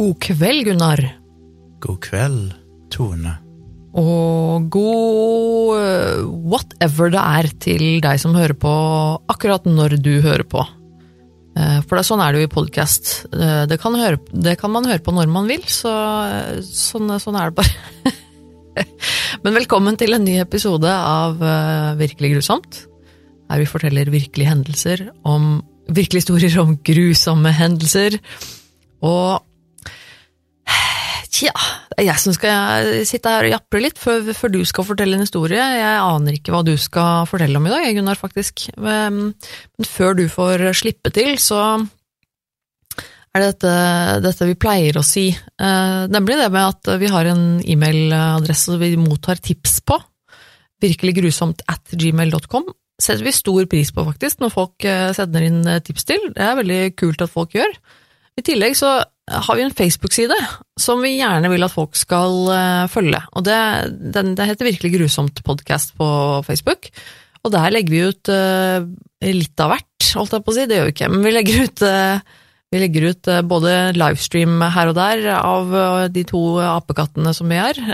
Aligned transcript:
God 0.00 0.16
kveld, 0.24 0.64
Gunnar. 0.64 1.00
God 1.84 1.96
kveld, 2.00 2.52
Tone. 2.88 3.34
Og 4.00 4.68
god 4.72 5.74
eh, 5.76 6.22
whatever 6.24 7.10
det 7.12 7.20
er 7.20 7.48
til 7.60 7.82
deg 8.00 8.20
som 8.22 8.32
hører 8.32 8.56
på 8.56 8.70
akkurat 9.28 9.66
når 9.68 9.98
du 10.00 10.14
hører 10.24 10.46
på. 10.48 10.62
Eh, 11.52 11.82
For 11.84 11.98
det, 11.98 12.00
er 12.00 12.08
sånn 12.08 12.22
er 12.24 12.32
det 12.32 12.40
jo 12.40 12.48
i 12.48 12.52
podkast. 12.54 13.10
Det, 13.28 13.76
kan 13.82 13.98
det 14.46 14.54
kan 14.62 14.72
man 14.72 14.88
høre 14.88 15.04
på 15.04 15.12
når 15.12 15.28
man 15.34 15.50
vil, 15.52 15.66
så 15.68 15.92
eh, 16.30 16.62
sånn, 16.64 17.12
sånn 17.20 17.36
er 17.36 17.52
det 17.52 17.60
bare. 17.60 18.86
Men 19.44 19.60
velkommen 19.60 20.00
til 20.00 20.16
en 20.16 20.24
ny 20.24 20.38
episode 20.40 20.88
av 20.88 21.44
eh, 21.44 21.92
Virkelig 22.00 22.32
grusomt. 22.38 22.86
Her 23.52 23.60
vi 23.60 23.68
forteller 23.68 24.14
virkelige 24.16 24.54
hendelser 24.54 25.04
om 25.28 25.58
virkelige 25.92 26.24
historier 26.24 26.58
om 26.64 26.78
grusomme 26.88 27.52
hendelser. 27.52 28.16
Og 29.04 29.44
Tja, 31.40 31.52
jeg 31.96 32.20
som 32.20 32.34
skal 32.36 32.90
sitte 33.08 33.30
her 33.32 33.46
og 33.46 33.54
japre 33.54 33.80
litt 33.80 34.00
før, 34.00 34.26
før 34.36 34.52
du 34.52 34.58
skal 34.68 34.84
fortelle 34.84 35.16
en 35.16 35.24
historie. 35.24 35.56
Jeg 35.56 36.00
aner 36.02 36.36
ikke 36.36 36.52
hva 36.52 36.60
du 36.66 36.74
skal 36.76 37.24
fortelle 37.30 37.56
om 37.56 37.64
i 37.64 37.72
dag, 37.72 37.86
Gunnar, 37.96 38.18
faktisk. 38.20 38.66
Men, 38.76 39.30
men 39.32 39.88
før 39.88 40.18
du 40.18 40.26
får 40.28 40.66
slippe 40.76 41.12
til, 41.16 41.38
så 41.40 41.62
er 43.30 43.40
det 43.40 43.48
dette, 43.54 43.72
dette 44.26 44.48
vi 44.50 44.58
pleier 44.60 44.98
å 45.00 45.06
si. 45.06 45.30
Eh, 45.32 46.02
nemlig 46.12 46.36
det 46.42 46.50
med 46.52 46.74
at 46.74 46.92
vi 47.00 47.08
har 47.08 47.30
en 47.30 47.46
e-mailadresse 47.62 48.76
vi 48.82 48.92
mottar 49.00 49.40
tips 49.40 49.78
på. 49.86 49.96
Virkelig 50.84 51.16
grusomt 51.22 51.64
at 51.72 51.96
gmail.com. 51.96 52.68
Setter 53.00 53.24
vi 53.24 53.32
stor 53.32 53.64
pris 53.70 53.94
på, 53.96 54.04
faktisk, 54.04 54.42
når 54.44 54.52
folk 54.52 54.84
eh, 54.84 55.08
sender 55.16 55.48
inn 55.48 55.62
eh, 55.64 55.80
tips 55.86 56.04
til. 56.10 56.30
Det 56.36 56.44
er 56.44 56.60
veldig 56.60 56.82
kult 57.00 57.24
at 57.24 57.32
folk 57.32 57.56
gjør. 57.56 57.72
I 58.40 58.46
tillegg 58.46 58.76
så 58.78 58.98
har 59.30 59.56
vi 59.56 59.64
en 59.66 59.74
Facebook-side 59.74 60.36
som 60.80 61.02
vi 61.04 61.18
gjerne 61.18 61.50
vil 61.52 61.66
at 61.66 61.74
folk 61.74 61.98
skal 61.98 62.50
eh, 62.54 62.84
følge. 62.90 63.20
Og 63.36 63.44
det, 63.46 63.58
den, 64.16 64.34
det 64.38 64.48
heter 64.48 64.70
Virkelig 64.70 64.94
grusomt 64.96 65.42
podkast 65.46 65.92
på 65.98 66.08
Facebook. 66.46 66.90
Og 67.44 67.52
der 67.52 67.72
legger 67.72 67.94
vi 67.94 68.00
ut 68.04 68.28
uh, 68.28 68.84
litt 69.24 69.62
av 69.64 69.70
hvert, 69.72 70.08
holdt 70.12 70.34
jeg 70.36 70.44
på 70.44 70.52
å 70.52 70.56
si. 70.56 70.64
Det 70.68 70.76
gjør 70.76 70.90
vi 70.90 70.92
ikke, 70.92 71.06
men 71.08 71.22
vi 71.24 71.30
legger 71.32 71.62
ut, 71.64 71.84
uh, 71.88 72.42
vi 72.68 72.82
legger 72.82 73.06
ut 73.14 73.30
uh, 73.32 73.38
både 73.48 73.76
livestream 73.96 74.60
her 74.76 74.90
og 74.90 74.98
der 74.98 75.22
av 75.38 75.72
de 76.12 76.24
to 76.28 76.42
apekattene 76.66 77.32
som 77.36 77.48
vi 77.48 77.60
er. 77.60 77.80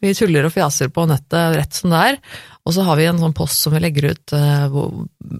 Vi 0.00 0.12
tuller 0.14 0.46
og 0.46 0.52
fjaser 0.54 0.92
på 0.94 1.08
nettet 1.10 1.56
rett 1.58 1.74
som 1.74 1.90
det 1.90 2.00
er. 2.06 2.18
Og 2.64 2.72
så 2.72 2.84
har 2.86 2.96
vi 2.96 3.04
en 3.08 3.20
sånn 3.20 3.36
post 3.36 3.60
som 3.60 3.74
vi 3.74 3.82
legger 3.84 4.14
ut 4.14 4.32
uh, 4.32 4.78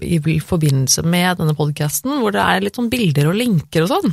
i 0.04 0.38
forbindelse 0.44 1.06
med 1.08 1.40
denne 1.40 1.56
podkasten, 1.56 2.18
hvor 2.20 2.34
det 2.34 2.42
er 2.44 2.66
litt 2.66 2.76
sånn 2.76 2.92
bilder 2.92 3.30
og 3.30 3.38
linker 3.38 3.86
og 3.86 3.92
sånn. 3.94 4.12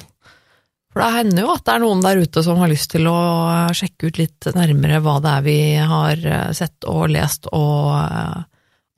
For 0.91 0.99
det 0.99 1.11
hender 1.15 1.45
jo 1.45 1.51
at 1.53 1.65
det 1.67 1.73
er 1.73 1.83
noen 1.85 2.03
der 2.03 2.19
ute 2.19 2.43
som 2.43 2.59
har 2.59 2.71
lyst 2.71 2.91
til 2.91 3.07
å 3.07 3.17
eh, 3.47 3.73
sjekke 3.79 4.09
ut 4.09 4.17
litt 4.19 4.47
nærmere 4.57 4.99
hva 5.03 5.19
det 5.23 5.35
er 5.37 5.45
vi 5.45 5.59
har 5.87 6.19
eh, 6.19 6.49
sett 6.55 6.87
og 6.91 7.05
lest 7.13 7.47
og, 7.55 7.91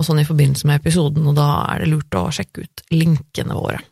og 0.01 0.07
sånn 0.07 0.23
i 0.23 0.25
forbindelse 0.25 0.69
med 0.69 0.81
episoden, 0.81 1.27
og 1.29 1.37
da 1.37 1.47
er 1.69 1.83
det 1.83 1.91
lurt 1.91 2.17
å 2.17 2.31
sjekke 2.33 2.65
ut 2.65 2.85
linkene 2.95 3.59
våre. 3.59 3.83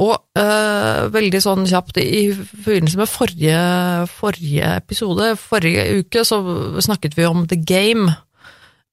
Og 0.00 0.12
øh, 0.40 1.08
veldig 1.12 1.40
sånn 1.44 1.66
kjapt, 1.68 2.00
i 2.00 2.30
forbindelse 2.36 3.00
med 3.00 3.10
forrige, 3.12 3.64
forrige 4.12 4.74
episode, 4.80 5.34
forrige 5.40 5.88
uke, 6.00 6.24
så 6.24 6.40
snakket 6.84 7.16
vi 7.16 7.28
om 7.28 7.46
The 7.48 7.60
Game 7.60 8.12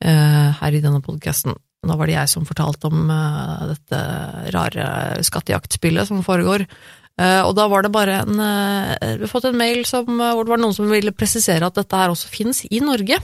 her 0.03 0.75
i 0.77 0.81
denne 0.83 1.01
podkasten. 1.01 1.55
Da 1.87 1.95
var 1.97 2.09
det 2.09 2.17
jeg 2.17 2.31
som 2.31 2.45
fortalte 2.47 2.89
om 2.89 3.09
eh, 3.13 3.65
dette 3.71 3.99
rare 4.55 4.87
skattejaktspillet 5.25 6.09
som 6.09 6.23
foregår. 6.25 6.65
Eh, 7.17 7.41
og 7.45 7.53
da 7.57 7.67
var 7.71 7.85
det 7.85 7.93
bare 7.93 8.19
en 8.23 8.41
eh, 8.43 9.15
Vi 9.17 9.25
har 9.25 9.31
fått 9.31 9.47
en 9.49 9.57
mail 9.57 9.85
som, 9.89 10.05
eh, 10.05 10.33
hvor 10.33 10.45
det 10.45 10.53
var 10.53 10.61
noen 10.61 10.75
som 10.75 10.89
ville 10.91 11.15
presisere 11.15 11.65
at 11.65 11.77
dette 11.77 11.97
her 11.97 12.13
også 12.13 12.29
finnes 12.33 12.63
i 12.69 12.81
Norge. 12.83 13.19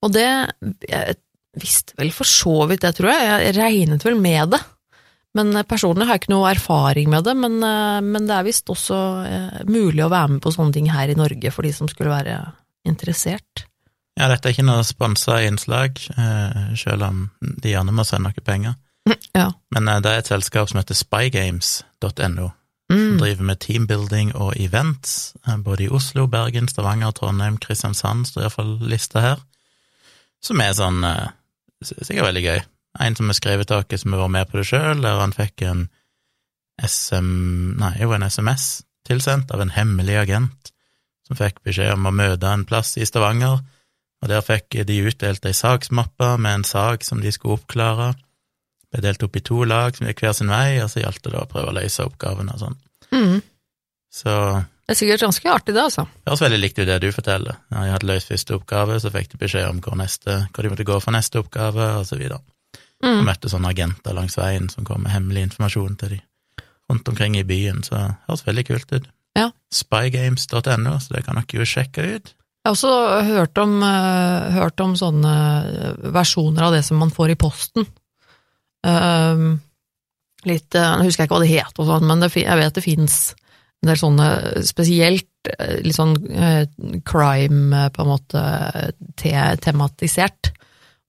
Og 0.00 0.12
det 0.14 0.28
Jeg 0.88 1.16
visste 1.58 1.96
vel 1.98 2.12
for 2.14 2.28
så 2.28 2.66
vidt 2.70 2.84
det, 2.86 2.94
tror 2.98 3.10
jeg. 3.10 3.30
Jeg 3.46 3.56
regnet 3.58 4.06
vel 4.06 4.20
med 4.20 4.54
det. 4.54 4.62
Men 5.38 5.54
eh, 5.56 5.66
personlig 5.66 6.06
har 6.06 6.18
jeg 6.18 6.24
ikke 6.24 6.34
noe 6.34 6.52
erfaring 6.52 7.10
med 7.10 7.26
det, 7.26 7.36
men, 7.38 7.58
eh, 7.62 7.98
men 8.02 8.26
det 8.26 8.36
er 8.36 8.46
visst 8.46 8.70
også 8.70 9.00
eh, 9.26 9.58
mulig 9.70 10.04
å 10.04 10.12
være 10.12 10.36
med 10.36 10.44
på 10.44 10.54
sånne 10.54 10.74
ting 10.74 10.90
her 10.90 11.10
i 11.10 11.18
Norge 11.18 11.54
for 11.54 11.66
de 11.66 11.74
som 11.74 11.90
skulle 11.90 12.12
være 12.12 12.40
interessert. 12.88 13.69
Ja, 14.20 14.28
dette 14.28 14.50
er 14.50 14.52
ikke 14.52 14.66
noe 14.68 14.84
sponsa 14.84 15.38
innslag, 15.46 15.96
eh, 16.12 16.74
selv 16.76 17.06
om 17.06 17.20
de 17.40 17.72
gjerne 17.72 17.94
må 17.96 18.04
sende 18.04 18.28
noe 18.28 18.44
penger. 18.46 18.76
Ja. 19.34 19.46
Men 19.72 19.88
eh, 19.88 20.00
det 20.04 20.10
er 20.10 20.20
et 20.20 20.28
selskap 20.28 20.68
som 20.70 20.80
heter 20.82 20.98
spygames.no, 20.98 22.50
som 22.50 22.56
Mm. 22.90 23.20
driver 23.20 23.46
med 23.46 23.60
teambuilding 23.62 24.32
og 24.34 24.56
events, 24.58 25.32
eh, 25.46 25.56
både 25.62 25.84
i 25.84 25.88
Oslo, 25.94 26.26
Bergen, 26.26 26.66
Stavanger, 26.68 27.12
Trondheim, 27.14 27.56
Kristiansand, 27.62 28.26
står 28.26 28.42
iallfall 28.42 28.72
lista 28.90 29.22
her, 29.22 29.44
som 30.42 30.60
er 30.60 30.74
sånn 30.74 31.04
sikkert 31.84 32.26
veldig 32.26 32.42
gøy. 32.44 32.60
En 33.00 33.16
som 33.16 33.30
har 33.30 33.38
skrevet 33.38 33.70
til 33.70 33.78
oss 33.78 34.02
som 34.02 34.12
har 34.12 34.24
vært 34.24 34.34
med 34.34 34.50
på 34.50 34.58
det 34.58 34.66
sjøl, 34.66 35.02
der 35.04 35.20
han 35.22 35.32
fikk 35.36 35.62
en 35.62 35.84
SM... 36.82 37.30
Nei, 37.80 37.92
jo, 38.02 38.10
en 38.16 38.26
SMS 38.26 38.82
tilsendt 39.06 39.52
av 39.54 39.62
en 39.62 39.72
hemmelig 39.74 40.18
agent, 40.24 40.72
som 41.26 41.38
fikk 41.38 41.62
beskjed 41.66 41.94
om 41.94 42.08
å 42.10 42.14
møte 42.14 42.50
en 42.50 42.66
plass 42.68 42.96
i 42.98 43.06
Stavanger, 43.06 43.60
og 44.22 44.28
der 44.28 44.42
fikk 44.44 44.80
de 44.86 44.98
utdelt 45.08 45.46
ei 45.48 45.52
saksmappe 45.56 46.34
med 46.38 46.54
en 46.60 46.64
sak 46.68 47.04
som 47.06 47.20
de 47.22 47.32
skulle 47.32 47.56
oppklare. 47.60 48.12
Ble 48.90 49.00
delt 49.04 49.22
opp 49.22 49.36
i 49.36 49.40
to 49.46 49.62
lag 49.64 49.96
som 49.96 50.06
gikk 50.08 50.20
hver 50.24 50.34
sin 50.36 50.50
vei, 50.52 50.80
og 50.82 50.90
så 50.90 51.00
gjaldt 51.04 51.22
det 51.24 51.32
da 51.32 51.44
å 51.44 51.48
prøve 51.50 51.70
å 51.70 51.76
løse 51.76 52.04
oppgavene 52.04 52.52
og 52.52 52.60
sånn. 52.64 52.76
Mm. 53.14 53.40
Så 54.12 54.32
Det 54.90 54.96
er 54.96 54.98
sikkert 54.98 55.20
ganske 55.22 55.50
artig, 55.52 55.74
det, 55.76 55.82
altså. 55.86 56.02
det 56.10 56.32
høres 56.32 56.40
veldig 56.42 56.58
likt 56.60 56.78
ut 56.80 56.86
det 56.88 56.96
du 57.00 57.12
forteller. 57.14 57.60
Når 57.70 57.84
jeg 57.86 57.92
hadde 57.94 58.08
løst 58.10 58.28
første 58.32 58.56
oppgave, 58.58 58.96
så 59.00 59.12
fikk 59.14 59.28
de 59.30 59.38
beskjed 59.44 59.68
om 59.70 59.78
hvor, 59.84 59.94
neste, 60.00 60.40
hvor 60.50 60.66
de 60.66 60.72
måtte 60.72 60.86
gå 60.88 60.96
for 61.00 61.14
neste 61.14 61.38
oppgave, 61.38 61.86
og 62.00 62.06
så 62.08 62.18
videre. 62.18 62.40
Og 63.00 63.06
Mm. 63.06 63.24
møtte 63.24 63.48
sånne 63.48 63.70
agenter 63.70 64.12
langs 64.12 64.34
veien 64.36 64.68
som 64.68 64.84
kom 64.84 65.00
med 65.02 65.12
hemmelig 65.12 65.42
informasjon 65.46 65.96
til 65.96 66.08
de 66.10 66.20
rundt 66.90 67.08
omkring 67.08 67.36
i 67.38 67.44
byen, 67.46 67.82
så 67.82 67.94
det 67.96 68.16
høres 68.28 68.44
veldig 68.44 68.66
kult 68.66 68.92
ut. 68.92 69.06
Ja. 69.38 69.50
Spygames.no, 69.72 70.98
så 71.00 71.14
det 71.14 71.24
kan 71.24 71.36
dere 71.38 71.60
jo 71.62 71.64
sjekke 71.64 72.04
ut. 72.16 72.34
Jeg 72.60 72.68
har 72.68 72.76
også 72.76 73.24
hørt 73.24 73.58
om, 73.58 73.82
eh, 73.82 74.50
hørt 74.52 74.80
om 74.84 74.92
sånne 74.92 75.32
versjoner 76.12 76.66
av 76.66 76.74
det 76.74 76.82
som 76.84 76.98
man 77.00 77.10
får 77.10 77.32
i 77.32 77.36
posten. 77.40 77.86
Ehm, 78.84 79.60
litt 80.44 80.74
eh, 80.74 80.96
Nå 80.96 81.06
husker 81.06 81.24
jeg 81.24 81.28
ikke 81.30 81.38
hva 81.38 81.46
det 81.46 81.54
het, 81.54 81.80
og 81.80 81.88
sånn, 81.88 82.04
men 82.06 82.20
det, 82.20 82.28
jeg 82.36 82.60
vet 82.60 82.76
det 82.76 82.84
fins 82.84 83.16
en 83.80 83.88
del 83.88 83.96
sånne 83.96 84.28
spesielt 84.68 85.48
eh, 85.56 85.80
litt 85.80 85.96
sånn 85.96 86.12
crime, 87.08 87.88
på 87.96 88.04
en 88.04 88.12
måte, 88.12 88.44
te 89.16 89.32
tematisert. 89.64 90.52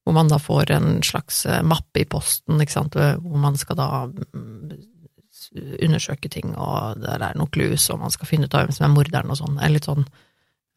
Hvor 0.06 0.16
man 0.16 0.32
da 0.32 0.40
får 0.40 0.72
en 0.72 0.90
slags 1.04 1.44
mappe 1.68 2.00
i 2.00 2.08
posten, 2.08 2.64
ikke 2.64 2.78
sant, 2.80 2.96
hvor 2.96 3.38
man 3.44 3.60
skal 3.60 3.76
da 3.78 3.90
mm, 4.08 4.72
undersøke 5.84 6.32
ting, 6.32 6.56
og 6.56 7.04
der 7.04 7.22
er 7.28 7.36
noen 7.36 7.52
clues, 7.52 7.90
og 7.92 8.00
man 8.00 8.16
skal 8.16 8.32
finne 8.32 8.48
ut 8.48 8.56
av 8.56 8.66
hvem 8.66 8.74
som 8.74 8.88
er 8.88 8.96
morderen 8.96 9.36
og 9.36 9.44
sånn. 9.44 9.60
Litt 9.68 9.92
sånn 9.92 10.08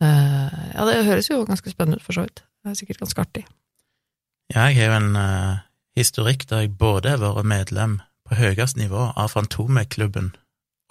Ja, 0.02 0.84
det 0.88 1.04
høres 1.06 1.30
jo 1.30 1.44
ganske 1.46 1.70
spennende 1.70 2.00
ut, 2.00 2.04
for 2.04 2.16
så 2.16 2.24
vidt. 2.26 2.42
Det 2.64 2.72
er 2.72 2.78
sikkert 2.80 3.02
ganske 3.04 3.22
artig. 3.22 3.44
Ja, 4.52 4.66
jeg 4.68 4.76
har 4.78 4.90
jo 4.90 4.96
en 4.98 5.16
uh, 5.16 5.62
historikk 5.96 6.48
der 6.50 6.64
jeg 6.64 6.74
både 6.80 7.14
har 7.14 7.22
vært 7.22 7.48
medlem 7.48 7.98
på 8.28 8.38
høyest 8.38 8.78
nivå 8.80 9.10
av 9.14 9.30
Fantomeklubben 9.32 10.32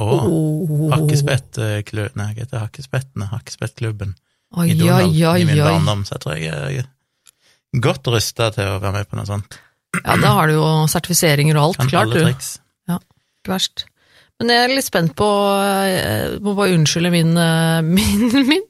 og 0.02 0.14
Oh. 0.26 0.90
Hakkespettklubben 0.90 2.18
Nei, 2.18 2.32
hva 2.34 2.46
heter 2.46 2.64
Hakkespettene? 2.64 3.28
Hakkespettklubben 3.30 4.16
oh, 4.56 4.66
i 4.66 4.74
Donald 4.78 5.14
ja, 5.14 5.36
ja, 5.36 5.38
i 5.38 5.46
min 5.46 5.62
barndom, 5.62 6.02
så 6.08 6.18
jeg 6.18 6.24
tror 6.24 6.40
jeg 6.42 6.82
er 6.82 6.90
godt 7.84 8.10
rusta 8.14 8.50
til 8.56 8.70
å 8.70 8.80
være 8.82 8.96
med 8.98 9.10
på 9.10 9.18
noe 9.20 9.30
sånt. 9.30 9.58
Ja, 10.00 10.18
da 10.18 10.34
har 10.40 10.50
du 10.50 10.56
jo 10.58 10.68
sertifiseringer 10.90 11.58
og 11.58 11.68
alt, 11.68 11.80
Kan 11.82 11.92
klart 11.92 12.14
du. 12.14 12.22
Ja, 12.90 12.98
Ikke 13.42 13.54
verst. 13.54 13.86
Men 14.44 14.52
jeg 14.52 14.64
er 14.66 14.74
litt 14.76 14.88
spent 14.90 15.14
på 15.16 15.28
Jeg 15.88 16.40
må 16.44 16.52
bare 16.58 16.76
unnskylde 16.76 17.14
min, 17.14 17.32
eh, 17.40 17.80
min, 17.96 18.26
min, 18.50 18.66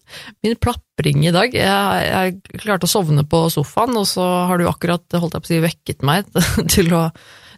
min 0.45 0.57
plapring 0.61 1.25
i 1.25 1.33
dag. 1.33 1.55
Jeg, 1.57 2.03
jeg 2.13 2.61
klarte 2.61 2.85
å 2.85 2.91
sovne 2.91 3.25
på 3.25 3.47
sofaen, 3.49 3.97
og 3.97 4.05
så 4.05 4.27
har 4.51 4.61
du 4.61 4.69
akkurat 4.69 5.17
holdt 5.17 5.39
jeg 5.39 5.41
på 5.41 5.49
å 5.49 5.53
si, 5.53 5.61
vekket 5.65 6.05
meg 6.05 6.29
til, 6.75 6.93
å, 6.93 7.07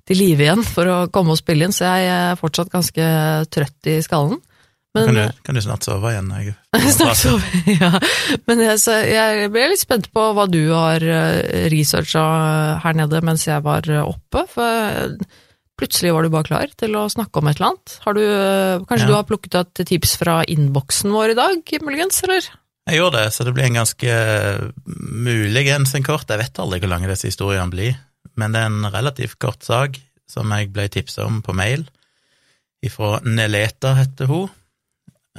til 0.07 0.21
live 0.21 0.47
igjen 0.47 0.63
for 0.63 0.88
å 0.88 0.97
komme 1.12 1.35
og 1.35 1.41
spille 1.41 1.67
inn, 1.67 1.75
så 1.75 1.91
jeg 1.91 2.12
er 2.13 2.39
fortsatt 2.39 2.71
ganske 2.71 3.12
trøtt 3.51 3.91
i 3.91 4.00
skallen. 4.06 4.39
Men, 4.95 5.09
kan, 5.09 5.17
du, 5.17 5.39
kan 5.44 5.57
du 5.57 5.59
snart 5.59 5.83
sove 5.83 6.13
igjen? 6.13 6.29
Jeg, 6.39 6.53
Snart 6.95 7.19
sove, 7.19 7.63
ja. 7.67 7.89
Men 8.47 8.62
jeg, 8.63 8.79
jeg 9.12 9.50
ble 9.51 9.65
litt 9.73 9.83
spent 9.83 10.07
på 10.15 10.29
hva 10.38 10.45
du 10.47 10.62
har 10.71 11.03
eh, 11.03 11.65
researcha 11.73 12.23
her 12.79 12.95
nede 12.95 13.19
mens 13.27 13.44
jeg 13.44 13.59
var 13.65 13.83
eh, 13.91 14.07
oppe, 14.07 14.45
for 14.53 15.17
plutselig 15.80 16.13
var 16.16 16.24
du 16.24 16.30
bare 16.33 16.48
klar 16.48 16.72
til 16.80 16.95
å 16.95 17.06
snakke 17.12 17.42
om 17.42 17.48
et 17.50 17.57
eller 17.60 17.72
annet. 17.74 17.95
Har 18.06 18.13
du, 18.18 18.22
eh, 18.24 18.80
kanskje 18.88 19.06
Ja. 19.06 19.07
du 19.07 19.13
har 19.18 19.24
plukket 19.27 19.56
et 19.60 19.88
tips 19.88 20.16
fra 20.18 20.44
innboksen 20.48 21.12
vår 21.12 21.31
i 21.31 21.36
dag, 21.39 21.74
muligens, 21.81 22.22
eller? 22.24 22.42
Jeg 22.88 23.00
gjorde 23.00 23.24
det, 23.24 23.33
så 23.33 23.44
det 23.44 23.54
blir 23.56 23.66
en 23.66 23.80
ganske 23.81 24.74
muligens 24.86 25.95
en 25.95 26.04
kort 26.04 26.27
Jeg 26.30 26.38
vet 26.38 26.60
aldri 26.62 26.80
hvor 26.80 26.89
lang 26.92 27.07
disse 27.10 27.27
historiene 27.31 27.72
blir, 27.74 27.98
men 28.38 28.51
det 28.54 28.62
er 28.62 28.69
en 28.69 28.92
relativt 28.94 29.39
kort 29.39 29.63
sak 29.66 30.00
som 30.30 30.50
jeg 30.51 30.72
ble 30.74 30.88
tipsa 30.89 31.25
om 31.25 31.42
på 31.42 31.54
mail 31.56 31.88
ifra 32.86 33.19
Neleta, 33.25 33.95
heter 33.98 34.27
hun. 34.30 34.50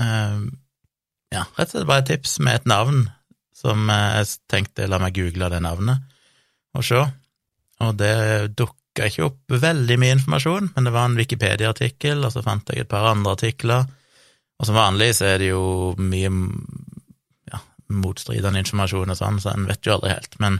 Eh, 0.00 0.40
ja, 1.32 1.44
rett 1.56 1.68
og 1.68 1.74
slett 1.76 1.86
bare 1.86 2.02
et 2.02 2.10
tips 2.10 2.38
med 2.42 2.54
et 2.60 2.66
navn 2.66 3.04
som 3.54 3.88
eh, 3.90 4.18
jeg 4.24 4.38
tenkte 4.50 4.88
la 4.90 4.98
meg 4.98 5.14
google 5.14 5.48
det 5.52 5.62
navnet 5.62 6.02
og 6.76 6.84
se, 6.84 7.04
og 7.80 7.94
det 7.96 8.56
dukka 8.58 8.74
ikke 9.04 9.26
opp 9.28 9.56
veldig 9.66 9.98
mye 10.00 10.16
informasjon, 10.16 10.70
men 10.74 10.88
det 10.88 10.92
var 10.94 11.08
en 11.08 11.18
Wikipedia-artikkel, 11.18 12.24
og 12.24 12.32
så 12.34 12.42
fant 12.44 12.72
jeg 12.72 12.84
et 12.84 12.90
par 12.90 13.08
andre 13.10 13.34
artikler, 13.36 13.84
og 14.56 14.68
som 14.68 14.78
vanlig 14.78 15.10
så 15.18 15.28
er 15.34 15.42
det 15.42 15.50
jo 15.50 15.92
mye 16.00 16.30
ja, 17.52 17.60
motstridende 17.92 18.62
informasjon 18.62 19.12
og 19.12 19.20
sånn, 19.20 19.42
så 19.42 19.52
en 19.52 19.68
vet 19.68 19.84
jo 19.84 19.96
aldri 19.96 20.14
helt, 20.14 20.38
men, 20.42 20.58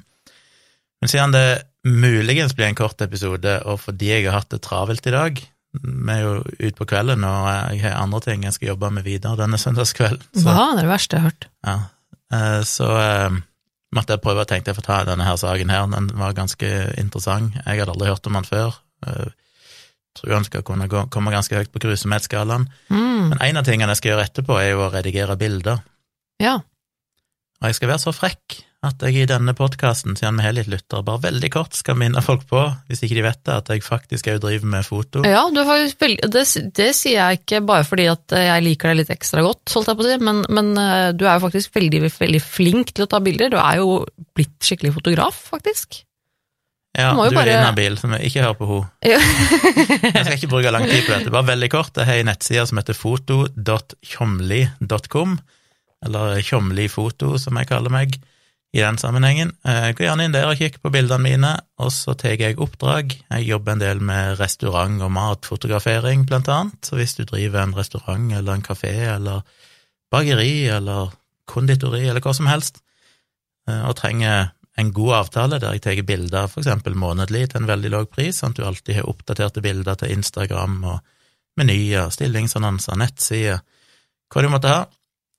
men 1.00 1.12
siden 1.12 1.34
det 1.34 1.46
muligens 1.86 2.54
blir 2.58 2.68
en 2.68 2.78
kort 2.78 3.00
episode, 3.00 3.58
og 3.64 3.80
fordi 3.86 4.12
jeg 4.12 4.28
har 4.28 4.40
hatt 4.40 4.52
det 4.52 4.62
travelt 4.66 5.06
i 5.08 5.14
dag, 5.14 5.42
vi 5.76 6.12
er 6.12 6.22
jo 6.22 6.36
ute 6.44 6.76
på 6.78 6.86
kvelden, 6.88 7.24
og 7.26 7.50
jeg 7.50 7.82
har 7.84 7.98
andre 8.00 8.22
ting 8.24 8.46
jeg 8.46 8.56
skal 8.56 8.72
jobbe 8.74 8.90
med 8.96 9.04
videre 9.06 9.36
denne 9.40 9.60
søndagskvelden. 9.64 10.24
Så, 10.32 10.46
Hva? 10.46 10.70
Det 10.72 10.80
er 10.80 10.80
det 10.80 10.92
verste 10.92 11.16
jeg 11.16 11.24
har 11.24 11.32
hørt. 11.32 11.48
ja, 11.66 11.76
eh, 12.36 12.62
så 12.68 12.88
eh, 13.00 13.38
måtte 13.94 14.16
jeg 14.16 14.22
prøve 14.24 14.44
å 14.44 14.48
tenke 14.48 14.72
jeg 14.72 14.78
får 14.78 14.86
ta 14.86 15.00
denne 15.06 15.26
her 15.26 15.38
saken 15.40 15.72
her, 15.72 15.88
den 15.92 16.08
var 16.18 16.36
ganske 16.36 16.70
interessant. 17.00 17.58
Jeg 17.62 17.82
hadde 17.82 17.94
aldri 17.94 18.10
hørt 18.10 18.26
om 18.28 18.38
den 18.38 18.48
før. 18.48 18.78
Jeg 19.06 19.34
tror 20.16 20.34
han 20.38 20.46
skal 20.48 20.64
kunne 20.66 20.88
gå, 20.90 21.04
komme 21.12 21.34
ganske 21.34 21.58
høyt 21.58 21.72
på 21.74 21.82
grusomhetsskalaen. 21.84 22.66
Mm. 22.88 23.32
Men 23.32 23.42
en 23.50 23.60
av 23.60 23.68
tingene 23.68 23.92
jeg 23.92 24.00
skal 24.00 24.14
gjøre 24.14 24.26
etterpå, 24.30 24.56
er 24.60 24.72
jo 24.72 24.86
å 24.86 24.92
redigere 24.94 25.36
bilder. 25.40 25.84
Ja. 26.42 26.58
Og 27.60 27.68
jeg 27.70 27.78
skal 27.78 27.92
være 27.92 28.04
så 28.04 28.14
frekk 28.16 28.58
at 28.86 29.02
jeg 29.04 29.14
i 29.22 29.26
denne 29.28 29.52
podkasten, 29.58 30.16
siden 30.18 30.38
vi 30.40 30.44
har 30.46 30.54
litt 30.56 30.70
lyttere, 30.72 31.02
bare 31.06 31.20
veldig 31.26 31.50
kort 31.54 31.72
skal 31.76 31.96
minne 32.00 32.22
folk 32.24 32.44
på, 32.50 32.62
hvis 32.88 33.02
ikke 33.04 33.18
de 33.18 33.24
vet 33.26 33.42
det, 33.46 33.54
at 33.60 33.68
jeg 33.74 33.84
faktisk 33.86 34.30
òg 34.32 34.38
driver 34.44 34.68
med 34.72 34.82
foto. 34.86 35.18
Ja, 35.26 35.42
du 35.52 35.60
faktisk 35.66 35.96
det, 36.32 36.44
det 36.78 36.90
sier 36.96 37.16
jeg 37.20 37.32
ikke 37.42 37.58
bare 37.68 37.84
fordi 37.88 38.06
at 38.12 38.26
jeg 38.38 38.64
liker 38.66 38.86
deg 38.92 38.98
litt 39.02 39.12
ekstra 39.16 39.40
godt, 39.46 39.64
holdt 39.74 39.88
jeg 39.92 39.98
på 40.00 40.04
å 40.06 40.08
si, 40.10 40.16
men, 40.30 40.38
men 40.48 40.66
eh, 40.80 41.08
du 41.18 41.24
er 41.26 41.34
jo 41.38 41.44
faktisk 41.46 41.68
veldig, 41.76 42.00
veldig 42.16 42.42
flink 42.46 42.86
til 42.96 43.04
å 43.06 43.10
ta 43.12 43.18
bilder. 43.24 43.48
Du 43.52 43.58
er 43.60 43.74
jo 43.82 43.88
blitt 44.36 44.56
skikkelig 44.64 44.92
fotograf, 44.98 45.36
faktisk. 45.52 45.88
Ja, 46.96 47.10
du, 47.12 47.18
du 47.20 47.24
er 47.28 47.34
bare- 47.36 47.52
inhabil, 47.58 47.94
så 48.00 48.08
ikke 48.24 48.40
hør 48.46 48.54
på 48.56 48.64
henne. 48.70 48.88
Ja. 49.04 49.18
Jeg 50.16 50.22
skal 50.24 50.36
ikke 50.38 50.48
bruke 50.54 50.70
lang 50.72 50.86
tid 50.88 51.02
på 51.04 51.12
dette, 51.12 51.28
bare 51.34 51.50
veldig 51.50 51.68
kort. 51.74 51.92
Jeg 52.00 52.08
har 52.08 52.16
en 52.22 52.30
nettside 52.30 52.64
som 52.70 52.78
heter 52.80 52.96
foto.tjomli.com, 52.96 55.30
eller 56.06 56.40
tjomlifoto, 56.44 57.34
som 57.40 57.56
jeg 57.60 57.68
kaller 57.70 57.90
meg 57.92 58.08
i 58.76 58.82
den 58.82 58.99
sammenhengen. 59.00 59.55
Eh, 59.64 59.90
Gå 59.96 60.05
gjerne 60.05 60.26
inn 60.26 60.34
der 60.34 60.50
og 60.50 60.58
kikk 60.61 60.82
på 60.82 60.93
bildene 60.93 61.25
mine, 61.25 61.52
og 61.81 61.93
så 61.94 62.12
tar 62.19 62.37
jeg 62.37 62.58
oppdrag. 62.61 63.14
Jeg 63.31 63.46
jobber 63.49 63.73
en 63.73 63.82
del 63.82 64.02
med 64.05 64.37
restaurant- 64.40 65.00
og 65.02 65.12
matfotografering, 65.17 66.26
blant 66.28 66.50
annet, 66.52 66.76
så 66.84 66.99
hvis 66.99 67.17
du 67.17 67.25
driver 67.25 67.62
en 67.62 67.76
restaurant 67.76 68.26
eller 68.37 68.58
en 68.58 68.67
kafé 68.67 68.93
eller 69.14 69.46
bakeri 70.12 70.69
eller 70.69 71.14
konditori 71.49 72.05
eller 72.05 72.20
hva 72.20 72.34
som 72.37 72.50
helst, 72.50 72.82
eh, 73.69 73.82
og 73.88 73.96
trenger 73.96 74.52
en 74.76 74.93
god 74.93 75.14
avtale 75.23 75.58
der 75.58 75.73
jeg 75.73 75.87
tar 75.87 76.02
bilder 76.05 76.50
for 76.52 76.61
eksempel 76.61 76.94
månedlig 76.94 77.46
til 77.49 77.62
en 77.62 77.70
veldig 77.70 77.90
lav 77.94 78.11
pris, 78.12 78.37
sånn 78.43 78.52
at 78.52 78.61
du 78.61 78.67
alltid 78.69 78.99
har 78.99 79.08
oppdaterte 79.08 79.64
bilder 79.64 79.96
til 79.96 80.12
Instagram 80.12 80.82
og 80.84 80.99
menyer, 81.56 82.11
stillingsannonser, 82.12 82.99
nettsider, 83.00 83.62
hva 84.28 84.43
du 84.44 84.52
måtte 84.52 84.69
ha. 84.69 84.82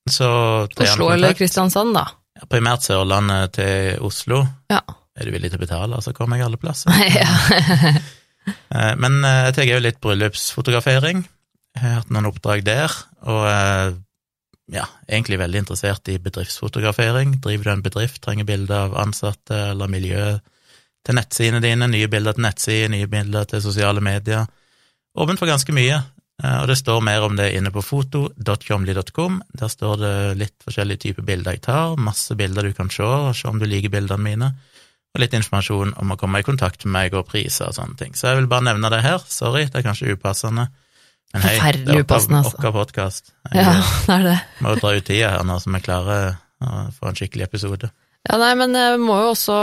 Så 0.09 0.27
Oslo 0.65 1.11
eller. 1.13 1.35
Kristiansand, 1.37 1.93
da. 1.93 2.07
Ja, 2.37 2.45
Primært 2.49 2.85
Sørlandet 2.85 3.55
til 3.57 3.97
Oslo. 4.05 4.43
Ja. 4.71 4.81
Er 5.17 5.25
du 5.25 5.33
villig 5.33 5.49
til 5.49 5.57
å 5.59 5.63
betale, 5.65 5.99
så 6.05 6.13
kommer 6.13 6.37
jeg 6.37 6.45
alle 6.47 6.61
plasser. 6.61 6.93
ja. 7.21 7.97
Eh, 8.47 8.93
Men 8.95 9.17
eh, 9.27 9.41
jeg 9.49 9.55
tar 9.57 9.65
jo 9.67 9.77
litt 9.83 9.97
bryllupsfotografering. 9.99 11.17
Jeg 11.75 11.81
har 11.83 11.97
hatt 11.97 12.11
noen 12.15 12.29
oppdrag 12.29 12.61
der, 12.63 12.93
og 13.27 13.41
eh, 13.43 13.89
ja, 14.71 14.85
egentlig 15.03 15.39
veldig 15.41 15.65
interessert 15.65 16.07
i 16.07 16.15
bedriftsfotografering. 16.23 17.33
Driver 17.43 17.67
du 17.67 17.71
en 17.73 17.83
bedrift, 17.83 18.21
trenger 18.23 18.47
bilder 18.47 18.85
av 18.85 18.95
ansatte 19.03 19.57
eller 19.73 19.91
miljø 19.91 20.37
til 21.03 21.19
nettsidene 21.19 21.59
dine, 21.63 21.91
nye 21.91 22.07
bilder 22.11 22.37
til 22.37 22.47
nettsider, 22.47 22.93
nye 22.95 23.11
bilder 23.11 23.51
til 23.51 23.65
sosiale 23.67 24.03
medier. 24.03 24.47
Åpent 25.19 25.43
for 25.43 25.51
ganske 25.51 25.75
mye, 25.75 25.99
og 26.37 26.67
det 26.69 26.75
står 26.77 26.99
mer 27.01 27.23
om 27.25 27.33
det 27.33 27.47
inne 27.57 27.71
på 27.73 27.81
foto.comly.com. 27.81 29.39
Der 29.57 29.71
står 29.73 30.01
det 30.03 30.15
litt 30.37 30.53
forskjellige 30.61 31.07
typer 31.07 31.25
bilder 31.25 31.55
jeg 31.57 31.63
tar, 31.65 31.95
masse 31.97 32.37
bilder 32.37 32.67
du 32.67 32.75
kan 32.77 32.91
se, 32.93 33.01
og 33.05 33.31
se 33.37 33.49
om 33.49 33.57
du 33.57 33.65
liker 33.65 33.93
bildene 33.93 34.21
mine 34.21 34.51
og 35.17 35.23
litt 35.23 35.33
informasjon 35.33 35.95
om 35.97 36.13
å 36.13 36.17
komme 36.19 36.41
i 36.41 36.45
kontakt 36.45 36.85
med 36.85 36.93
meg 36.93 37.15
og 37.17 37.25
priser 37.31 37.71
og 37.71 37.77
sånne 37.77 37.97
ting. 37.97 38.13
Så 38.13 38.29
jeg 38.29 38.41
vil 38.41 38.49
bare 38.51 38.67
nevne 38.69 38.91
det 38.93 39.01
her. 39.05 39.23
Sorry, 39.25 39.65
det 39.65 39.81
er 39.81 39.87
kanskje 39.87 40.13
upassende. 40.13 40.67
Men 41.33 41.43
hei, 41.43 41.71
det 41.83 41.95
er 41.95 42.03
upassende, 42.05 42.43
altså. 42.43 42.59
vår 42.63 42.75
podkast. 42.75 43.33
Ja, 43.51 43.71
eh, 43.73 43.95
det 44.05 44.17
er 44.17 44.27
det. 44.27 44.35
må 44.63 44.75
jo 44.75 44.81
dra 44.83 44.93
ut 44.95 45.07
tida 45.09 45.31
her 45.33 45.47
nå, 45.47 45.57
så 45.63 45.73
vi 45.73 45.81
klarer 45.83 46.37
å 46.61 46.75
få 46.93 47.09
en 47.09 47.17
skikkelig 47.17 47.47
episode. 47.49 47.89
Ja, 48.27 48.37
nei, 48.41 48.51
men 48.59 48.75
jeg 48.75 48.99
må 48.99 49.15
jo 49.21 49.29
også 49.31 49.57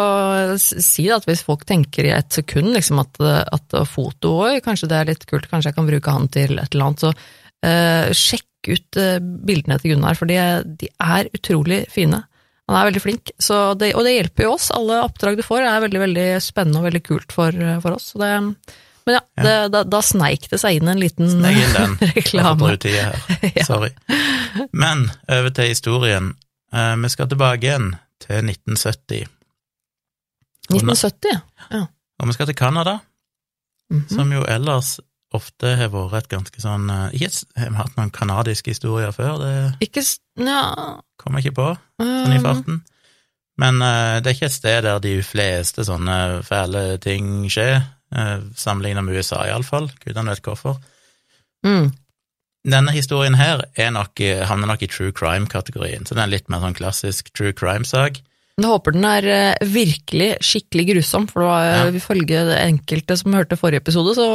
si 0.81 1.07
at 1.13 1.27
hvis 1.29 1.43
folk 1.45 1.67
tenker 1.69 2.07
i 2.09 2.13
et 2.17 2.33
sekund 2.33 2.73
liksom 2.73 3.03
at, 3.03 3.19
at 3.53 3.77
foto 3.91 4.31
òg, 4.47 4.61
kanskje 4.65 4.89
det 4.89 4.99
er 5.01 5.11
litt 5.13 5.27
kult, 5.29 5.49
kanskje 5.51 5.71
jeg 5.73 5.77
kan 5.79 5.89
bruke 5.91 6.15
han 6.15 6.31
til 6.33 6.57
et 6.63 6.73
eller 6.73 6.87
annet, 6.87 7.03
så 7.05 7.11
eh, 7.69 8.13
sjekk 8.17 8.71
ut 8.73 9.01
eh, 9.01 9.19
bildene 9.21 9.77
til 9.83 9.93
Gunnar, 9.93 10.17
for 10.17 10.31
de, 10.31 10.39
de 10.81 10.89
er 10.97 11.29
utrolig 11.37 11.83
fine. 11.93 12.23
Han 12.65 12.79
er 12.81 12.87
veldig 12.89 13.03
flink, 13.05 13.35
så 13.37 13.75
det, 13.77 13.91
og 13.99 14.07
det 14.07 14.15
hjelper 14.15 14.47
jo 14.47 14.55
oss. 14.55 14.71
Alle 14.73 15.03
oppdrag 15.05 15.37
du 15.37 15.45
får 15.45 15.67
er 15.69 15.83
veldig 15.85 16.01
veldig 16.07 16.29
spennende 16.41 16.81
og 16.81 16.87
veldig 16.89 17.03
kult 17.05 17.35
for, 17.37 17.53
for 17.85 17.99
oss. 17.99 18.15
Så 18.15 18.23
det, 18.23 18.31
men 19.05 19.19
ja, 19.19 19.21
Ja. 19.37 19.43
Det, 19.45 19.53
da, 19.75 19.83
da 19.85 20.01
sneik 20.01 20.47
det 20.49 20.57
seg 20.63 20.79
inn 20.79 20.89
en 20.89 21.03
liten 21.03 21.29
Snek 21.29 21.59
inn 21.61 21.75
den. 21.77 21.99
Reklame. 22.17 22.71
her. 22.87 23.21
Ja. 23.59 23.67
Sorry. 23.69 23.91
Men 24.73 25.11
over 25.29 25.53
til 25.53 25.69
historien. 25.75 26.33
Eh, 26.73 26.95
Vi 27.05 27.11
skal 27.13 27.29
tilbake 27.29 27.69
igjen 27.69 27.91
til 28.25 28.51
1970, 28.51 29.27
1970, 30.73 31.43
ja. 31.71 31.83
og 32.21 32.31
vi 32.31 32.37
skal 32.37 32.49
til 32.51 32.59
Canada. 32.59 32.99
Mhm. 33.93 34.09
som 34.09 34.33
jo 34.33 34.45
ellers 34.49 34.97
ofte 35.35 35.75
har 35.77 35.91
vært 35.93 36.25
et 36.25 36.31
ganske 36.33 36.63
sånn 36.63 36.89
eh, 36.89 37.17
Ikke 37.19 37.31
har 37.59 37.73
vi 37.73 37.77
hatt 37.77 37.97
noen 37.99 38.13
kanadiske 38.15 38.73
historier 38.73 39.13
før, 39.13 39.37
det 39.43 39.55
Ikke 39.85 40.05
Ja 40.41 41.01
kommer 41.21 41.41
jeg 41.41 41.51
ikke 41.51 41.59
på 41.59 41.69
sånn 42.03 42.35
i 42.35 42.41
um, 42.41 42.45
farten. 42.45 42.81
Men 43.61 43.79
uh, 43.81 44.21
det 44.21 44.29
er 44.29 44.35
ikke 44.35 44.49
et 44.51 44.57
sted 44.57 44.81
der 44.85 44.99
de 45.01 45.15
fleste 45.25 45.85
sånne 45.87 46.43
fæle 46.45 46.83
ting 47.01 47.47
skjer, 47.53 47.79
uh, 48.13 48.43
sammenlignet 48.59 49.07
med 49.07 49.17
USA 49.17 49.45
iallfall. 49.47 49.87
Gudene 50.03 50.35
vet 50.35 50.45
hvorfor. 50.45 50.81
mm. 51.65 51.87
Denne 52.65 52.93
historien 52.97 53.35
her 53.37 53.65
er 53.77 53.91
nok, 53.93 54.21
i- 54.25 54.41
havner 54.49 54.67
nok 54.71 54.83
i 54.83 54.87
true 54.89 55.13
crime-kategorien, 55.13 56.07
så 56.09 56.15
det 56.17 56.23
er 56.25 56.31
litt 56.33 56.49
mer 56.49 56.61
sånn 56.65 56.75
klassisk 56.79 57.29
true 57.37 57.53
crime-sak. 57.53 58.23
Jeg 58.57 58.69
håper 58.71 58.93
den 58.95 59.05
er 59.05 59.25
eh, 59.27 59.55
virkelig 59.67 60.29
skikkelig 60.47 60.85
grusom, 60.93 61.25
for 61.29 61.43
det 61.43 61.49
var, 61.51 61.65
Ja. 61.67 61.87
eh, 61.89 61.97
ifølge 61.99 62.45
det 62.47 62.59
enkelte 62.63 63.17
som 63.19 63.33
hørte 63.35 63.57
forrige 63.59 63.83
episode, 63.83 64.15
så 64.15 64.27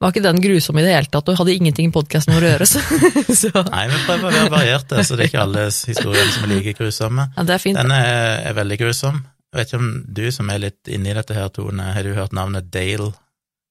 var 0.00 0.10
ikke 0.10 0.22
den 0.24 0.40
grusom 0.40 0.78
i 0.78 0.82
det 0.86 0.94
hele 0.94 1.10
tatt, 1.12 1.28
og 1.28 1.36
hadde 1.36 1.52
ingenting 1.54 1.90
i 1.90 1.92
podkasten 1.92 2.32
vår 2.34 2.46
å 2.48 2.52
gjøre. 2.54 2.66
Så, 2.66 2.80
så 3.42 3.52
Nei, 3.70 3.84
vi 3.92 4.00
prøver 4.08 4.24
å 4.24 4.32
være 4.38 4.50
varierte, 4.56 5.04
så 5.04 5.14
det 5.20 5.26
er 5.26 5.28
ikke 5.30 5.42
alle 5.44 5.66
historiene 5.68 6.32
som 6.32 6.44
er 6.48 6.54
like 6.56 6.74
grusomme. 6.80 7.28
ja, 7.36 7.42
det 7.44 7.54
er 7.58 7.62
fint. 7.62 7.76
Denne 7.76 7.98
er, 8.00 8.40
er 8.48 8.54
veldig 8.56 8.78
grusom. 8.80 9.20
Jeg 9.52 9.60
vet 9.60 9.68
ikke 9.68 9.82
om 9.84 9.92
du 10.08 10.24
som 10.32 10.48
er 10.50 10.58
litt 10.64 10.88
inne 10.88 11.12
i 11.12 11.18
dette 11.20 11.34
her, 11.36 11.48
Tone, 11.52 11.92
har 11.92 12.02
du 12.08 12.14
hørt 12.16 12.32
navnet 12.32 12.70
Dale 12.72 13.12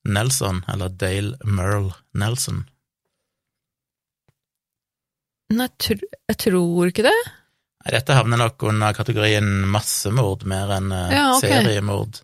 Nelson, 0.06 0.64
eller 0.70 0.90
Dale 0.94 1.34
Merle 1.44 1.92
Nelson? 2.14 2.68
Nei, 5.52 5.68
tr 5.82 6.00
jeg 6.02 6.38
tror 6.40 6.92
ikke 6.92 7.06
det. 7.08 7.20
Dette 7.92 8.16
havner 8.16 8.40
nok 8.40 8.62
under 8.70 8.94
kategorien 8.96 9.48
massemord 9.72 10.46
mer 10.50 10.76
enn 10.78 10.92
eh, 10.94 11.16
Ja, 11.18 11.26
okay. 11.36 11.50
seriemord. 11.50 12.22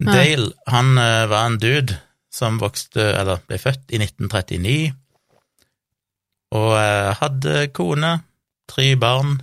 Ja. 0.00 0.14
Dale, 0.16 0.52
han 0.72 0.96
eh, 0.98 1.26
var 1.28 1.46
en 1.46 1.60
dude 1.60 1.98
som 2.32 2.60
vokste, 2.62 3.04
eller 3.18 3.42
ble 3.46 3.58
født 3.60 3.92
i 3.92 4.00
1939, 4.00 4.92
og 6.56 6.74
eh, 6.78 7.10
hadde 7.20 7.68
kone, 7.76 8.14
tre 8.70 8.92
barn, 8.98 9.40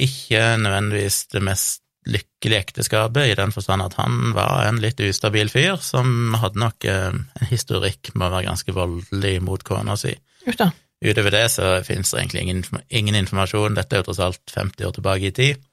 ikke 0.00 0.54
nødvendigvis 0.62 1.26
det 1.34 1.42
mest 1.44 1.82
lykkelige 2.04 2.60
ekteskapet, 2.66 3.30
i 3.30 3.36
den 3.38 3.52
forstand 3.54 3.84
at 3.84 3.96
han 3.98 4.32
var 4.36 4.66
en 4.68 4.80
litt 4.82 5.00
ustabil 5.04 5.50
fyr, 5.52 5.76
som 5.80 6.34
hadde 6.40 6.60
nok 6.60 6.88
en 6.90 7.22
historikk 7.50 8.12
med 8.14 8.28
å 8.28 8.32
være 8.34 8.48
ganske 8.50 8.74
voldelig 8.76 9.36
mot 9.44 9.64
kona 9.64 9.96
si. 10.00 10.12
Da. 10.58 10.70
Utover 11.04 11.34
det 11.34 11.48
så 11.52 11.76
finnes 11.84 12.10
det 12.10 12.20
egentlig 12.20 12.42
ingen, 12.42 12.62
ingen 12.88 13.18
informasjon, 13.18 13.74
dette 13.76 13.96
er 13.96 14.02
jo 14.02 14.08
tross 14.08 14.22
alt 14.24 14.54
50 14.54 14.86
år 14.88 14.94
tilbake 14.96 15.28
i 15.28 15.34
tid, 15.36 15.64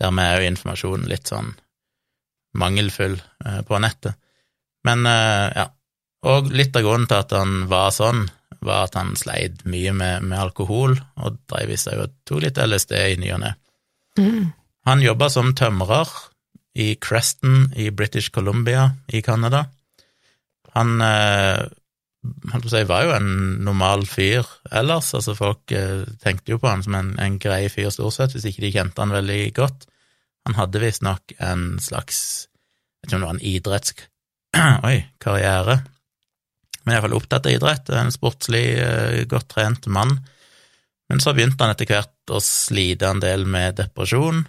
dermed 0.00 0.24
er 0.24 0.40
jo 0.40 0.52
informasjonen 0.52 1.10
litt 1.10 1.30
sånn 1.30 1.52
mangelfull 2.58 3.18
eh, 3.44 3.60
på 3.66 3.78
nettet. 3.82 4.16
Men 4.86 5.06
eh, 5.06 5.46
ja, 5.54 5.68
og 6.30 6.50
litt 6.54 6.76
av 6.76 6.86
grunnen 6.86 7.08
til 7.10 7.20
at 7.20 7.34
han 7.36 7.64
var 7.70 7.92
sånn, 7.94 8.26
var 8.64 8.86
at 8.86 8.96
han 8.96 9.12
sleit 9.20 9.64
mye 9.68 9.92
med, 9.92 10.24
med 10.24 10.40
alkohol, 10.40 10.96
og 11.20 11.40
drev 11.50 11.74
i 11.74 11.80
seg 11.80 12.00
og 12.00 12.14
tok 12.26 12.46
litt 12.46 12.60
LSD 12.60 12.94
i 12.96 13.18
ny 13.20 13.32
og 13.36 13.42
ne. 13.44 13.54
Mm. 14.18 14.52
Han 14.88 15.04
jobba 15.04 15.28
som 15.32 15.52
tømrer 15.56 16.10
i 16.74 16.94
Creston 17.00 17.70
i 17.76 17.90
British 17.94 18.32
Columbia 18.34 18.88
i 19.08 19.22
Canada. 19.22 19.66
Han 20.74 21.00
eh, 21.04 21.64
si, 22.70 22.82
var 22.88 23.06
jo 23.06 23.14
en 23.16 23.30
normal 23.66 24.04
fyr 24.08 24.46
ellers. 24.72 25.12
Altså, 25.16 25.36
folk 25.38 25.72
eh, 25.74 26.04
tenkte 26.22 26.54
jo 26.54 26.60
på 26.62 26.70
han 26.70 26.84
som 26.86 26.96
en, 26.98 27.14
en 27.20 27.38
grei 27.42 27.66
fyr 27.72 27.90
stort 27.94 28.16
sett, 28.16 28.36
hvis 28.36 28.48
ikke 28.50 28.66
de 28.66 28.72
kjente 28.74 29.02
han 29.02 29.14
veldig 29.14 29.40
godt. 29.56 29.88
Han 30.48 30.58
hadde 30.58 30.82
visstnok 30.82 31.36
en 31.40 31.78
slags 31.80 32.18
Jeg 33.04 33.06
vet 33.06 33.10
ikke 33.10 33.16
om 33.16 33.22
det 33.22 33.28
var 33.28 33.36
en 33.36 33.48
idretts... 33.54 33.94
Oi, 34.88 34.96
karriere. 35.20 35.80
Men 36.84 36.94
iallfall 36.94 37.16
opptatt 37.16 37.48
av 37.48 37.52
idrett. 37.52 37.90
En 37.92 38.12
sportslig, 38.12 38.64
eh, 38.80 39.24
godt 39.28 39.50
trent 39.52 39.88
mann. 39.92 40.18
Men 41.08 41.20
så 41.20 41.34
begynte 41.34 41.64
han 41.64 41.74
etter 41.74 41.88
hvert 41.88 42.32
å 42.32 42.40
slite 42.40 43.08
en 43.10 43.20
del 43.20 43.44
med 43.48 43.76
depresjon, 43.76 44.44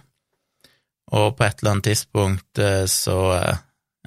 og 1.14 1.36
på 1.36 1.44
et 1.46 1.60
eller 1.60 1.76
annet 1.76 1.88
tidspunkt 1.90 2.60
eh, 2.62 2.84
så 2.90 3.18
eh, 3.36 3.58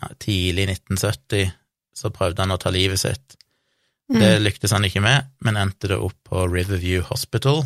ja, 0.01 0.09
tidlig 0.19 0.65
1970 0.73 1.53
så 1.99 2.11
prøvde 2.15 2.43
han 2.43 2.55
å 2.55 2.59
ta 2.61 2.71
livet 2.73 3.01
sitt. 3.01 3.38
Mm. 4.09 4.19
Det 4.23 4.29
lyktes 4.41 4.71
han 4.73 4.85
ikke 4.87 5.01
med, 5.05 5.27
men 5.45 5.57
endte 5.61 5.87
det 5.91 5.97
opp 6.01 6.15
på 6.25 6.47
Riverview 6.49 7.03
Hospital 7.05 7.61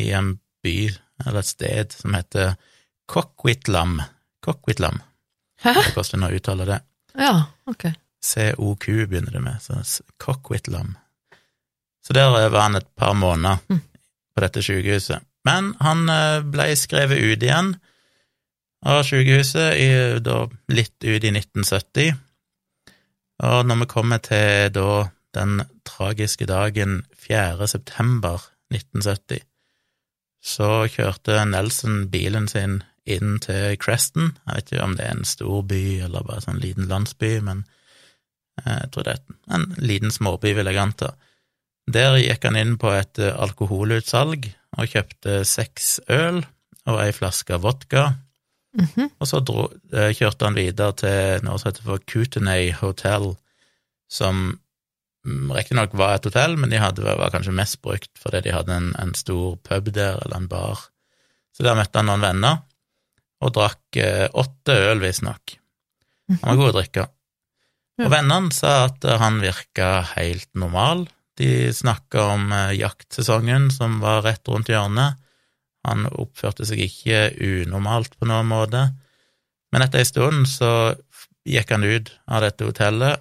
i 0.00 0.08
en 0.16 0.32
by, 0.64 0.88
eller 1.22 1.38
et 1.38 1.46
sted, 1.46 1.92
som 1.94 2.16
heter 2.16 2.56
Coquitlam. 3.10 4.00
Coquitlam, 4.44 4.98
Hæ? 5.62 5.74
koster 5.94 6.18
det 6.18 6.26
å 6.32 6.34
uttale 6.40 6.66
det. 6.66 6.80
Ja, 7.14 7.34
ok. 7.70 7.86
COQ 8.24 8.86
begynner 9.06 9.30
det 9.36 9.42
med, 9.44 9.60
så 9.62 9.78
Coquitlam. 10.18 10.96
Så 12.06 12.12
der 12.16 12.32
var 12.50 12.60
han 12.66 12.76
et 12.76 12.88
par 12.96 13.14
måneder 13.14 13.58
Mm. 13.70 13.80
på 14.34 14.40
dette 14.42 14.62
sykehuset. 14.62 15.22
Men 15.44 15.74
han 15.80 16.08
eh, 16.08 16.40
ble 16.42 16.66
skrevet 16.76 17.20
ut 17.22 17.42
igjen 17.42 17.76
av 18.84 19.02
sykehuset 19.04 19.76
i, 19.78 19.88
da, 20.20 20.48
litt 20.68 20.96
ut 21.04 21.22
i 21.24 21.30
1970. 21.30 22.16
Og 23.44 23.66
når 23.66 23.80
vi 23.84 23.86
kommer 23.94 24.18
til 24.24 24.72
da 24.74 24.88
den 25.34 25.60
tragiske 25.84 26.46
dagen 26.48 27.02
4. 27.18 27.66
september 27.68 28.42
1970, 28.72 29.42
så 30.44 30.84
kjørte 30.92 31.38
Nelson 31.48 32.08
bilen 32.12 32.48
sin 32.48 32.82
inn 33.08 33.38
til 33.44 33.76
Creston. 33.80 34.32
Jeg 34.46 34.56
vet 34.56 34.72
ikke 34.72 34.84
om 34.84 34.96
det 34.96 35.04
er 35.06 35.14
en 35.18 35.28
stor 35.28 35.62
by 35.68 35.82
eller 36.06 36.24
bare 36.24 36.44
sånn 36.44 36.60
liten 36.60 36.88
landsby, 36.88 37.38
men 37.44 37.64
eh, 38.64 38.80
jeg 38.82 38.90
tror 38.92 39.06
det 39.08 39.14
er 39.18 39.56
en 39.58 39.66
liten 39.78 40.12
småby, 40.12 40.54
vil 40.56 40.68
jeg 40.72 40.80
anta. 40.80 41.14
Der 41.90 42.16
gikk 42.16 42.44
han 42.48 42.56
inn 42.56 42.76
på 42.80 42.92
et 42.96 43.20
eh, 43.20 43.32
alkoholutsalg 43.44 44.48
og 44.78 44.88
kjøpte 44.90 45.42
seks 45.48 45.98
øl 46.12 46.42
og 46.88 47.00
ei 47.04 47.10
flaske 47.16 47.60
vodka, 47.60 48.14
Mhm. 48.74 49.12
og 49.22 49.26
så 49.30 49.38
dro, 49.38 49.68
eh, 49.92 50.10
kjørte 50.18 50.48
han 50.48 50.56
videre 50.58 50.90
til 50.98 51.44
noe 51.46 51.60
som 51.60 51.68
heter 51.68 51.84
for 51.86 52.00
Kootenay 52.10 52.72
Hotel, 52.74 53.36
som 54.10 54.34
mm, 54.50 54.58
riktignok 55.24 55.94
var 55.96 56.18
et 56.18 56.26
hotell, 56.28 56.56
men 56.60 56.72
de 56.72 56.80
hadde, 56.80 57.04
var 57.04 57.32
kanskje 57.32 57.54
mest 57.56 57.80
brukt 57.84 58.12
fordi 58.20 58.44
de 58.44 58.54
hadde 58.54 58.74
en, 58.76 58.92
en 59.00 59.14
stor 59.16 59.56
pub 59.64 59.90
der, 59.94 60.20
eller 60.24 60.42
en 60.42 60.50
bar. 60.50 60.86
Så 61.54 61.64
der 61.64 61.78
møtte 61.78 62.00
han 62.00 62.10
noen 62.10 62.24
venner, 62.24 62.62
og 63.44 63.52
drakk 63.56 64.00
eh, 64.00 64.26
åtte 64.32 64.76
øl, 64.90 65.02
visstnok. 65.02 65.56
Han 66.40 66.48
var 66.48 66.60
god 66.60 66.72
å 66.72 66.78
drikke. 66.78 67.04
Og 68.04 68.10
vennene 68.10 68.54
sa 68.54 68.72
at 68.88 69.04
eh, 69.06 69.20
han 69.20 69.42
virka 69.42 69.90
helt 70.14 70.50
normal. 70.58 71.06
De 71.38 71.70
snakka 71.74 72.28
om 72.34 72.48
eh, 72.54 72.74
jaktsesongen 72.80 73.70
som 73.74 74.00
var 74.02 74.24
rett 74.26 74.48
rundt 74.50 74.72
hjørnet. 74.72 75.20
Han 75.84 76.08
oppførte 76.08 76.66
seg 76.66 76.80
ikke 76.86 77.28
unormalt 77.36 78.16
på 78.18 78.28
noen 78.28 78.48
måte. 78.48 78.86
Men 79.74 79.84
etter 79.84 80.00
ei 80.00 80.08
stund 80.08 80.48
så 80.48 80.94
gikk 81.44 81.74
han 81.74 81.84
ut 81.84 82.10
av 82.30 82.44
dette 82.46 82.64
hotellet, 82.64 83.20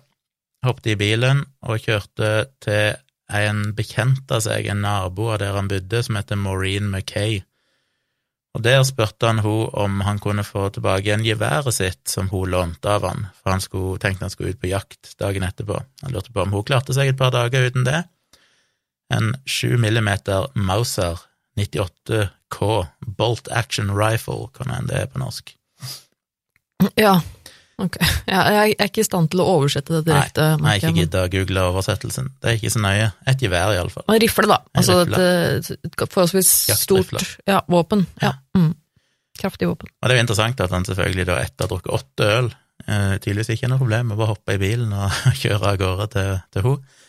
hoppet 0.63 0.93
i 0.93 0.99
bilen 0.99 1.43
og 1.65 1.81
kjørte 1.83 2.33
til 2.63 2.95
en 3.33 3.63
bekjent 3.75 4.29
av 4.31 4.43
seg, 4.45 4.67
en 4.69 4.83
nabo 4.83 5.31
av 5.33 5.41
der 5.41 5.57
han 5.57 5.71
bodde, 5.71 6.03
som 6.05 6.19
heter 6.19 6.39
Maureen 6.39 6.91
Mackay. 6.91 7.41
Og 8.53 8.61
der 8.61 8.83
spurte 8.85 9.31
han 9.31 9.41
hun 9.41 9.71
om 9.73 10.01
han 10.05 10.19
kunne 10.21 10.45
få 10.45 10.67
tilbake 10.75 11.07
igjen 11.07 11.25
geværet 11.25 11.73
sitt 11.73 12.09
som 12.09 12.29
hun 12.29 12.51
lånte 12.53 12.91
av 12.91 13.07
han, 13.07 13.27
for 13.41 13.55
han 13.55 13.63
skulle, 13.63 13.97
tenkte 14.01 14.27
han 14.27 14.33
skulle 14.33 14.53
ut 14.53 14.61
på 14.61 14.69
jakt 14.69 15.15
dagen 15.21 15.45
etterpå. 15.47 15.79
Han 16.03 16.13
lurte 16.13 16.33
på 16.33 16.43
om 16.43 16.53
hun 16.53 16.67
klarte 16.67 16.93
seg 16.93 17.09
et 17.09 17.19
par 17.19 17.33
dager 17.33 17.65
uten 17.65 17.87
det. 17.87 18.03
En 19.13 19.33
7 19.49 19.77
millimeter 19.81 20.51
Mauser 20.53 21.25
98K 21.57 22.85
Bolt 23.17 23.49
Action 23.51 23.91
Rifle, 23.97 24.49
kan 24.53 24.73
hende 24.73 24.93
det 24.93 25.01
er 25.01 25.09
på 25.09 25.21
norsk. 25.21 25.55
Ja, 26.99 27.21
ok. 27.81 27.97
Ja, 28.29 28.43
jeg 28.53 28.75
er 28.77 28.89
ikke 28.89 29.01
i 29.03 29.07
stand 29.07 29.31
til 29.33 29.41
å 29.43 29.47
oversette 29.55 29.97
det 29.97 30.03
direkte. 30.09 30.45
Nei, 30.61 30.77
ikke 30.77 30.87
jeg, 30.89 30.93
men- 30.93 31.01
gidda 31.03 31.25
å 31.25 31.31
google 31.33 31.65
oversettelsen. 31.71 32.31
Det 32.41 32.51
er 32.51 32.59
ikke 32.59 32.73
så 32.75 32.83
nøye. 32.83 33.11
Et 33.33 33.45
gevær, 33.45 33.73
iallfall. 33.77 34.05
En 34.07 34.21
rifle, 34.23 34.49
da. 34.51 34.59
Altså 34.77 34.99
et, 35.07 35.71
et 35.89 36.03
forholdsvis 36.05 36.51
stort 36.83 37.13
ja, 37.49 37.61
våpen. 37.71 38.05
Ja. 38.21 38.35
Mm. 38.57 38.73
Kraftig 39.39 39.69
våpen. 39.71 39.89
Og 40.01 40.09
det 40.09 40.13
er 40.13 40.21
jo 40.21 40.25
interessant 40.27 40.61
at 40.61 40.73
han 40.75 40.85
selvfølgelig 40.85 41.25
da 41.29 41.39
etter 41.41 41.65
å 41.65 41.65
ha 41.65 41.71
drukket 41.71 41.95
åtte 41.97 42.27
øl, 42.35 42.51
eh, 42.85 43.15
tydeligvis 43.17 43.55
ikke 43.55 43.71
noe 43.71 43.81
problem 43.81 44.11
med 44.11 44.17
å 44.17 44.21
bare 44.21 44.35
hoppe 44.35 44.57
i 44.57 44.61
bilen 44.61 44.93
og 44.93 45.23
kjøre 45.41 45.71
av 45.71 45.79
gårde 45.81 46.11
til, 46.13 46.35
til 46.53 46.67
henne. 46.67 46.99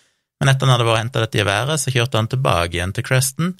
Men 0.42 0.50
etter 0.50 0.66
han 0.66 0.74
hadde 0.74 0.86
vært 0.88 1.00
henta 1.00 1.20
dette 1.22 1.38
geværet, 1.40 1.80
så 1.80 1.92
kjørte 1.94 2.20
han 2.20 2.28
tilbake 2.32 2.76
igjen 2.76 2.92
til 2.96 3.04
Creston, 3.06 3.52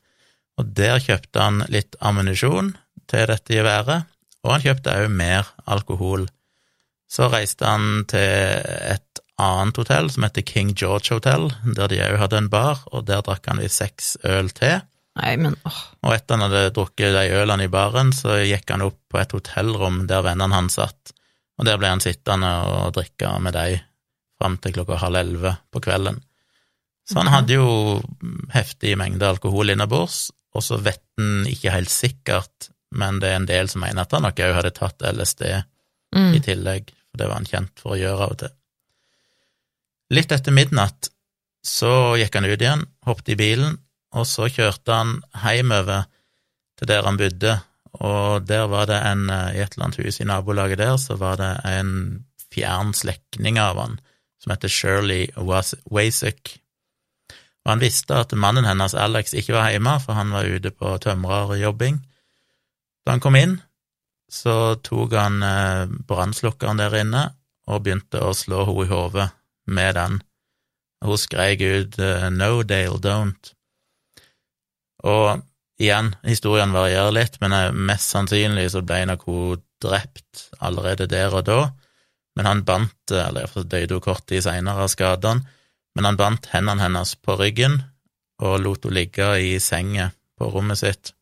og 0.60 0.72
der 0.76 0.98
kjøpte 1.02 1.40
han 1.42 1.62
litt 1.72 1.96
ammunisjon 2.04 2.72
til 3.10 3.28
dette 3.30 3.54
geværet, 3.56 4.08
og 4.44 4.52
han 4.52 4.64
kjøpte 4.64 4.96
òg 5.00 5.12
mer 5.12 5.48
alkohol. 5.70 6.26
Så 7.14 7.28
reiste 7.30 7.68
han 7.68 8.02
til 8.10 8.24
et 8.24 9.20
annet 9.38 9.78
hotell 9.78 10.08
som 10.10 10.24
heter 10.26 10.42
King 10.46 10.72
George 10.74 11.14
Hotel, 11.14 11.48
der 11.76 11.90
de 11.90 12.00
òg 12.02 12.18
hadde 12.22 12.40
en 12.40 12.50
bar, 12.50 12.82
og 12.90 13.06
der 13.06 13.22
drakk 13.26 13.46
han 13.50 13.62
visst 13.62 13.82
seks 13.82 14.14
øl 14.26 14.50
til. 14.54 14.80
Nei, 15.20 15.34
men 15.38 15.54
åh. 15.66 15.80
Og 16.02 16.14
etter 16.16 16.34
han 16.34 16.48
hadde 16.48 16.72
drukket 16.74 17.14
de 17.14 17.24
ølene 17.38 17.68
i 17.68 17.70
baren, 17.70 18.10
så 18.14 18.40
gikk 18.42 18.72
han 18.74 18.82
opp 18.82 18.98
på 19.10 19.20
et 19.20 19.34
hotellrom 19.36 20.04
der 20.10 20.24
vennene 20.26 20.56
hans 20.58 20.78
satt, 20.80 21.12
og 21.58 21.68
der 21.68 21.78
ble 21.78 21.92
han 21.92 22.02
sittende 22.02 22.50
og 22.66 22.96
drikke 22.96 23.36
med 23.42 23.54
dem 23.54 23.82
fram 24.40 24.56
til 24.58 24.74
klokka 24.74 24.98
halv 25.04 25.20
elleve 25.20 25.52
på 25.70 25.82
kvelden. 25.84 26.18
Så 27.06 27.20
han 27.20 27.30
hadde 27.30 27.60
jo 27.60 28.00
heftig 28.54 28.96
mengde 28.98 29.28
alkohol 29.28 29.70
innabords, 29.70 30.32
og 30.54 30.64
så 30.66 30.80
vet 30.82 31.02
han 31.20 31.44
ikke 31.46 31.74
helt 31.74 31.92
sikkert, 31.92 32.72
men 32.94 33.20
det 33.22 33.30
er 33.30 33.38
en 33.38 33.46
del 33.50 33.70
som 33.70 33.84
mener 33.84 34.02
at 34.02 34.16
han 34.16 34.26
nok 34.26 34.42
òg 34.42 34.56
hadde 34.58 34.74
tatt 34.74 35.06
LSD 35.14 35.46
Mm. 36.14 36.34
i 36.36 36.40
tillegg, 36.46 36.92
for 37.14 37.22
det 37.22 37.28
var 37.30 37.38
han 37.38 37.46
kjent 37.46 37.78
for 37.78 37.94
å 37.94 37.98
gjøre 38.00 38.24
av 38.26 38.32
og 38.34 38.40
til. 38.42 38.54
Litt 40.18 40.32
etter 40.34 40.54
midnatt 40.54 41.12
så 41.64 41.92
gikk 42.18 42.34
han 42.34 42.48
ut 42.50 42.58
igjen, 42.60 42.82
hoppet 43.06 43.30
i 43.32 43.38
bilen, 43.38 43.78
og 44.14 44.26
så 44.26 44.50
kjørte 44.50 44.98
han 44.98 45.14
hjemover 45.44 46.08
til 46.78 46.90
der 46.90 47.06
han 47.06 47.18
bodde, 47.20 47.54
og 48.02 48.44
der 48.50 48.66
var 48.66 48.90
det 48.90 48.98
en, 49.06 49.28
eh, 49.30 49.54
i 49.54 49.62
et 49.62 49.76
eller 49.76 49.86
annet 49.86 50.00
hus 50.02 50.18
i 50.20 50.26
nabolaget 50.26 50.82
der, 50.82 50.96
så 50.98 51.14
var 51.16 51.38
det 51.38 51.52
en 51.70 52.24
fjern 52.50 52.90
slektning 52.94 53.60
av 53.62 53.78
han, 53.78 54.00
som 54.42 54.50
heter 54.50 54.68
Shirley 54.68 55.28
Was- 55.38 55.78
Wasek. 55.86 56.58
Og 57.64 57.70
han 57.70 57.80
visste 57.80 58.18
at 58.18 58.34
mannen 58.36 58.66
hennes, 58.66 58.94
Alex, 58.98 59.32
ikke 59.32 59.54
var 59.54 59.70
hjemme, 59.70 59.94
for 60.02 60.18
han 60.18 60.34
var 60.34 60.44
ute 60.50 60.74
på 60.74 60.98
tømrerjobbing. 61.00 62.02
Da 63.06 63.14
han 63.14 63.22
kom 63.24 63.38
inn, 63.38 63.60
så 64.34 64.74
tok 64.82 65.14
han 65.14 65.42
eh, 65.46 65.86
brannslukkeren 66.08 66.80
der 66.80 66.96
inne 66.98 67.24
og 67.70 67.84
begynte 67.84 68.22
å 68.24 68.34
slå 68.36 68.64
henne 68.66 68.86
i 68.86 68.90
hodet 68.90 69.28
med 69.70 69.94
den. 69.98 70.20
Hun 71.04 71.20
skrek 71.20 71.62
ut 71.62 71.98
eh, 72.02 72.28
'No, 72.30 72.62
Dale, 72.66 72.98
don't'. 72.98 73.52
Og 75.04 75.44
igjen, 75.80 76.14
historien 76.24 76.74
varierer 76.74 77.14
litt, 77.14 77.38
men 77.40 77.54
eh, 77.54 77.72
mest 77.72 78.10
sannsynlig 78.10 78.70
så 78.74 78.82
ble 78.82 79.04
nok 79.10 79.26
hun 79.28 79.64
drept 79.84 80.48
allerede 80.64 81.06
der 81.10 81.34
og 81.34 81.46
da. 81.48 81.60
Men 82.34 82.48
han 82.50 82.64
bandt, 82.66 83.12
eller 83.12 83.44
iallfall 83.44 83.68
døde 83.70 83.98
hun 83.98 84.04
kort 84.04 84.26
tid 84.26 84.42
seinere 84.42 84.86
av 84.86 84.90
skadene, 84.90 85.44
men 85.94 86.08
han 86.08 86.18
bandt 86.18 86.48
hendene 86.50 86.82
hennes 86.82 87.14
på 87.22 87.36
ryggen 87.38 87.84
og 88.42 88.58
lot 88.64 88.82
henne 88.88 88.98
ligge 88.98 89.28
i 89.38 89.52
senga 89.62 90.08
på 90.34 90.48
rommet 90.50 90.80
sitt. 90.80 91.12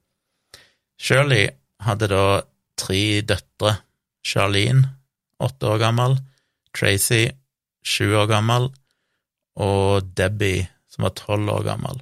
Shirley 0.96 1.50
hadde 1.84 2.08
da 2.08 2.24
tre 2.82 3.22
døtre. 3.26 3.78
Charlene, 4.22 4.86
åtte 5.42 5.66
år 5.66 5.80
gammel, 5.82 6.12
Tracy, 6.70 7.24
sju 7.82 8.12
år 8.14 8.28
gammel, 8.30 8.68
og 9.58 10.12
Debbie, 10.14 10.68
som 10.92 11.08
var 11.08 11.16
tolv 11.18 11.50
år 11.50 11.64
gammel. 11.66 11.98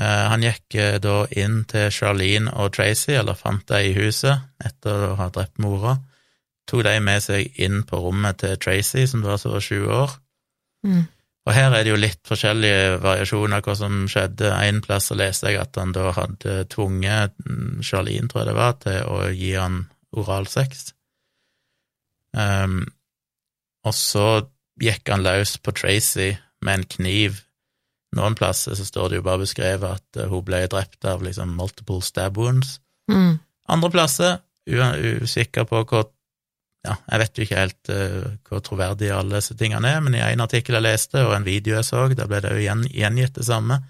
Eh, 0.00 0.24
Han 0.32 0.44
gikk 0.44 0.74
eh, 0.74 0.98
da 1.02 1.22
inn 1.38 1.62
til 1.70 1.90
Charlene 1.94 2.52
og 2.58 2.74
Tracy, 2.76 3.14
eller 3.14 3.38
fant 3.38 3.66
dem 3.70 3.90
i 3.90 3.94
huset 3.96 4.48
etter 4.64 5.10
å 5.10 5.14
ha 5.20 5.28
drept 5.30 5.60
mora, 5.62 5.98
tok 6.70 6.84
de 6.86 6.96
med 7.02 7.22
seg 7.24 7.62
inn 7.62 7.82
på 7.86 8.00
rommet 8.02 8.40
til 8.42 8.58
Tracy, 8.60 9.06
som 9.06 9.24
da 9.24 9.36
var 9.36 9.64
sju 9.64 9.86
år. 9.86 10.18
Mm. 10.86 11.04
Og 11.48 11.54
her 11.56 11.72
er 11.72 11.84
det 11.86 11.92
jo 11.94 11.98
litt 12.00 12.20
forskjellige 12.28 12.98
variasjoner 13.00 13.62
hva 13.64 13.74
som 13.78 14.04
skjedde. 14.10 14.50
En 14.52 14.82
plass 14.84 15.08
så 15.08 15.16
leste 15.16 15.48
jeg 15.48 15.60
at 15.62 15.78
han 15.80 15.94
da 15.96 16.10
hadde 16.14 16.64
tvunget 16.72 17.36
Charlene, 17.86 18.28
tror 18.28 18.42
jeg 18.42 18.50
det 18.50 18.56
var, 18.58 18.76
til 18.84 18.98
å 19.08 19.20
gi 19.32 19.54
han 19.56 19.82
oralsex. 20.20 20.90
Um, 22.36 22.84
og 23.86 23.96
så 23.96 24.26
gikk 24.80 25.08
han 25.10 25.24
løs 25.24 25.56
på 25.64 25.72
Tracy 25.76 26.34
med 26.64 26.80
en 26.80 26.86
kniv. 26.94 27.40
Noen 28.16 28.36
plasser 28.36 28.76
så 28.76 28.84
står 28.86 29.10
det 29.10 29.20
jo 29.20 29.26
bare 29.26 29.44
beskrevet 29.44 30.00
at 30.00 30.20
eh, 30.20 30.30
hun 30.30 30.44
ble 30.46 30.64
drept 30.70 31.06
av 31.06 31.22
liksom 31.24 31.52
multiple 31.56 32.02
stab 32.04 32.38
wounds. 32.40 32.78
Mm. 33.10 33.38
Andre 33.70 33.90
plasser, 33.94 34.40
usikker 34.66 35.66
på 35.70 35.84
hvor 35.88 36.10
Ja, 36.86 36.94
jeg 37.10 37.20
vet 37.20 37.36
jo 37.36 37.44
ikke 37.44 37.60
helt 37.60 37.90
uh, 37.92 38.28
hvor 38.48 38.62
troverdige 38.64 39.16
alle 39.16 39.36
disse 39.36 39.56
tingene 39.58 39.90
er, 39.90 40.00
men 40.00 40.16
i 40.16 40.22
en 40.24 40.40
artikkel 40.40 40.78
jeg 40.78 40.86
leste, 40.86 41.20
og 41.26 41.34
en 41.36 41.44
video 41.44 41.76
jeg 41.76 41.88
så, 41.90 42.06
der 42.08 42.30
ble 42.30 42.40
det 42.40 42.54
jo 42.56 42.62
gjen, 42.64 42.86
gjengitt 42.88 43.36
det 43.36 43.44
samme, 43.48 43.82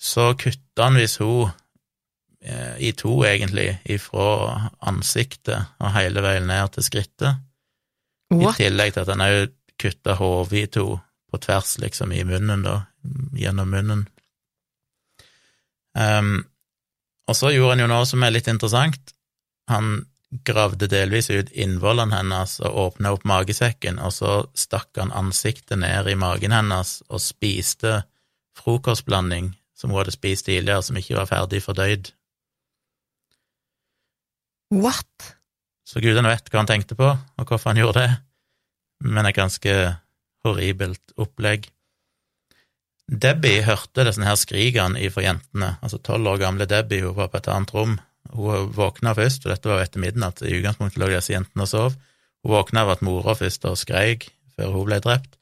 så 0.00 0.30
kutta 0.38 0.86
han 0.86 0.96
hvis 0.96 1.18
hun 1.20 1.50
eh, 2.40 2.78
i 2.88 2.92
to, 2.96 3.18
egentlig, 3.28 3.74
ifra 3.84 4.70
ansiktet 4.88 5.74
og 5.76 5.92
hele 5.92 6.22
veien 6.24 6.46
ned 6.48 6.72
til 6.72 6.86
skrittet. 6.86 7.42
What? 8.32 8.54
I 8.54 8.62
tillegg 8.62 8.94
til 8.94 9.02
at 9.02 9.12
han 9.12 9.26
òg 9.26 9.52
kutta 9.80 10.16
hodet 10.16 10.62
i 10.62 10.70
to 10.72 10.86
på 11.30 11.42
tvers, 11.44 11.74
liksom, 11.82 12.14
i 12.16 12.22
munnen, 12.24 12.64
da, 12.64 12.78
gjennom 13.36 13.68
munnen. 13.70 14.06
Um, 15.94 16.40
og 17.30 17.36
så 17.38 17.52
gjorde 17.54 17.76
han 17.76 17.84
jo 17.84 17.90
noe 17.92 18.06
som 18.08 18.24
er 18.24 18.32
litt 18.34 18.48
interessant. 18.50 19.12
Han 19.70 20.00
gravde 20.30 20.86
delvis 20.90 21.30
ut 21.30 21.50
innvollene 21.50 22.14
hennes 22.14 22.58
og 22.62 22.76
åpna 22.84 23.14
opp 23.16 23.24
magesekken, 23.26 23.98
og 23.98 24.14
så 24.14 24.34
stakk 24.54 25.00
han 25.00 25.14
ansiktet 25.16 25.80
ned 25.82 26.08
i 26.08 26.18
magen 26.18 26.54
hennes 26.54 27.00
og 27.08 27.22
spiste 27.22 28.02
frokostblanding 28.58 29.52
som 29.74 29.90
hun 29.90 30.02
hadde 30.02 30.14
spist 30.14 30.46
tidligere, 30.46 30.84
som 30.84 30.98
ikke 31.00 31.16
var 31.18 31.28
ferdig 31.30 31.62
fordøyd. 31.64 32.12
What? 34.70 35.34
Så 35.88 36.02
gudene 36.04 36.30
vet 36.30 36.50
hva 36.52 36.60
han 36.62 36.68
tenkte 36.70 36.94
på, 36.98 37.08
og 37.10 37.48
hvorfor 37.48 37.72
han 37.72 37.80
gjorde 37.80 38.04
det, 38.04 38.10
men 39.10 39.26
et 39.26 39.38
ganske 39.38 39.76
horribelt 40.44 41.16
opplegg. 41.18 41.66
Debbie 43.10 43.64
hørte 43.66 44.04
disse 44.06 44.22
her 44.22 44.38
skrikene 44.38 45.10
fra 45.10 45.24
jentene, 45.24 45.72
altså 45.82 45.98
tolv 45.98 46.28
år 46.30 46.44
gamle 46.44 46.68
Debbie, 46.70 47.02
hun 47.02 47.16
var 47.16 47.32
på 47.32 47.40
et 47.40 47.50
annet 47.50 47.74
rom. 47.74 47.96
Hun 48.34 48.70
våkna 48.76 49.14
først, 49.18 49.44
og 49.46 49.54
dette 49.54 49.70
var 49.70 49.82
etter 49.82 50.02
midnatt, 50.02 50.42
i 50.42 50.56
utgangspunktet 50.60 51.02
lå 51.02 51.10
disse 51.10 51.34
jentene 51.34 51.66
og 51.66 51.70
sov. 51.70 51.96
Hun 52.44 52.54
våkna 52.54 52.84
av 52.84 52.94
at 52.94 53.04
mora 53.06 53.34
først 53.38 53.66
og 53.68 53.78
skreik 53.80 54.30
før 54.56 54.74
hun 54.76 54.88
ble 54.88 55.00
drept, 55.02 55.36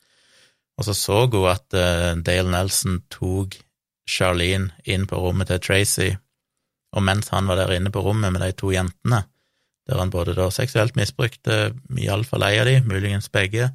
og 0.79 0.87
så 0.87 0.95
så 0.95 1.25
hun 1.27 1.49
at 1.51 1.75
eh, 1.75 2.15
Dale 2.23 2.53
Nelson 2.53 3.03
tok 3.13 3.59
Charlene 4.09 4.73
inn 4.89 5.07
på 5.11 5.19
rommet 5.21 5.51
til 5.51 5.61
Tracy, 5.61 6.13
og 6.97 7.05
mens 7.05 7.29
han 7.35 7.51
var 7.51 7.59
der 7.61 7.75
inne 7.77 7.93
på 7.93 8.03
rommet 8.05 8.33
med 8.33 8.43
de 8.45 8.53
to 8.57 8.71
jentene, 8.73 9.25
der 9.89 10.01
han 10.01 10.13
både 10.13 10.37
da 10.37 10.49
seksuelt 10.53 10.97
misbrukte 10.97 11.75
iallfall 11.97 12.47
ei 12.47 12.61
av 12.61 12.69
de, 12.69 12.79
muligens 12.89 13.29
begge, 13.33 13.71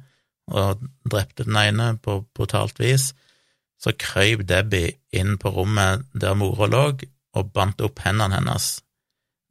og 0.50 0.82
drepte 1.08 1.46
den 1.46 1.58
ene 1.60 1.92
på 2.02 2.22
brutalt 2.36 2.80
vis, 2.82 3.12
så 3.80 3.94
krøyp 3.98 4.44
Debbie 4.48 4.94
inn 5.14 5.36
på 5.40 5.52
rommet 5.54 6.06
der 6.12 6.36
mora 6.38 6.68
lå, 6.70 6.84
og 7.34 7.50
bandt 7.54 7.82
opp 7.82 8.02
hendene 8.04 8.38
hennes. 8.38 8.78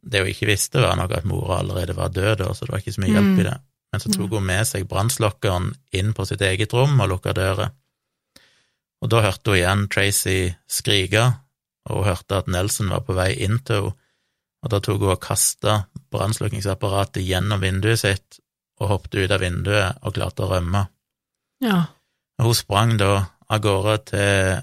Det 0.04 0.20
hun 0.20 0.32
ikke 0.32 0.50
visste, 0.50 0.82
var 0.84 0.98
nok 1.00 1.14
at 1.16 1.28
mora 1.28 1.62
allerede 1.62 1.96
var 1.96 2.12
død, 2.12 2.36
da, 2.42 2.50
så 2.54 2.66
det 2.66 2.74
var 2.74 2.84
ikke 2.84 2.96
så 2.96 3.04
mye 3.04 3.14
hjelp 3.14 3.40
i 3.40 3.48
det. 3.48 3.56
Men 3.94 4.02
så 4.02 4.10
tok 4.12 4.36
hun 4.36 4.46
med 4.50 4.68
seg 4.68 4.88
brannslokkeren 4.90 5.70
inn 5.96 6.12
på 6.18 6.26
sitt 6.28 6.42
eget 6.44 6.74
rom 6.76 6.98
og 7.00 7.12
lukka 7.12 7.34
døra. 7.38 7.70
Og 9.04 9.12
da 9.12 9.22
hørte 9.24 9.54
hun 9.54 9.60
igjen 9.60 9.84
Tracy 9.94 10.38
skrike, 10.68 11.28
og 11.90 12.00
hun 12.00 12.08
hørte 12.10 12.40
at 12.40 12.50
Nelson 12.52 12.92
var 12.92 13.04
på 13.08 13.16
vei 13.18 13.34
inn 13.46 13.60
til 13.64 13.90
henne, 13.90 14.00
og 14.64 14.72
da 14.72 14.80
tok 14.80 15.02
hun 15.04 15.12
og 15.12 15.20
kasta 15.20 15.74
brannslukningsapparatet 16.16 17.26
gjennom 17.28 17.60
vinduet 17.60 18.00
sitt 18.00 18.38
og 18.80 18.94
hoppet 18.94 19.18
ut 19.20 19.34
av 19.36 19.42
vinduet 19.44 20.00
og 20.00 20.16
klarte 20.16 20.46
å 20.46 20.52
rømme. 20.54 20.86
Ja. 21.64 21.82
Og 22.40 22.48
Hun 22.48 22.56
sprang 22.56 22.94
da 23.00 23.10
av 23.52 23.60
gårde 23.64 23.98
til, 24.08 24.62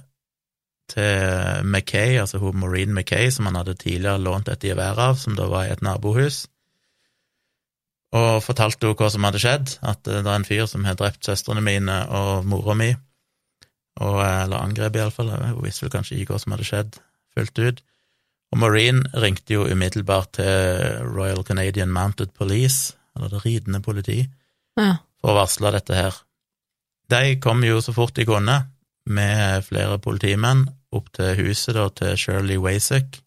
til 0.91 1.67
Mackay, 1.67 2.17
altså 2.21 2.41
hun 2.43 2.59
Maureen 2.61 2.95
Mackay, 2.95 3.31
som 3.31 3.47
han 3.49 3.59
hadde 3.61 3.79
tidligere 3.79 4.23
lånt 4.23 4.51
et 4.51 4.65
gevær 4.65 4.99
av, 5.01 5.19
som 5.21 5.37
da 5.39 5.49
var 5.51 5.69
i 5.69 5.75
et 5.75 5.85
nabohus, 5.85 6.45
og 8.11 8.41
fortalte 8.43 8.89
henne 8.89 8.99
hva 8.99 9.11
som 9.13 9.27
hadde 9.27 9.43
skjedd, 9.43 9.77
at 9.87 10.03
det 10.07 10.23
er 10.25 10.33
en 10.35 10.47
fyr 10.47 10.67
som 10.71 10.87
har 10.89 10.99
drept 10.99 11.27
søstrene 11.27 11.63
mine 11.63 12.01
og 12.11 12.49
mora 12.49 12.75
mi, 12.79 12.91
og, 14.01 14.19
eller 14.25 14.59
angrep 14.59 14.97
iallfall, 14.97 15.31
hun 15.31 15.63
visste 15.65 15.87
vel 15.87 15.95
kanskje 15.95 16.19
ikke 16.19 16.35
hva 16.35 16.43
som 16.43 16.55
hadde 16.55 16.67
skjedd 16.67 16.99
fullt 17.37 17.61
ut. 17.61 17.83
Og 18.51 18.59
Maureen 18.59 19.05
ringte 19.23 19.55
jo 19.55 19.69
umiddelbart 19.69 20.33
til 20.41 21.05
Royal 21.07 21.45
Canadian 21.47 21.93
Mounted 21.95 22.33
Police, 22.35 22.97
eller 23.15 23.31
det 23.31 23.45
ridende 23.45 23.83
politi, 23.85 24.25
ja. 24.79 24.97
for 25.21 25.33
å 25.33 25.39
varsle 25.39 25.71
dette 25.77 25.95
her. 25.95 26.19
De 27.11 27.37
kom 27.43 27.63
jo 27.67 27.79
så 27.83 27.95
fort 27.95 28.17
de 28.17 28.27
kunne, 28.27 28.57
med 29.11 29.67
flere 29.67 29.99
politimenn, 30.03 30.67
opp 30.95 31.11
til 31.17 31.37
huset 31.39 31.77
da, 31.77 31.89
til 31.95 32.17
Shirley 32.19 32.59
Wasek, 32.61 33.21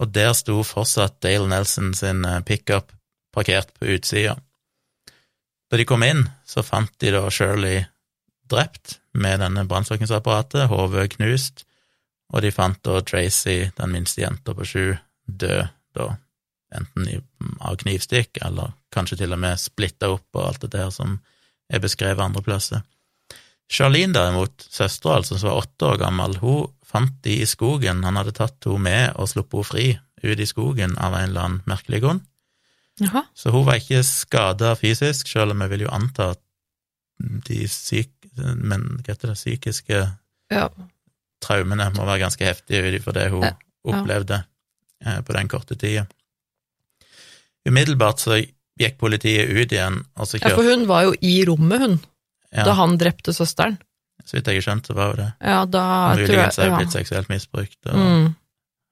og 0.00 0.10
der 0.14 0.32
sto 0.34 0.60
fortsatt 0.66 1.20
Dale 1.22 1.48
Nelson 1.50 1.92
sin 1.94 2.24
eh, 2.26 2.40
pickup 2.46 2.92
parkert 3.34 3.70
på 3.78 3.94
utsida. 3.94 4.36
Da 5.70 5.78
de 5.78 5.86
kom 5.88 6.02
inn, 6.06 6.26
så 6.46 6.62
fant 6.66 6.92
de 7.02 7.12
da 7.14 7.22
Shirley 7.30 7.84
drept 8.50 8.98
med 9.14 9.40
denne 9.42 9.64
brannslukningsapparatet, 9.70 10.68
hodet 10.70 11.14
knust, 11.16 11.64
og 12.34 12.42
de 12.42 12.50
fant 12.54 12.80
da 12.86 13.00
Tracy, 13.06 13.70
den 13.78 13.94
minste 13.94 14.24
jenta 14.24 14.54
på 14.54 14.66
sju, 14.66 14.84
død 15.26 15.70
da, 15.94 16.08
enten 16.74 17.06
av 17.62 17.78
knivstikk 17.78 18.40
eller 18.42 18.74
kanskje 18.94 19.20
til 19.22 19.34
og 19.34 19.40
med 19.42 19.60
splitta 19.62 20.10
opp 20.10 20.26
og 20.34 20.48
alt 20.48 20.64
det 20.64 20.72
der 20.74 20.90
som 20.94 21.20
er 21.70 21.82
beskrevet 21.82 22.22
andre 22.22 22.42
plasser. 22.42 22.82
Charlene 23.74 24.14
derimot, 24.14 24.66
søstera 24.70 25.18
altså, 25.18 25.38
som 25.40 25.50
var 25.50 25.64
åtte 25.64 25.88
år 25.88 26.00
gammel, 26.04 26.36
hun 26.42 26.68
fant 26.86 27.16
de 27.26 27.40
i 27.42 27.48
skogen, 27.48 28.04
han 28.06 28.20
hadde 28.20 28.36
tatt 28.36 28.68
henne 28.68 28.84
med 28.86 29.16
og 29.18 29.30
sluppet 29.32 29.58
henne 29.58 29.70
fri 29.70 29.86
ut 30.24 30.40
i 30.40 30.46
skogen 30.48 30.94
av 31.02 31.16
en 31.18 31.26
eller 31.28 31.48
annen 31.48 31.64
merkelig 31.68 32.00
grunn. 32.04 32.22
Jaha. 33.02 33.24
Så 33.34 33.50
hun 33.50 33.66
var 33.66 33.80
ikke 33.80 34.04
skada 34.06 34.74
fysisk, 34.78 35.28
selv 35.28 35.52
om 35.56 35.64
jeg 35.64 35.72
vil 35.74 35.86
jo 35.88 35.92
anta 35.92 36.30
at 36.36 36.40
de 37.48 37.64
syk, 37.70 38.10
men, 38.38 39.00
det, 39.06 39.18
psykiske 39.34 40.00
Ja. 40.50 40.68
traumene 41.42 41.90
må 41.94 42.06
være 42.06 42.24
ganske 42.24 42.44
heftige 42.46 42.82
ut 42.86 43.00
ifra 43.00 43.12
det 43.12 43.30
hun 43.30 43.42
Ja. 43.42 43.52
opplevde 43.84 44.44
eh, 45.04 45.20
på 45.20 45.32
den 45.32 45.48
korte 45.48 45.74
tida. 45.76 46.06
Umiddelbart 47.66 48.20
så 48.20 48.38
gikk 48.78 48.98
politiet 48.98 49.48
ut 49.50 49.72
igjen, 49.72 50.04
og 50.16 50.26
så 50.26 50.38
ja, 50.40 50.54
for 50.54 50.62
hun 50.62 50.86
var 50.86 51.02
jo 51.04 51.14
i 51.22 51.44
rommet, 51.44 51.80
hun, 51.80 52.00
ja, 52.54 52.64
da 52.64 52.72
han 52.78 52.96
drepte 53.00 53.34
søsteren. 53.34 53.78
Så 54.24 54.36
vidt 54.38 54.46
jeg 54.48 54.60
har 54.62 54.64
skjønt, 54.68 54.86
så 54.88 54.94
var 54.96 55.10
jo 55.12 55.16
det. 55.20 55.28
Ja, 55.42 55.64
da 55.66 55.84
tror 56.16 56.30
jeg 56.38 56.52
er 56.58 56.70
ja. 56.70 56.76
blitt 56.78 56.94
seksuelt 56.94 57.28
misbrukt 57.28 57.90
og 57.90 57.98
Mm. 57.98 58.28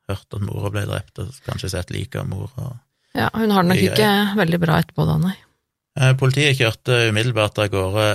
hørt 0.08 0.34
at 0.34 0.40
mora 0.44 0.70
ble 0.74 0.82
drept, 0.86 1.18
og 1.22 1.30
kanskje 1.46 1.70
sett 1.70 1.90
like 1.94 2.18
av 2.20 2.28
mora. 2.28 2.72
Ja, 3.14 3.30
hun 3.34 3.50
har 3.50 3.62
det 3.62 3.68
nok 3.70 3.84
ikke 3.86 4.10
veldig 4.36 4.60
bra 4.60 4.80
etterpå 4.82 5.06
da, 5.06 5.16
nei. 5.18 5.34
Eh, 6.00 6.12
Politiet 6.14 6.56
kjørte 6.58 7.08
umiddelbart 7.10 7.58
av 7.58 7.68
gårde 7.72 8.06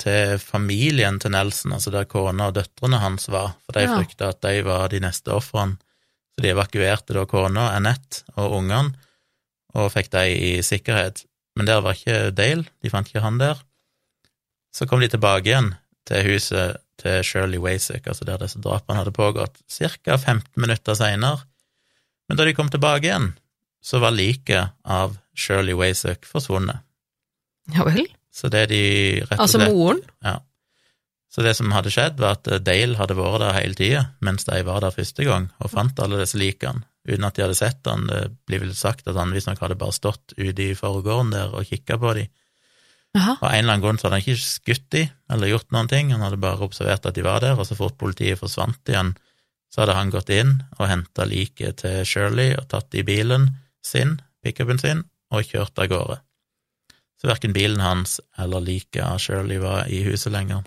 til 0.00 0.38
familien 0.38 1.18
til 1.20 1.30
Nelson, 1.34 1.72
altså 1.76 1.90
der 1.92 2.04
kona 2.10 2.48
og 2.48 2.54
døtrene 2.54 2.98
hans 3.02 3.28
var, 3.28 3.54
for 3.66 3.72
de 3.72 3.86
Ja. 3.86 3.96
frykta 3.98 4.28
at 4.30 4.40
de 4.42 4.62
var 4.62 4.88
de 4.88 5.00
neste 5.00 5.28
ofrene. 5.32 5.78
Så 6.34 6.42
de 6.42 6.48
evakuerte 6.54 7.12
da 7.14 7.24
kona, 7.26 7.70
Annette 7.76 8.22
og 8.36 8.52
ungene, 8.60 8.94
og 9.74 9.90
fikk 9.92 10.10
de 10.10 10.24
i 10.28 10.62
sikkerhet. 10.62 11.24
Men 11.56 11.66
der 11.66 11.80
var 11.80 11.92
ikke 11.94 12.30
Dale, 12.34 12.64
de 12.82 12.90
fant 12.90 13.06
ikke 13.08 13.20
han 13.22 13.38
der. 13.38 13.56
Så 14.74 14.86
kom 14.86 15.02
de 15.02 15.10
tilbake 15.10 15.50
igjen 15.50 15.72
til 16.08 16.26
huset 16.26 16.80
til 17.00 17.24
Shirley 17.24 17.60
Wasick, 17.62 18.06
altså 18.06 18.26
der 18.28 18.40
disse 18.42 18.60
drapene 18.62 19.00
hadde 19.00 19.14
pågått, 19.16 19.62
ca. 19.70 20.16
15 20.16 20.44
minutter 20.60 20.96
seinere. 20.98 21.46
Men 22.28 22.38
da 22.38 22.46
de 22.46 22.54
kom 22.54 22.68
tilbake 22.70 23.08
igjen, 23.08 23.32
så 23.82 23.98
var 24.02 24.14
liket 24.14 24.76
av 24.84 25.16
Shirley 25.34 25.74
Wasick 25.78 26.28
forsvunnet. 26.28 26.84
Ja 27.74 27.86
vel? 27.88 28.06
Så 28.32 28.50
det 28.52 28.68
de 28.70 28.82
rett 29.24 29.38
og 29.38 29.44
Altså 29.46 29.60
moren? 29.64 30.02
Ja. 30.24 30.38
Så 31.30 31.44
det 31.46 31.54
som 31.58 31.70
hadde 31.70 31.92
skjedd, 31.94 32.18
var 32.18 32.38
at 32.38 32.48
Dale 32.66 32.98
hadde 32.98 33.16
vært 33.18 33.42
der 33.44 33.56
hele 33.56 33.78
tida, 33.78 34.04
mens 34.24 34.46
de 34.48 34.62
var 34.66 34.82
der 34.82 34.94
første 34.94 35.26
gang, 35.26 35.48
og 35.62 35.70
fant 35.70 36.00
alle 36.02 36.18
disse 36.18 36.38
likene, 36.38 36.82
uten 37.06 37.26
at 37.26 37.38
de 37.38 37.44
hadde 37.46 37.58
sett 37.58 37.86
han. 37.86 38.08
Det 38.10 38.24
blir 38.50 38.64
vel 38.64 38.74
sagt 38.76 39.08
at 39.08 39.18
han 39.18 39.34
visstnok 39.34 39.62
hadde 39.62 39.78
bare 39.78 39.94
stått 39.94 40.34
ute 40.36 40.66
i 40.66 40.76
forgården 40.78 41.32
der 41.34 41.54
og 41.54 41.70
kikka 41.70 42.00
på 42.02 42.16
de. 43.16 43.22
Og 43.40 43.42
Av 43.42 43.50
en 43.50 43.58
eller 43.58 43.74
annen 43.74 43.84
grunn 43.84 43.98
så 43.98 44.06
hadde 44.06 44.20
han 44.20 44.24
ikke 44.24 44.42
skutt 44.44 44.86
de, 44.94 45.04
eller 45.32 45.50
gjort 45.50 45.70
noen 45.74 45.90
ting, 45.90 46.12
han 46.14 46.22
hadde 46.24 46.40
bare 46.42 46.66
observert 46.66 47.08
at 47.08 47.16
de 47.16 47.26
var 47.26 47.42
der, 47.44 47.58
og 47.58 47.66
så 47.66 47.78
fort 47.78 47.98
politiet 48.00 48.40
forsvant 48.40 48.90
igjen, 48.90 49.14
så 49.70 49.82
hadde 49.82 49.96
han 49.98 50.10
gått 50.14 50.32
inn 50.34 50.56
og 50.78 50.88
henta 50.90 51.26
liket 51.28 51.82
til 51.84 52.02
Shirley 52.06 52.56
og 52.58 52.66
tatt 52.72 52.94
i 52.98 53.06
bilen 53.06 53.48
sin, 53.86 54.18
pickupen 54.42 54.80
sin, 54.82 55.04
og 55.30 55.46
kjørt 55.46 55.78
av 55.78 55.90
gårde. 55.90 56.18
Så 57.20 57.28
verken 57.28 57.54
bilen 57.54 57.82
hans 57.84 58.18
eller 58.40 58.64
liket 58.64 59.02
av 59.04 59.20
Shirley 59.22 59.60
var 59.62 59.90
i 59.92 60.02
huset 60.06 60.32
lenger. 60.34 60.64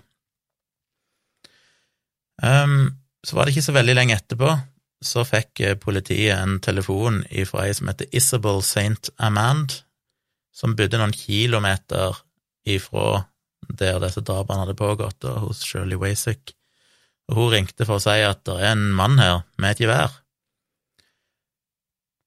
Um, 2.42 2.94
så 3.24 3.36
var 3.36 3.46
det 3.46 3.54
ikke 3.54 3.68
så 3.68 3.76
veldig 3.76 3.96
lenge 3.96 4.16
etterpå, 4.16 4.52
så 5.04 5.24
fikk 5.28 5.60
eh, 5.60 5.76
politiet 5.80 6.38
en 6.38 6.58
telefon 6.64 7.22
fra 7.48 7.66
ei 7.66 7.74
som 7.76 7.90
heter 7.90 8.08
Isabel 8.16 8.62
St. 8.64 9.12
Amand, 9.20 9.80
som 10.54 10.76
bodde 10.78 11.00
noen 11.00 11.14
kilometer 11.14 12.16
ifra 12.64 13.24
der 13.68 14.00
disse 14.02 14.20
drapene 14.24 14.64
hadde 14.64 14.76
pågått, 14.76 15.20
da, 15.24 15.38
hos 15.44 15.62
Shirley 15.64 15.98
Wasick. 16.00 16.52
Og 17.30 17.38
hun 17.38 17.52
ringte 17.54 17.86
for 17.88 17.96
å 17.96 18.04
si 18.04 18.18
at 18.24 18.44
det 18.44 18.58
er 18.60 18.74
en 18.74 18.90
mann 18.96 19.16
her 19.20 19.42
med 19.56 19.74
et 19.74 19.84
gevær. 19.84 20.18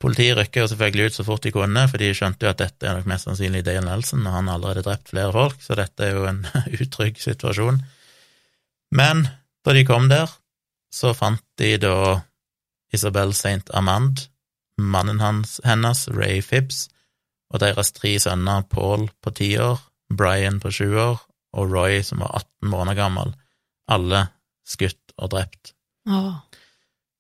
Politiet 0.01 0.37
rykka 0.37 0.61
jo 0.61 0.69
selvfølgelig 0.69 1.09
ut 1.09 1.15
så 1.17 1.25
fort 1.25 1.45
de 1.45 1.51
kunne, 1.53 1.83
for 1.89 2.01
de 2.01 2.11
skjønte 2.13 2.45
jo 2.45 2.51
at 2.51 2.59
dette 2.61 2.85
er 2.85 2.99
nok 2.99 3.07
mest 3.09 3.25
sannsynlig 3.25 3.63
Dale 3.65 3.85
Nelson, 3.85 4.25
og 4.25 4.35
han 4.35 4.49
har 4.49 4.59
allerede 4.59 4.85
drept 4.85 5.09
flere 5.13 5.33
folk, 5.33 5.61
så 5.63 5.77
dette 5.77 6.05
er 6.05 6.13
jo 6.13 6.27
en 6.29 6.43
utrygg 6.81 7.21
situasjon. 7.21 7.81
Men 8.97 9.25
da 9.65 9.73
de 9.73 9.85
kom 9.87 10.05
der, 10.11 10.29
så 10.93 11.13
fant 11.17 11.41
de 11.59 11.73
da 11.81 11.95
Isabel 12.93 13.33
St. 13.33 13.65
Amand, 13.73 14.27
mannen 14.77 15.19
hans, 15.19 15.57
hennes, 15.65 16.05
Ray 16.13 16.43
Phibbs, 16.45 16.87
og 17.49 17.63
deres 17.63 17.91
tre 17.95 18.13
sønner, 18.21 18.67
Paul 18.69 19.09
på 19.23 19.33
ti 19.33 19.49
år, 19.59 19.81
Brian 20.13 20.61
på 20.63 20.71
sju 20.71 20.87
år 20.93 21.19
og 21.57 21.71
Roy 21.71 22.01
som 22.05 22.21
var 22.23 22.35
18 22.43 22.71
måneder 22.71 22.99
gammel, 22.99 23.33
alle 23.91 24.27
skutt 24.67 25.15
og 25.17 25.31
drept. 25.33 25.73
Oh. 26.07 26.35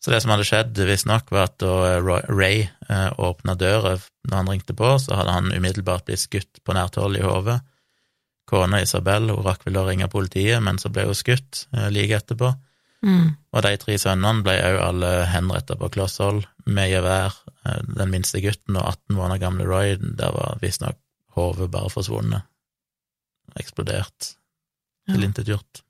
Så 0.03 0.11
det 0.13 0.21
som 0.23 0.31
hadde 0.31 0.45
skjedd, 0.47 0.77
visstnok, 0.87 1.31
var 1.33 1.49
at 1.49 1.57
da 1.59 1.97
Ray 1.99 2.67
eh, 2.67 3.09
åpna 3.17 3.57
døra 3.59 3.97
når 4.29 4.35
han 4.37 4.51
ringte 4.51 4.75
på, 4.77 4.93
så 5.01 5.17
hadde 5.17 5.33
han 5.33 5.49
umiddelbart 5.51 6.05
blitt 6.07 6.21
skutt 6.21 6.61
på 6.63 6.75
nært 6.77 6.99
hold 7.01 7.17
i 7.17 7.25
hodet. 7.25 7.57
Kona 8.47 8.79
Isabel 8.83 9.31
hun 9.33 9.43
rakk 9.43 9.65
vel 9.67 9.81
å 9.81 9.87
ringe 9.89 10.07
politiet, 10.11 10.61
men 10.63 10.79
så 10.79 10.91
ble 10.93 11.07
hun 11.09 11.17
skutt 11.17 11.65
eh, 11.73 11.89
like 11.91 12.21
etterpå. 12.21 12.53
Mm. 13.07 13.33
Og 13.53 13.63
de 13.65 13.73
tre 13.81 13.97
sønnene 14.01 14.45
ble 14.45 14.55
òg 14.69 14.79
alle 14.81 15.11
henretta 15.29 15.75
på 15.77 15.89
kloss 15.93 16.17
hold 16.23 16.45
med 16.65 16.91
gevær. 16.93 17.35
Eh, 17.65 17.81
Den 17.97 18.13
minste 18.13 18.41
gutten 18.43 18.77
og 18.77 18.85
18 18.85 19.17
måneder 19.17 19.43
gamle 19.43 19.67
Roy, 19.67 19.97
der 19.97 20.31
var 20.35 20.61
visstnok 20.61 20.99
hodet 21.37 21.71
bare 21.73 21.91
forsvunnet. 21.93 22.47
Eksplodert. 23.55 24.33
Ja. 25.07 25.15
Tilintetgjort. 25.15 25.83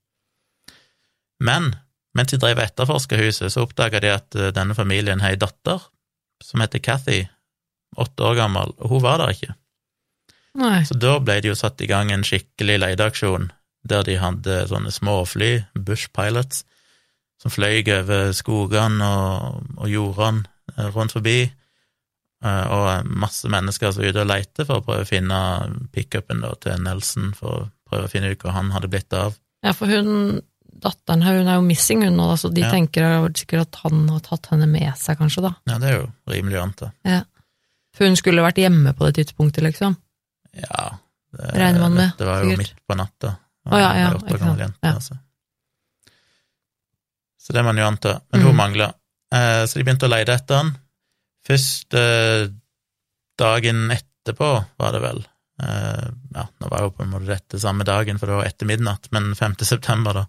Men 1.43 1.73
mens 2.17 2.33
de 2.33 2.39
drev 2.41 2.59
etterforska 2.61 3.17
huset, 3.19 3.53
så 3.53 3.65
oppdaga 3.65 4.01
de 4.01 4.13
at 4.13 4.37
eh, 4.37 4.53
denne 4.55 4.75
familien 4.77 5.21
har 5.21 5.35
ei 5.35 5.41
datter 5.41 5.81
som 6.43 6.61
heter 6.61 6.81
Cathy, 6.83 7.23
åtte 7.97 8.25
år 8.25 8.37
gammel, 8.37 8.73
og 8.77 8.93
hun 8.93 9.03
var 9.05 9.21
der 9.21 9.33
ikke. 9.33 9.55
Nei. 10.57 10.81
Så 10.85 10.97
da 10.97 11.17
ble 11.21 11.39
det 11.41 11.51
jo 11.51 11.57
satt 11.57 11.81
i 11.81 11.89
gang 11.89 12.11
en 12.13 12.25
skikkelig 12.25 12.79
leteaksjon, 12.81 13.51
der 13.87 14.05
de 14.05 14.17
hadde 14.21 14.63
sånne 14.69 14.93
småfly, 14.93 15.51
Bush 15.73 16.11
Pilots, 16.13 16.63
som 17.41 17.53
fløy 17.53 17.83
over 17.93 18.31
skogene 18.33 19.05
og, 19.05 19.65
og 19.77 19.91
jordene 19.91 20.45
eh, 20.75 20.89
rundt 20.93 21.13
forbi, 21.17 21.39
og 22.45 23.07
masse 23.09 23.49
mennesker 23.49 23.91
som 23.91 24.03
er 24.03 24.11
ute 24.13 24.21
og 24.21 24.27
leter 24.29 24.65
for 24.67 24.77
å 24.79 24.85
prøve 24.85 25.05
å 25.05 25.09
finne 25.09 25.37
pickupen 25.95 26.43
til 26.61 26.77
Nelson, 26.83 27.31
for 27.33 27.47
å 27.49 27.63
prøve 27.89 28.05
å 28.05 28.11
finne 28.11 28.29
ut 28.31 28.43
hvor 28.43 28.51
han 28.53 28.69
hadde 28.75 28.89
blitt 28.93 29.13
av. 29.17 29.33
Ja, 29.65 29.71
for 29.73 29.87
hun, 29.89 30.41
datteren 30.77 31.23
her, 31.25 31.39
hun 31.39 31.47
er 31.49 31.55
jo 31.57 31.65
missing, 31.65 32.03
hun 32.05 32.17
da, 32.21 32.35
så 32.37 32.51
de 32.53 32.61
Ja. 32.61 32.69
tenker 32.71 33.25
sikkert 33.33 33.61
at 33.67 33.75
han 33.83 34.07
har 34.09 34.19
tatt 34.19 34.45
henne 34.51 34.67
med 34.69 34.93
seg, 34.97 35.17
kanskje, 35.17 35.41
da. 35.47 35.55
Ja, 35.65 35.79
det 35.79 35.89
er 35.89 35.97
jo 36.01 36.11
rimelig 36.29 36.59
å 36.59 36.63
anta. 36.67 36.91
Ja. 37.03 37.23
For 37.97 38.05
hun 38.05 38.15
skulle 38.15 38.43
vært 38.45 38.61
hjemme 38.61 38.93
på 38.93 39.05
det 39.09 39.15
tidspunktet, 39.25 39.63
liksom. 39.65 39.97
Ja, 40.53 40.99
det, 41.33 41.53
Regner 41.57 41.79
man 41.81 41.93
med, 41.95 42.11
det 42.17 42.25
var 42.27 42.43
jo 42.43 42.49
sikkert. 42.51 42.57
midt 42.57 42.73
på 42.87 42.95
natta. 42.97 43.37
Å, 43.67 43.79
ja, 43.81 43.93
ja, 43.97 44.11
åtte 44.13 44.37
gammel 44.39 44.59
jente, 44.59 44.77
Ja. 44.83 44.93
altså. 44.93 45.17
Så 47.41 47.53
det 47.53 47.63
må 47.63 47.71
man 47.71 47.77
jo 47.81 47.87
anta, 47.87 48.21
men 48.31 48.41
Mm. 48.41 48.47
hun 48.47 48.55
mangla. 48.55 48.93
Eh, 49.33 49.63
så 49.65 49.73
de 49.79 49.83
begynte 49.83 50.05
å 50.07 50.09
leide 50.11 50.33
etter 50.35 50.55
han. 50.55 50.77
Først 51.47 51.95
eh, 51.95 52.49
dagen 53.39 53.91
etterpå, 53.93 54.51
var 54.81 54.95
det 54.95 55.03
vel. 55.03 55.21
Eh, 55.63 56.07
ja, 56.35 56.45
nå 56.59 56.71
var 56.71 56.83
jo 56.83 56.93
på 56.97 57.05
en 57.05 57.13
måte 57.13 57.29
dette 57.31 57.61
samme 57.61 57.87
dagen, 57.87 58.19
for 58.19 58.29
det 58.29 58.39
var 58.39 58.49
etter 58.49 58.69
midnatt, 58.69 59.07
men 59.15 59.31
5. 59.37 59.59
september, 59.63 60.21
da. 60.21 60.25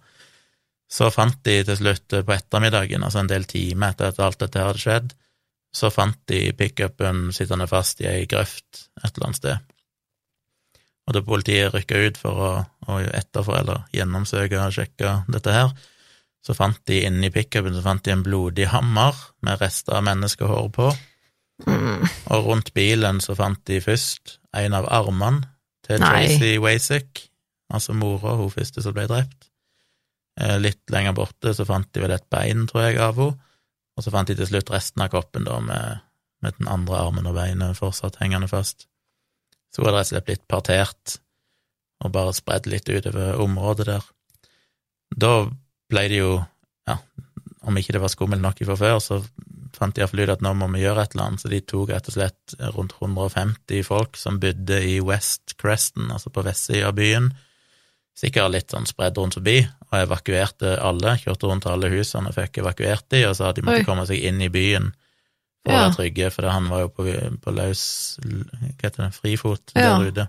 Så 0.88 1.11
fant 1.12 1.40
de 1.44 1.59
til 1.68 1.76
slutt 1.76 2.14
på 2.24 2.33
ettermiddagen, 2.37 3.02
altså 3.04 3.20
en 3.20 3.31
del 3.31 3.44
timer 3.48 3.92
etter 3.92 4.12
at 4.12 4.22
alt 4.24 4.38
dette 4.40 4.62
hadde 4.62 4.81
skjedd, 4.81 5.11
så 5.74 5.90
fant 5.92 6.16
de 6.31 6.46
pickupen 6.57 7.28
sittende 7.37 7.66
fast 7.68 8.00
i 8.00 8.09
ei 8.09 8.22
grøft 8.31 8.87
et 9.02 9.11
eller 9.11 9.26
annet 9.28 9.40
sted. 9.40 9.74
Og 11.09 11.16
da 11.16 11.24
politiet 11.24 11.74
rykka 11.74 12.00
ut 12.04 12.20
for 12.20 12.40
å, 12.44 12.50
å 12.88 12.98
etterfor, 13.04 13.59
eller 13.61 13.85
gjennomsøke 13.96 14.61
og 14.61 14.74
sjekke 14.76 15.12
dette 15.33 15.54
her, 15.54 15.72
så 16.49 16.55
fant 16.57 16.79
de 16.89 17.03
inni 17.05 17.29
pickupen 17.35 17.75
så 17.77 17.83
fant 17.85 18.01
de 18.07 18.15
en 18.15 18.23
blodig 18.25 18.71
hammer 18.73 19.17
med 19.45 19.61
rester 19.61 19.99
av 20.01 20.07
menneskehår 20.09 20.73
på, 20.73 20.89
Mm. 21.67 22.05
og 22.31 22.45
rundt 22.47 22.69
bilen 22.73 23.17
så 23.21 23.35
fant 23.35 23.59
de 23.67 23.81
først 23.83 24.37
en 24.55 24.77
av 24.79 24.87
armene 24.95 25.43
til. 25.83 25.99
Tracy 25.99 26.53
Wasick, 26.63 27.25
altså 27.75 27.97
mora, 27.99 28.37
hun 28.39 28.53
første 28.55 28.81
som 28.85 28.95
ble 28.95 29.09
drept. 29.11 29.49
Eh, 30.39 30.55
Litt 30.63 30.85
lenger 30.95 31.17
borte 31.19 31.51
så 31.59 31.67
fant 31.67 31.91
de 31.93 32.01
vel 32.05 32.15
et 32.15 32.29
bein, 32.31 32.63
tror 32.71 32.85
jeg, 32.87 33.01
av 33.03 33.19
henne, 33.19 33.41
og 33.99 34.05
så 34.07 34.13
fant 34.15 34.31
de 34.31 34.37
til 34.39 34.47
slutt 34.47 34.71
resten 34.71 35.03
av 35.03 35.11
kroppen 35.11 35.45
da 35.45 35.59
med, 35.59 35.99
med 36.47 36.55
den 36.61 36.69
andre 36.71 37.01
armen 37.03 37.27
og 37.27 37.35
beinet 37.35 37.77
fortsatt 37.77 38.21
hengende 38.23 38.47
fast. 38.49 38.87
Så 39.75 39.83
hun 39.83 39.89
hadde 39.91 39.99
rett 39.99 40.07
og 40.07 40.15
slett 40.15 40.29
blitt 40.31 40.47
partert 40.49 41.19
og 42.05 42.13
bare 42.15 42.33
spredd 42.39 42.71
litt 42.71 42.87
utover 42.89 43.35
området 43.43 43.87
der. 43.91 44.07
Da 45.11 45.33
ble 45.88 46.05
det 46.09 46.18
jo, 46.20 46.35
ja, 46.88 46.98
om 47.68 47.77
ikke 47.81 47.92
det 47.96 48.01
var 48.03 48.12
skummelt 48.12 48.42
nok 48.44 48.61
fra 48.64 48.77
før, 48.77 48.98
så 49.03 49.22
fant 49.79 49.94
de 49.94 50.01
iallfall 50.03 50.24
ut 50.24 50.33
at 50.33 50.40
nå 50.42 50.53
må 50.59 50.66
vi 50.72 50.81
gjøre 50.83 51.03
et 51.05 51.12
eller 51.14 51.27
annet, 51.29 51.40
så 51.42 51.51
de 51.53 51.61
tok 51.61 51.90
rett 51.92 52.09
og 52.11 52.14
slett 52.16 52.55
rundt 52.74 52.94
150 53.01 53.83
folk 53.87 54.16
som 54.18 54.40
bodde 54.42 54.79
i 54.85 54.96
West 55.05 55.55
Creston, 55.61 56.11
altså 56.11 56.33
på 56.35 56.42
vestsida 56.46 56.88
av 56.90 56.96
byen, 56.98 57.29
sikkert 58.18 58.51
litt 58.51 58.72
sånn 58.74 58.88
spredd 58.90 59.18
rundt 59.20 59.37
forbi, 59.38 59.61
og 59.92 59.98
evakuerte 60.01 60.72
alle, 60.83 61.12
kjørte 61.22 61.46
rundt 61.53 61.68
alle 61.70 61.90
husene 61.92 62.33
og 62.33 62.35
fikk 62.35 62.59
evakuert 62.64 63.07
de, 63.14 63.20
og 63.29 63.37
sa 63.38 63.53
at 63.53 63.61
de 63.61 63.62
måtte 63.62 63.85
Oi. 63.85 63.87
komme 63.87 64.07
seg 64.09 64.24
inn 64.27 64.40
i 64.42 64.51
byen 64.51 64.90
for 65.62 65.70
å 65.74 65.79
være 65.79 65.94
trygge, 65.94 66.31
for 66.35 66.48
han 66.51 66.66
var 66.72 66.81
jo 66.87 66.90
på, 66.96 67.05
på 67.44 67.55
løs, 67.55 67.85
hva 68.24 68.72
heter 68.83 69.05
det, 69.05 69.12
frifot 69.14 69.72
Ja. 69.77 69.94
der 70.01 70.11
ute. 70.11 70.27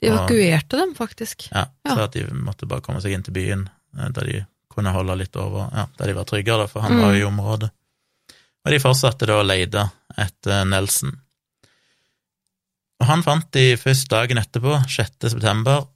De 0.00 0.08
evakuerte 0.08 0.78
dem, 0.80 0.94
faktisk. 0.96 1.48
Ja, 1.50 1.66
Ja. 1.84 1.94
så 1.96 2.04
at 2.06 2.12
de 2.14 2.24
måtte 2.32 2.68
bare 2.70 2.80
komme 2.84 3.00
seg 3.02 3.12
inn 3.16 3.22
til 3.26 3.34
byen, 3.34 3.66
da 3.96 4.22
de 4.22 4.44
kunne 4.80 4.96
holde 4.96 5.18
litt 5.20 5.36
over, 5.38 5.68
ja, 5.76 5.86
der 6.00 6.10
de 6.10 6.16
var 6.18 6.26
tryggere, 6.28 6.66
for 6.72 6.82
han 6.82 6.96
Mm. 6.96 7.02
var 7.04 7.14
jo 7.14 7.20
i 7.22 7.28
området. 7.30 7.70
Og 8.64 8.72
de 8.74 8.80
fortsatte 8.82 9.26
da 9.28 9.38
å 9.40 9.46
lete 9.46 9.86
etter 10.20 10.64
Nelson. 10.68 11.14
Og 13.00 13.06
han 13.08 13.22
fant 13.24 13.46
de 13.56 13.76
først 13.80 14.10
dagen 14.12 14.40
etterpå, 14.40 14.74
6. 14.88 15.30
september, 15.32 15.86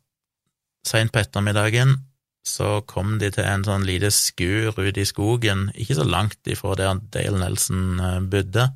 seint 0.87 1.13
på 1.13 1.21
ettermiddagen, 1.21 1.99
så 2.45 2.79
kom 2.89 3.19
de 3.21 3.31
til 3.33 3.45
en 3.49 3.65
sånn 3.65 3.85
lite 3.89 4.11
skur 4.13 4.77
ute 4.77 5.01
i 5.01 5.09
skogen, 5.09 5.71
ikke 5.81 5.97
så 5.97 6.05
langt 6.09 6.41
ifra 6.53 6.75
der 6.77 6.99
Dale 7.13 7.41
Nelson 7.41 8.01
eh, 8.01 8.19
bodde, 8.21 8.67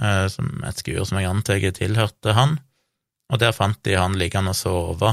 eh, 0.00 0.26
som 0.32 0.62
et 0.64 0.80
skur 0.80 1.04
som 1.04 1.20
jeg 1.20 1.28
antar 1.28 1.60
tilhørte 1.76 2.32
han, 2.36 2.58
og 3.32 3.40
der 3.40 3.52
fant 3.56 3.82
de 3.84 3.96
han 3.96 4.16
liggende 4.20 4.52
og 4.54 4.56
sove 4.56 5.12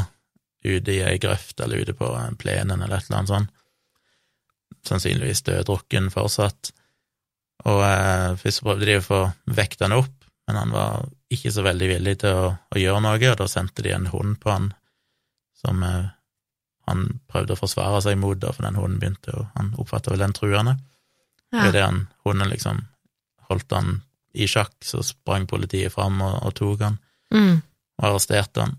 ute 0.63 0.93
i 0.93 1.01
ei 1.03 1.17
grøft 1.19 1.59
eller 1.63 1.81
ute 1.83 1.95
på 1.97 2.07
plenen 2.39 2.81
eller 2.83 2.99
et 2.99 3.07
eller 3.09 3.19
annet 3.21 3.33
sånt, 3.33 3.51
sannsynligvis 4.87 5.43
døddrukken 5.47 6.09
fortsatt, 6.13 6.71
og 7.69 7.83
eh, 7.85 8.31
først 8.41 8.63
prøvde 8.65 8.87
de 8.89 8.97
å 8.97 9.05
få 9.05 9.19
vekt 9.53 9.83
han 9.85 9.93
opp, 9.93 10.13
men 10.49 10.57
han 10.57 10.71
var 10.73 11.05
ikke 11.31 11.51
så 11.53 11.63
veldig 11.63 11.89
villig 11.93 12.15
til 12.23 12.33
å, 12.35 12.47
å 12.57 12.79
gjøre 12.81 13.03
noe, 13.05 13.19
og 13.29 13.37
da 13.39 13.47
sendte 13.47 13.85
de 13.85 13.93
en 13.95 14.09
hund 14.11 14.39
på 14.41 14.49
han 14.51 14.71
som 15.61 15.83
eh, 15.85 16.09
han 16.89 17.03
prøvde 17.29 17.53
å 17.53 17.59
forsvare 17.59 18.01
seg 18.03 18.17
mot, 18.19 18.39
da, 18.41 18.49
for 18.55 18.65
den 18.65 18.79
hunden 18.79 18.97
begynte 18.99 19.35
jo 19.35 19.43
Han 19.55 19.75
oppfatta 19.79 20.11
vel 20.11 20.23
den 20.23 20.33
truende. 20.33 20.73
Ja. 21.53 21.67
Idet 21.69 21.83
han 21.85 22.07
hunden 22.25 22.49
liksom 22.49 22.81
holdt 23.51 23.75
han 23.75 23.99
i 24.33 24.47
sjakk, 24.49 24.73
så 24.83 25.03
sprang 25.05 25.45
politiet 25.47 25.93
fram 25.93 26.21
og, 26.25 26.37
og 26.47 26.55
tok 26.57 26.85
han 26.87 26.99
Mm. 27.31 27.61
og 28.01 28.05
arresterte 28.09 28.59
han. 28.65 28.73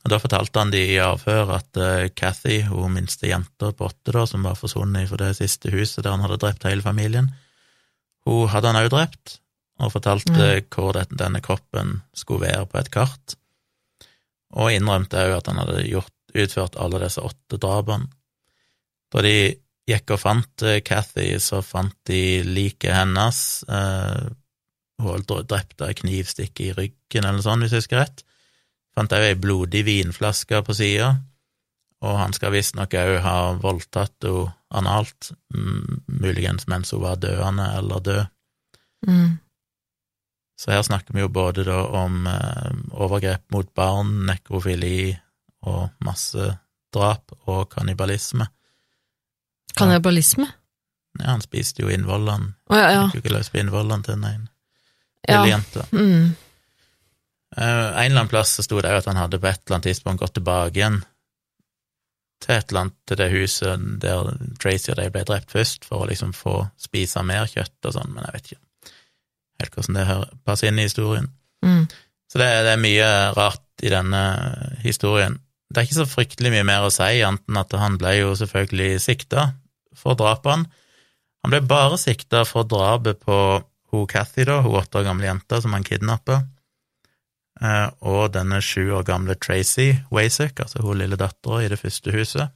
Og 0.00 0.12
Da 0.12 0.18
fortalte 0.22 0.62
han 0.62 0.72
de 0.72 0.80
i 0.94 0.98
avhør 1.02 1.52
at 1.58 1.76
eh, 1.76 2.08
Cathy, 2.16 2.62
hun 2.70 2.94
minste 2.96 3.28
jenta 3.28 3.72
på 3.76 3.90
åtte, 3.90 4.14
da, 4.16 4.24
som 4.26 4.46
var 4.46 4.56
forsvunnet 4.56 5.10
fra 5.10 5.20
det 5.20 5.34
siste 5.36 5.72
huset 5.74 6.04
der 6.04 6.14
han 6.14 6.24
hadde 6.24 6.40
drept 6.40 6.64
hele 6.64 6.84
familien, 6.84 7.28
hun 8.28 8.48
hadde 8.52 8.72
han 8.72 8.80
òg 8.80 8.90
drept, 8.92 9.38
og 9.80 9.92
fortalte 9.94 10.32
Mm. 10.60 10.66
hvor 10.68 10.96
denne 11.08 11.40
kroppen 11.40 12.02
skulle 12.14 12.48
være 12.48 12.66
på 12.66 12.78
et 12.78 12.90
kart, 12.92 13.34
og 14.52 14.72
innrømte 14.72 15.16
òg 15.16 15.36
at 15.38 15.46
han 15.46 15.60
hadde 15.62 15.86
gjort, 15.88 16.12
utført 16.34 16.76
alle 16.76 17.00
disse 17.02 17.20
åtte 17.24 17.58
drapene. 17.58 18.08
Da 19.10 19.22
de 19.22 19.56
gikk 19.88 20.12
og 20.14 20.20
fant 20.22 20.62
eh, 20.62 20.80
Cathy, 20.80 21.38
så 21.42 21.62
fant 21.64 21.96
de 22.06 22.42
liket 22.46 22.94
hennes. 22.94 23.64
Eh, 23.68 24.28
hun 25.00 25.24
var 25.26 25.44
drept 25.48 25.80
av 25.82 25.94
knivstikk 25.98 26.60
i 26.60 26.72
ryggen 26.76 27.24
eller 27.24 27.40
noe 27.40 27.46
sånt, 27.46 27.64
hvis 27.64 27.72
jeg 27.74 27.84
husker 27.84 28.02
rett. 28.04 28.22
Fant 28.96 29.12
òg 29.14 29.26
ei 29.28 29.36
blodig 29.38 29.84
vinflaske 29.86 30.62
på 30.66 30.74
sida, 30.76 31.12
og 32.00 32.16
han 32.18 32.34
skal 32.36 32.54
visstnok 32.54 32.96
òg 32.96 33.18
ha 33.24 33.36
voldtatt 33.60 34.26
henne 34.26 34.56
analt, 34.70 35.32
muligens 36.06 36.68
mens 36.70 36.92
hun 36.94 37.02
var 37.02 37.18
døende 37.22 37.64
eller 37.78 38.02
død. 38.06 38.26
Mm. 39.08 39.38
Så 40.60 40.70
her 40.70 40.82
snakker 40.86 41.16
vi 41.16 41.24
jo 41.24 41.30
både 41.32 41.64
da 41.66 41.80
om 42.02 42.26
eh, 42.28 42.70
overgrep 42.92 43.46
mot 43.50 43.68
barn, 43.74 44.12
nekrofili 44.28 45.16
og 45.66 45.88
masse 46.04 46.50
drap 46.94 47.32
og 47.48 47.70
kannibalisme. 47.72 48.46
Kannibalisme? 49.78 50.46
Ja, 51.18 51.32
han 51.32 51.42
spiste 51.42 51.82
jo 51.82 51.90
innvollene. 51.90 52.54
Oh, 52.70 52.76
ja, 52.78 52.90
ja. 52.92 53.02
Fikk 53.08 53.18
jo 53.18 53.24
ikke 53.24 53.34
løs 53.38 53.50
på 53.50 53.60
innvollene 53.62 54.06
til 54.06 54.18
den 54.18 54.28
ene 54.28 54.50
ja. 55.26 55.40
lille 55.40 55.54
jenta. 55.54 55.86
Mm. 55.96 56.30
Eh, 57.56 57.62
en 57.64 57.94
eller 57.94 58.20
annen 58.20 58.30
plass 58.30 58.54
så 58.56 58.64
sto 58.66 58.80
det 58.80 58.92
jo 58.92 59.00
at 59.00 59.08
han 59.10 59.18
hadde 59.18 59.40
på 59.40 59.48
et 59.50 59.62
eller 59.64 59.78
annet 59.78 59.90
tidspunkt 59.90 60.22
gått 60.22 60.36
tilbake 60.38 60.78
igjen 60.78 61.00
til 62.40 62.54
et 62.54 62.70
eller 62.70 62.86
annet 62.86 62.98
til 63.08 63.18
det 63.20 63.28
huset 63.34 63.86
der 64.02 64.30
Tracy 64.62 64.92
og 64.92 65.00
de 65.00 65.08
ble 65.12 65.24
drept 65.28 65.52
først, 65.52 65.84
for 65.88 66.04
å 66.04 66.08
liksom 66.08 66.32
få 66.36 66.62
spise 66.80 67.22
mer 67.26 67.50
kjøtt 67.50 67.90
og 67.90 67.96
sånn, 67.96 68.14
men 68.14 68.24
jeg 68.26 68.36
vet 68.36 68.52
ikke 68.52 68.94
helt 69.60 69.76
hvordan 69.76 69.98
det 69.98 70.06
her 70.08 70.22
passer 70.48 70.70
inn 70.70 70.80
i 70.80 70.86
historien. 70.88 71.28
Mm. 71.66 71.84
Så 72.30 72.40
det, 72.40 72.48
det 72.64 72.72
er 72.72 72.80
mye 72.80 73.08
rart 73.36 73.84
i 73.84 73.92
denne 73.92 74.22
historien. 74.84 75.36
Det 75.70 75.82
er 75.82 75.88
ikke 75.88 76.00
så 76.00 76.08
fryktelig 76.08 76.52
mye 76.54 76.66
mer 76.66 76.86
å 76.86 76.92
si, 76.94 77.20
annet 77.26 77.44
enn 77.50 77.60
at 77.60 77.74
han 77.78 77.98
ble 78.00 78.14
jo 78.16 78.30
selvfølgelig 78.38 79.02
sikta 79.04 79.50
for 79.98 80.16
drapene. 80.18 80.70
Han 81.44 81.52
ble 81.52 81.60
bare 81.64 81.98
sikta 82.00 82.44
for 82.48 82.68
drapet 82.68 83.20
på 83.24 83.36
hun 83.90 84.08
Cathy, 84.08 84.46
da, 84.46 84.60
hun 84.64 84.78
åtte 84.80 85.00
år 85.00 85.06
gamle 85.08 85.26
jenta 85.26 85.60
som 85.62 85.74
han 85.74 85.84
kidnappa, 85.86 86.40
og 87.60 88.30
denne 88.32 88.60
sju 88.64 88.86
år 88.96 89.04
gamle 89.04 89.34
Tracy 89.36 89.92
Wasek, 90.14 90.62
altså 90.64 90.80
hun 90.84 91.00
lille 91.00 91.18
dattera 91.20 91.60
i 91.60 91.68
det 91.68 91.78
første 91.80 92.14
huset. 92.14 92.54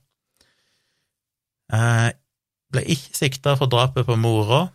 Eh, 1.73 2.11
ble 2.73 2.85
ikke 2.95 3.17
sikta 3.17 3.55
for 3.59 3.71
drapet 3.71 4.07
på 4.09 4.17
mora, 4.21 4.67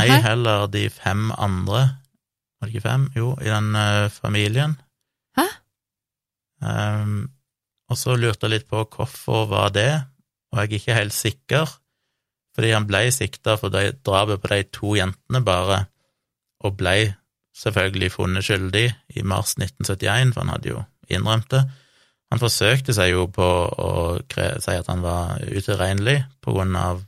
ei 0.00 0.20
heller 0.22 0.68
de 0.70 0.86
fem 0.92 1.30
andre, 1.36 1.82
var 2.60 2.68
det 2.68 2.74
ikke 2.74 2.88
fem? 2.88 3.04
Jo, 3.16 3.34
i 3.40 3.48
den 3.48 3.74
eh, 3.76 4.08
familien. 4.12 4.76
Hæ? 5.38 5.46
Um, 6.60 7.30
og 7.88 7.96
så 7.96 8.14
lurte 8.16 8.46
jeg 8.46 8.52
litt 8.52 8.66
på 8.70 8.82
hvorfor 8.84 9.48
var 9.50 9.72
det, 9.74 9.90
og 10.52 10.60
jeg 10.60 10.68
er 10.68 10.80
ikke 10.80 10.98
helt 10.98 11.16
sikker, 11.16 11.72
fordi 12.54 12.74
han 12.74 12.86
ble 12.86 13.06
sikta 13.14 13.56
for 13.58 13.72
drapet 13.72 14.42
på 14.42 14.50
de 14.52 14.60
to 14.74 14.94
jentene 14.98 15.40
bare, 15.46 15.84
og 16.60 16.76
ble 16.76 16.96
selvfølgelig 17.60 18.12
funnet 18.14 18.46
skyldig 18.46 18.86
i 19.16 19.22
mars 19.26 19.54
1971, 19.58 20.32
for 20.34 20.40
han 20.44 20.52
hadde 20.54 20.72
jo 20.72 20.82
innrømt 21.12 21.50
det. 21.52 21.62
Han 22.30 22.38
forsøkte 22.42 22.94
seg 22.94 23.10
jo 23.12 23.26
på 23.34 23.46
å 23.68 23.92
si 24.30 24.74
at 24.76 24.86
han 24.88 25.02
var 25.02 25.40
utilregnelig 25.50 26.20
på 26.40 26.54
grunn 26.54 26.76
av 26.78 27.02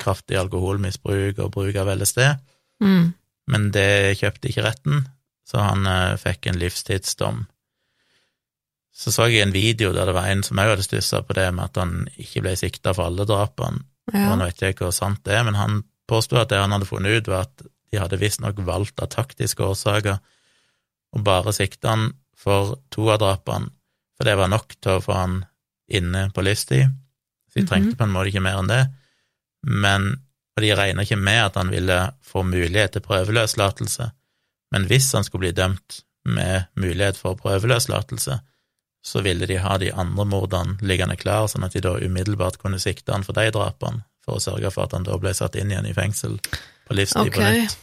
kraftig 0.00 0.36
alkoholmisbruk 0.40 1.38
og 1.44 1.52
bruk 1.54 1.76
av 1.82 1.92
LSD, 1.96 2.22
Mm. 2.82 3.14
men 3.48 3.70
det 3.72 4.18
kjøpte 4.20 4.50
ikke 4.50 4.64
retten, 4.66 5.06
så 5.48 5.62
han 5.64 5.86
eh, 5.88 6.16
fikk 6.20 6.46
en 6.50 6.58
livstidsdom. 6.60 7.46
Så 8.92 9.12
så 9.12 9.26
jeg 9.30 9.42
en 9.46 9.52
video 9.54 9.92
der 9.92 10.04
det 10.08 10.14
var 10.16 10.28
en 10.28 10.42
som 10.44 10.58
òg 10.60 10.74
hadde 10.74 10.84
stussa 10.84 11.22
på 11.24 11.32
det 11.36 11.46
med 11.54 11.64
at 11.70 11.76
han 11.80 12.08
ikke 12.20 12.42
ble 12.44 12.52
sikta 12.56 12.92
for 12.96 13.08
alle 13.08 13.24
drapene, 13.28 13.84
Ja. 14.12 14.30
og 14.30 14.38
nå 14.38 14.44
vet 14.46 14.60
jeg 14.62 14.74
ikke 14.74 14.84
hvor 14.86 14.94
sant 14.94 15.24
det 15.24 15.34
er, 15.34 15.42
men 15.44 15.54
han 15.58 15.80
påsto 16.06 16.36
at 16.38 16.48
det 16.52 16.58
han 16.60 16.70
hadde 16.70 16.86
funnet 16.86 17.16
ut, 17.18 17.26
var 17.32 17.40
at 17.48 17.62
de 17.92 17.98
hadde 18.00 18.18
visstnok 18.20 18.58
valgt 18.66 19.00
av 19.02 19.08
taktiske 19.14 19.62
årsaker 19.62 20.18
å 21.16 21.22
bare 21.24 21.52
sikte 21.54 21.88
han 21.88 22.12
for 22.36 22.76
to 22.90 23.08
av 23.10 23.20
drapene, 23.22 23.70
for 24.16 24.24
det 24.28 24.36
var 24.36 24.48
nok 24.52 24.74
til 24.80 24.98
å 24.98 25.02
få 25.04 25.14
han 25.16 25.36
inne 25.88 26.30
på 26.34 26.42
livstid. 26.44 26.90
Så 27.50 27.54
de 27.54 27.62
Mhm. 27.62 27.68
trengte 27.68 27.96
på 27.96 28.04
en 28.04 28.12
måte 28.12 28.28
ikke 28.32 28.42
mer 28.42 28.58
enn 28.58 28.68
det. 28.68 28.92
Men, 29.62 30.20
og 30.56 30.62
de 30.62 30.74
regna 30.74 31.02
ikke 31.02 31.18
med 31.18 31.44
at 31.44 31.54
han 31.54 31.70
ville 31.70 32.12
få 32.22 32.42
mulighet 32.44 32.92
til 32.92 33.02
prøveløslatelse, 33.02 34.10
men 34.72 34.86
hvis 34.86 35.12
han 35.12 35.24
skulle 35.24 35.46
bli 35.46 35.52
dømt 35.52 36.02
med 36.24 36.66
mulighet 36.76 37.16
for 37.16 37.34
prøveløslatelse, 37.36 38.40
så 39.04 39.22
ville 39.22 39.46
de 39.46 39.56
ha 39.62 39.78
de 39.78 39.92
andre 39.92 40.24
mordene 40.24 40.78
liggende 40.82 41.16
klar, 41.16 41.46
sånn 41.46 41.64
at 41.64 41.72
de 41.72 41.80
da 41.80 41.94
umiddelbart 41.94 42.58
kunne 42.58 42.80
sikte 42.82 43.12
han 43.12 43.22
for 43.22 43.32
de 43.32 43.50
drapene, 43.50 44.02
for 44.24 44.36
å 44.36 44.42
sørge 44.42 44.72
for 44.72 44.84
at 44.84 44.92
han 44.92 45.04
da 45.04 45.16
ble 45.16 45.30
satt 45.34 45.54
inn 45.54 45.70
igjen 45.70 45.86
i 45.86 45.94
fengsel 45.94 46.40
på 46.86 46.96
livstid 46.96 47.28
okay. 47.28 47.34
på 47.34 47.64
nytt. 47.64 47.78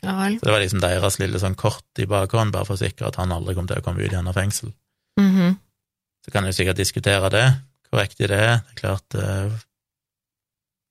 Ja. 0.00 0.14
Så 0.38 0.46
det 0.46 0.52
var 0.54 0.62
liksom 0.62 0.80
deres 0.82 1.18
lille 1.20 1.40
sånn 1.42 1.56
kort 1.60 1.98
i 2.00 2.06
bakhånd, 2.08 2.54
bare 2.54 2.64
for 2.68 2.78
å 2.78 2.80
sikre 2.80 3.10
at 3.10 3.18
han 3.20 3.32
aldri 3.34 3.54
kom 3.56 3.66
til 3.68 3.80
å 3.80 3.84
komme 3.84 4.00
ut 4.00 4.08
igjen 4.10 4.28
av 4.30 4.38
fengsel. 4.38 4.72
Mhm. 5.20 5.58
Så 6.24 6.32
kan 6.34 6.44
du 6.44 6.52
sikkert 6.52 6.76
diskutere 6.76 7.30
det, 7.32 7.46
korrekt 7.90 8.20
i 8.20 8.28
det. 8.28 8.38
Det 8.38 8.74
er 8.74 8.80
klart 8.80 9.14
eh, 9.16 9.58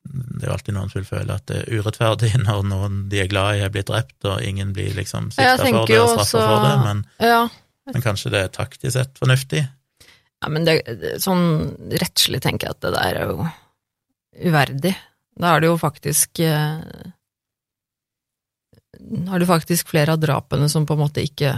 Det 0.09 0.41
er 0.41 0.47
jo 0.47 0.53
alltid 0.55 0.73
noen 0.73 0.89
som 0.89 0.99
vil 1.01 1.09
føle 1.09 1.35
at 1.35 1.45
det 1.51 1.57
er 1.59 1.79
urettferdig 1.79 2.31
når 2.47 2.63
noen 2.65 3.01
de 3.11 3.19
er 3.21 3.29
glad 3.29 3.57
i, 3.57 3.63
er 3.65 3.73
blitt 3.73 3.89
drept, 3.91 4.17
og 4.25 4.41
ingen 4.45 4.71
blir 4.73 4.95
liksom 4.97 5.29
sikta 5.35 5.57
for 5.67 5.85
det 5.89 5.99
og 6.01 6.13
straffa 6.15 6.45
for 6.45 6.63
det, 6.65 6.77
men, 6.85 7.03
Ja. 7.21 7.41
men 7.93 8.05
kanskje 8.05 8.31
det 8.33 8.41
er 8.45 8.55
taktisk 8.55 8.93
sett 8.95 9.19
fornuftig. 9.19 9.67
ja, 10.41 10.49
men 10.49 10.65
det- 10.65 11.19
sånn 11.21 11.75
rettslig 11.91 12.41
tenker 12.41 12.67
jeg 12.67 12.77
at 12.77 12.81
det 12.81 12.93
der 12.95 13.15
er 13.21 13.25
jo 13.27 13.49
uverdig. 14.49 14.95
Da 15.39 15.53
er 15.55 15.63
det 15.63 15.69
jo 15.71 15.77
faktisk 15.79 16.39
eh, 16.43 16.81
er 18.99 19.39
det 19.39 19.47
faktisk 19.47 19.91
flere 19.93 20.15
av 20.17 20.19
drapene 20.23 20.67
som 20.71 20.85
på 20.87 20.95
en 20.97 21.03
måte 21.05 21.21
ikke, 21.23 21.53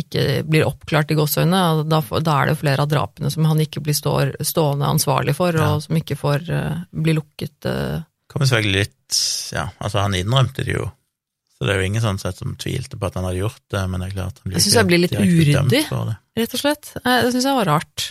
ikke 0.00 0.24
blir 0.48 0.66
oppklart 0.66 1.12
i 1.14 1.18
gåseøynene. 1.18 1.84
Da, 1.90 2.00
da 2.18 2.34
er 2.40 2.48
det 2.50 2.56
jo 2.56 2.60
flere 2.64 2.82
av 2.86 2.90
drapene 2.90 3.30
som 3.32 3.46
han 3.46 3.60
ikke 3.62 3.82
blir 3.86 3.94
står, 3.96 4.34
stående 4.44 4.88
ansvarlig 4.90 5.36
for, 5.38 5.54
Ja. 5.54 5.74
og 5.76 5.84
som 5.86 5.98
ikke 6.00 6.18
får 6.18 6.48
eh, 6.50 6.80
bli 6.90 7.14
lukket. 7.20 7.56
eh. 7.70 8.00
Kommer 8.32 8.48
selvfølgelig 8.50 8.82
litt 8.88 9.20
Ja, 9.54 9.68
altså, 9.78 10.00
han 10.02 10.16
innrømte 10.18 10.64
det 10.66 10.74
jo, 10.74 10.88
så 11.54 11.62
det 11.68 11.76
er 11.76 11.78
jo 11.84 11.86
ingen 11.92 12.02
sånn 12.02 12.18
sett 12.18 12.40
som 12.42 12.56
tvilte 12.58 12.98
på 12.98 13.06
at 13.06 13.14
han 13.14 13.24
hadde 13.28 13.38
gjort 13.44 13.62
det, 13.70 13.84
men 13.88 14.02
det 14.02 14.08
er 14.08 14.16
klart 14.16 14.40
han 14.42 14.50
blir 14.50 14.58
Jeg 14.58 14.64
synes 14.66 14.78
jeg 14.80 14.88
blir 14.90 15.02
litt 15.04 15.14
uryddig. 15.14 15.84
Rett 16.36 16.56
og 16.58 16.60
slett. 16.64 16.90
Det 17.06 17.30
syns 17.36 17.46
jeg 17.46 17.54
var 17.60 17.70
rart. 17.70 18.08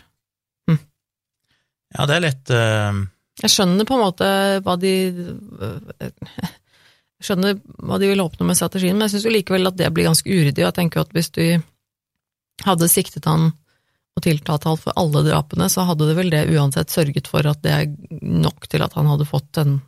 Ja, 1.95 2.05
det 2.09 2.15
er 2.15 2.23
litt 2.23 2.49
eh, 2.55 3.01
Jeg 3.43 3.51
skjønner 3.51 3.87
på 3.87 3.97
en 3.97 4.03
måte 4.05 4.27
hva 4.63 4.75
de 4.79 4.91
Jeg 5.99 7.27
skjønner 7.29 7.57
hva 7.83 7.97
de 7.99 8.09
vil 8.11 8.21
oppnå 8.23 8.47
med 8.47 8.57
strategien, 8.59 8.95
men 8.97 9.07
jeg 9.07 9.15
syns 9.17 9.33
likevel 9.33 9.67
at 9.69 9.77
det 9.79 9.89
blir 9.95 10.07
ganske 10.09 10.29
uryddig. 10.29 10.61
og 10.63 10.67
Jeg 10.69 10.77
tenker 10.79 11.03
at 11.03 11.13
hvis 11.15 11.31
du 11.35 11.43
hadde 12.65 12.89
siktet 12.91 13.27
han 13.29 13.49
og 14.15 14.23
tiltalt 14.23 14.63
han 14.67 14.77
for 14.79 14.95
alle 14.99 15.23
drapene, 15.25 15.67
så 15.71 15.83
hadde 15.87 16.07
det 16.07 16.15
vel 16.15 16.29
det 16.31 16.43
uansett 16.55 16.91
sørget 16.93 17.27
for 17.27 17.47
at 17.49 17.59
det 17.65 17.71
er 17.75 17.89
nok 18.23 18.67
til 18.71 18.83
at 18.85 18.93
han 18.95 19.09
hadde 19.11 19.27
fått 19.27 19.59
en 19.59 19.79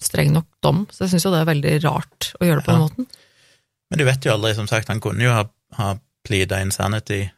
streng 0.00 0.32
nok 0.32 0.46
dom. 0.64 0.86
Så 0.92 1.04
jeg 1.04 1.12
syns 1.14 1.26
jo 1.26 1.32
det 1.34 1.42
er 1.42 1.50
veldig 1.50 1.74
rart 1.84 2.30
å 2.38 2.46
gjøre 2.48 2.60
det 2.62 2.66
på 2.68 2.72
den 2.72 2.80
Ja. 2.80 2.86
måten. 2.86 3.06
Men 3.90 3.98
du 3.98 4.04
vet 4.04 4.24
jo 4.24 4.32
aldri, 4.32 4.54
som 4.54 4.66
sagt, 4.68 4.88
han 4.88 5.00
kunne 5.00 5.24
jo 5.24 5.32
ha, 5.32 5.44
ha 5.76 5.88
pleada 6.24 6.60
insanity, 6.64 7.30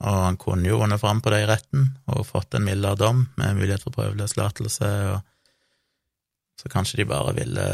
og 0.00 0.20
han 0.24 0.38
kunne 0.40 0.68
jo 0.68 0.78
vunnet 0.80 1.00
fram 1.00 1.20
på 1.20 1.32
det 1.32 1.42
i 1.44 1.48
retten 1.50 1.90
og 2.08 2.26
fått 2.28 2.56
en 2.56 2.64
mildere 2.64 2.96
dom 3.00 3.26
med 3.40 3.58
mulighet 3.58 3.84
for 3.84 3.94
prøveløslatelse, 3.96 4.92
og 5.12 6.60
så 6.60 6.70
kanskje 6.72 7.02
de 7.02 7.08
bare 7.08 7.34
ville 7.36 7.66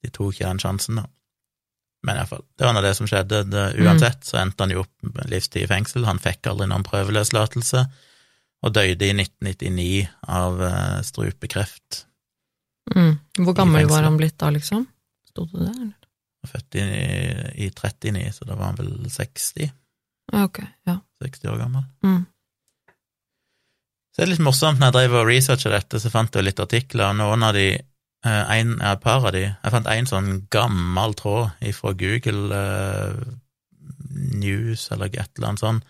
De 0.00 0.08
tok 0.08 0.32
ikke 0.32 0.48
den 0.48 0.60
sjansen, 0.62 0.96
da. 0.96 1.02
Men 2.06 2.16
iallfall, 2.16 2.40
det 2.56 2.64
var 2.64 2.72
nå 2.72 2.80
det 2.80 2.94
som 2.96 3.08
skjedde. 3.10 3.42
Det, 3.52 3.64
uansett 3.84 4.24
så 4.24 4.38
endte 4.40 4.64
han 4.64 4.72
jo 4.72 4.86
opp 4.86 5.02
med 5.04 5.28
livstid 5.28 5.66
i 5.66 5.68
fengsel. 5.68 6.06
Han 6.08 6.22
fikk 6.22 6.48
aldri 6.48 6.70
noen 6.70 6.86
prøveløslatelse, 6.86 7.82
og 8.64 8.72
døde 8.72 9.04
i 9.04 9.12
1999 9.12 10.06
av 10.32 10.62
eh, 10.64 10.96
strupekreft. 11.04 12.06
Mm. 12.94 13.18
Hvor 13.44 13.58
gammel 13.58 13.90
var 13.90 14.08
han 14.08 14.16
blitt 14.16 14.38
da, 14.40 14.48
liksom? 14.54 14.86
Sto 15.28 15.44
det 15.52 15.66
der? 15.66 15.76
eller? 15.76 15.96
Født 16.48 16.80
i, 16.80 16.86
i 17.66 17.68
39, 17.68 18.24
så 18.32 18.48
da 18.48 18.56
var 18.56 18.72
han 18.72 18.80
vel 18.80 18.94
60, 19.12 19.76
Ok, 20.40 20.60
ja. 20.86 20.96
60 21.20 21.52
år 21.52 21.58
gammel. 21.60 21.84
Mm. 22.06 22.22
Så 24.10 24.18
det 24.18 24.26
er 24.26 24.32
litt 24.32 24.42
morsomt, 24.42 24.80
når 24.80 24.90
jeg 24.90 24.96
drev 24.96 25.14
og 25.20 25.28
researcha 25.28 25.70
dette, 25.72 26.00
så 26.02 26.10
fant 26.10 26.34
jeg 26.34 26.46
litt 26.46 26.62
artikler, 26.62 27.12
og 27.12 27.18
noen 27.20 27.46
av 27.46 27.54
de, 27.54 27.68
eh, 27.78 28.54
en, 28.56 28.72
ja, 28.80 28.94
et 28.96 29.04
par 29.04 29.22
av 29.22 29.34
de, 29.36 29.44
jeg 29.46 29.74
fant 29.74 29.90
en 29.92 30.10
sånn 30.10 30.32
gammel 30.50 31.14
tråd 31.18 31.70
fra 31.76 31.94
Google 32.00 32.58
eh, 32.58 33.20
News, 34.42 34.88
eller 34.90 35.12
et 35.12 35.30
eller 35.38 35.52
annet 35.52 35.62
sånn, 35.62 35.80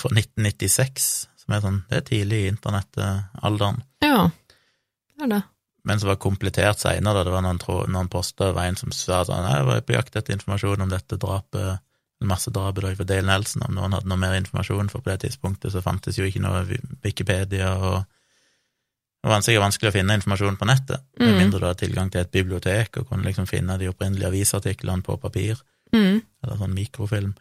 fra 0.00 0.10
1996, 0.10 1.06
som 1.44 1.54
er 1.54 1.62
sånn, 1.62 1.80
det 1.88 2.00
er 2.00 2.08
tidlig 2.08 2.42
i 2.42 2.50
internettalderen, 2.50 3.84
ja, 4.02 4.26
det 5.14 5.28
er 5.28 5.34
det. 5.36 5.42
men 5.86 6.02
som 6.02 6.10
var 6.10 6.18
komplettert 6.20 6.82
seinere, 6.82 7.20
da 7.20 7.28
det 7.28 7.36
var 7.36 7.46
noen, 7.46 7.62
tråd, 7.62 7.92
noen 7.94 8.10
poster, 8.10 8.50
var 8.56 8.66
en 8.66 8.80
som 8.80 8.90
sa 8.94 9.22
sånn, 9.28 9.46
jeg 9.46 9.68
var 9.70 9.86
på 9.86 9.94
jakt 9.94 10.18
etter 10.18 10.34
informasjon 10.34 10.82
om 10.82 10.90
dette 10.90 11.20
drapet, 11.20 11.86
massedrapet 12.28 12.96
for 12.96 13.04
Dale 13.08 13.26
Nelson, 13.26 13.62
om 13.68 13.74
noen 13.74 13.92
hadde 13.96 14.08
noe 14.08 14.18
mer 14.20 14.34
informasjon, 14.36 14.90
for 14.90 15.00
på 15.00 15.10
det 15.10 15.20
tidspunktet 15.24 15.72
så 15.72 15.82
fantes 15.82 16.18
jo 16.18 16.24
ikke 16.24 16.42
noe 16.44 16.64
Wikipedia, 17.04 17.74
og 17.76 18.04
det 19.22 19.28
var 19.30 19.40
sikkert 19.44 19.64
vanskelig 19.66 19.90
å 19.90 19.92
finne 19.98 20.14
informasjon 20.16 20.56
på 20.56 20.66
nettet, 20.68 21.00
med 21.18 21.28
Mm. 21.34 21.38
mindre 21.38 21.60
du 21.60 21.66
hadde 21.66 21.80
tilgang 21.86 22.10
til 22.10 22.20
et 22.20 22.30
bibliotek 22.32 22.96
og 22.96 23.08
kunne 23.08 23.24
liksom 23.24 23.46
finne 23.48 23.78
de 23.78 23.88
opprinnelige 23.88 24.28
avisartiklene 24.28 25.02
på 25.02 25.20
papir, 25.20 25.60
Mm. 25.92 26.22
eller 26.44 26.56
sånn 26.56 26.74
mikrofilm. 26.74 27.34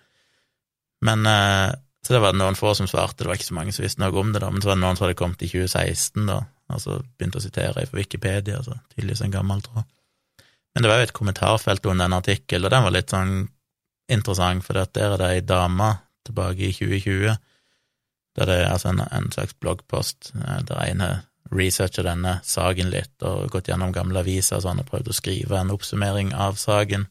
Men 1.01 1.25
eh, 1.25 1.75
Så 2.01 2.13
det 2.13 2.21
var 2.21 2.31
noen 2.33 2.55
få 2.55 2.73
som 2.75 2.87
svarte, 2.87 3.17
det 3.17 3.27
var 3.27 3.35
ikke 3.35 3.49
så 3.51 3.53
mange 3.53 3.73
som 3.73 3.83
visste 3.83 3.99
noe 3.99 4.15
om 4.17 4.31
det, 4.31 4.39
da, 4.39 4.49
men 4.49 4.61
så 4.61 4.67
var 4.69 4.75
det 4.75 4.81
noen 4.85 4.95
som 4.97 5.05
hadde 5.05 5.17
kommet 5.19 5.41
i 5.43 5.47
2016, 5.51 6.25
da, 6.25 6.45
altså 6.71 7.03
begynte 7.19 7.37
å 7.37 7.41
sitere 7.43 7.85
fra 7.85 7.97
Wikipedia, 7.99 8.55
altså 8.57 8.79
tydeligvis 8.95 9.21
en 9.21 9.31
gammel 9.31 9.61
tråd. 9.61 9.83
Men 10.73 10.81
det 10.81 10.89
var 10.89 10.97
jo 10.97 11.03
et 11.03 11.13
kommentarfelt 11.13 11.85
under 11.85 12.05
en 12.05 12.13
artikkel, 12.13 12.63
og 12.63 12.71
den 12.71 12.83
var 12.83 12.91
litt 12.91 13.09
sånn 13.11 13.49
interessant, 14.09 14.65
for 14.65 14.73
der 14.73 15.13
er 15.13 15.17
det 15.17 15.29
ei 15.29 15.41
dame 15.45 15.93
tilbake 16.25 16.69
i 16.69 16.73
2020 16.73 17.37
Der 18.37 18.45
det 18.45 18.55
er 18.61 18.71
altså 18.71 18.89
en, 18.89 19.01
en 19.01 19.31
slags 19.31 19.53
bloggpost 19.53 20.33
eh, 20.35 20.61
der 20.67 20.83
ene 20.85 21.09
researcher 21.51 22.05
denne 22.05 22.39
saken 22.45 22.91
litt 22.93 23.23
og 23.25 23.49
gått 23.51 23.67
gjennom 23.67 23.93
gamle 23.93 24.21
aviser 24.21 24.59
og 24.59 24.63
sånn, 24.63 24.81
og 24.83 24.89
prøvd 24.89 25.09
å 25.09 25.15
skrive 25.17 25.57
en 25.57 25.71
oppsummering 25.73 26.33
av 26.37 26.59
saken. 26.61 27.07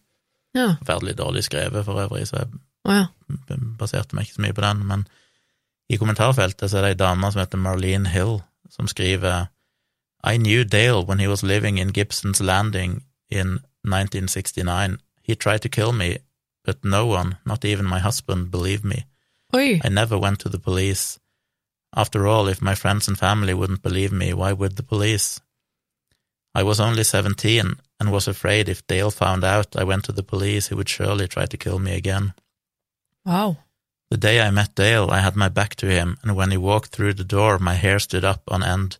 Ja. 0.54 0.76
Forferdelig 0.78 1.16
dårlig 1.18 1.44
skrevet 1.48 1.84
for 1.84 2.00
øvrig, 2.00 2.26
så 2.28 2.44
jeg 2.44 2.52
oh, 2.87 2.94
ja. 2.94 3.58
baserte 3.80 4.16
meg 4.16 4.28
ikke 4.28 4.38
så 4.38 4.44
mye 4.46 4.56
på 4.56 4.64
den, 4.64 4.84
men 4.87 5.04
i 5.90 5.98
kommentarfeltet 5.98 6.70
så 6.70 6.78
er 6.78 6.87
det 6.87 6.94
ei 6.94 7.00
dame 7.02 7.32
som 7.32 7.42
heter 7.42 7.61
Marlene 7.61 8.12
Hill, 8.12 8.38
som 8.70 8.88
skriver 8.88 9.48
I 10.22 10.37
knew 10.37 10.64
Dale 10.64 11.04
when 11.04 11.18
he 11.18 11.28
was 11.28 11.42
living 11.42 11.78
in 11.78 11.92
Gibson's 11.92 12.40
Landing 12.40 13.02
in 13.30 13.61
1969. 13.84 14.98
He 15.22 15.34
tried 15.34 15.62
to 15.62 15.68
kill 15.68 15.92
me, 15.92 16.18
but 16.68 16.85
no 16.85 17.07
one, 17.07 17.38
not 17.46 17.64
even 17.64 17.87
my 17.87 17.98
husband, 17.98 18.50
believed 18.50 18.85
me. 18.85 19.07
Oi. 19.57 19.81
I 19.83 19.88
never 19.88 20.18
went 20.18 20.38
to 20.40 20.50
the 20.50 20.59
police. 20.59 21.18
After 21.96 22.26
all, 22.26 22.46
if 22.46 22.61
my 22.61 22.74
friends 22.74 23.09
and 23.09 23.18
family 23.18 23.54
wouldn't 23.54 23.81
believe 23.81 24.12
me, 24.12 24.35
why 24.35 24.52
would 24.52 24.76
the 24.76 24.83
police? 24.83 25.40
I 26.54 26.62
was 26.62 26.78
only 26.78 27.04
seventeen 27.04 27.76
and 27.98 28.12
was 28.12 28.28
afraid 28.28 28.68
if 28.68 28.87
Dale 28.87 29.11
found 29.11 29.44
out 29.44 29.76
I 29.76 29.85
went 29.85 30.04
to 30.04 30.12
the 30.12 30.22
police, 30.22 30.68
he 30.68 30.74
would 30.74 30.90
surely 30.90 31.26
try 31.26 31.46
to 31.46 31.57
kill 31.57 31.78
me 31.78 31.94
again. 31.94 32.35
Wow. 33.24 33.57
The 34.11 34.18
day 34.18 34.42
I 34.42 34.50
met 34.50 34.74
Dale, 34.74 35.09
I 35.11 35.20
had 35.20 35.37
my 35.37 35.48
back 35.48 35.74
to 35.76 35.87
him, 35.87 36.18
and 36.22 36.37
when 36.37 36.50
he 36.50 36.59
walked 36.59 36.90
through 36.90 37.14
the 37.14 37.33
door, 37.37 37.59
my 37.59 37.76
hair 37.76 37.98
stood 37.98 38.26
up 38.26 38.42
on 38.48 38.62
end. 38.62 38.98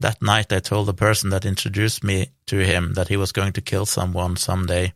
That 0.00 0.20
night, 0.20 0.52
I 0.52 0.58
told 0.58 0.88
the 0.88 1.04
person 1.06 1.30
that 1.30 1.44
introduced 1.44 2.02
me 2.02 2.32
to 2.46 2.66
him 2.66 2.94
that 2.94 3.06
he 3.06 3.16
was 3.16 3.30
going 3.30 3.52
to 3.52 3.68
kill 3.70 3.86
someone 3.86 4.36
someday. 4.36 4.92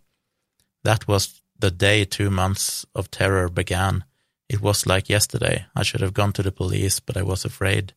That 0.82 1.06
was 1.06 1.40
the 1.64 1.70
day 1.70 2.04
two 2.04 2.30
months 2.30 2.84
of 2.94 3.10
terror 3.10 3.48
began. 3.48 4.04
It 4.48 4.60
was 4.60 4.86
like 4.86 5.08
yesterday. 5.08 5.64
I 5.74 5.82
should 5.82 6.02
have 6.02 6.12
gone 6.12 6.32
to 6.34 6.42
the 6.42 6.52
police, 6.52 7.00
but 7.00 7.16
I 7.16 7.22
was 7.22 7.44
afraid. 7.46 7.94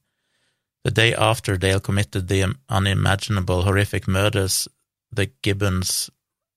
The 0.86 0.92
day 0.92 1.14
after 1.14 1.58
Dale 1.58 1.82
committed 1.82 2.28
the 2.30 2.56
unimaginable, 2.70 3.64
horrific 3.64 4.08
murders, 4.08 4.68
the 5.12 5.28
Gibbons 5.44 6.10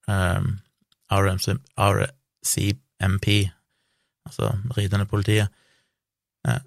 um, 0.06 0.60
RMC, 1.10 1.58
RCMP, 1.76 3.50
altså 4.26 4.52
ridende 4.76 5.06
politiet 5.10 5.48
eh, 6.46 6.60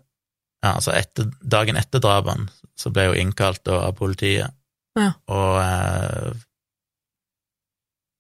ja, 0.64 0.72
altså 0.74 0.92
etter, 0.98 1.30
Dagen 1.40 1.78
etter 1.80 2.02
drapene 2.04 2.50
så 2.76 2.90
ble 2.92 3.06
hun 3.12 3.20
innkalt 3.22 3.62
da 3.68 3.84
av 3.88 3.94
politiet, 4.00 4.52
Ja. 5.00 5.12
og 5.28 5.60
eh, 5.62 6.34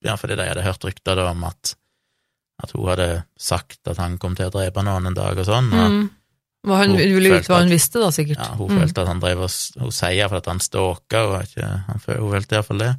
Ja, 0.03 0.15
fordi 0.19 0.35
de 0.35 0.45
hadde 0.47 0.63
hørt 0.65 0.83
rykter 0.83 1.15
da 1.15 1.29
om 1.31 1.43
at 1.47 1.75
at 2.61 2.71
hun 2.75 2.85
hadde 2.87 3.23
sagt 3.39 3.79
at 3.87 3.97
han 3.97 4.17
kom 4.21 4.35
til 4.35 4.45
å 4.49 4.53
drepe 4.53 4.83
noen 4.85 5.07
en 5.07 5.13
dag 5.17 5.37
og 5.37 5.45
sånn, 5.45 5.71
og 5.73 5.91
Mm. 5.91 6.09
Hva 6.65 6.77
hun, 6.79 6.91
Hun 6.95 6.97
ville 6.97 7.29
vite 7.29 7.49
hva 7.51 7.59
hun 7.59 7.67
visste, 7.73 7.99
da, 7.99 8.07
sikkert. 8.09 8.37
ja, 8.39 8.53
hun 8.55 8.69
Mm. 8.69 8.79
følte 8.79 9.01
at 9.01 9.07
han 9.07 9.19
drev 9.19 9.39
og 9.43 9.51
Hun 9.81 9.91
sier 9.91 10.29
for 10.29 10.37
at 10.37 10.45
han 10.45 10.59
stalka, 10.59 11.19
og 11.27 11.41
ikke, 11.43 11.61
han, 11.87 11.99
hun 12.07 12.31
følte 12.31 12.55
iallfall 12.55 12.77
det. 12.79 12.95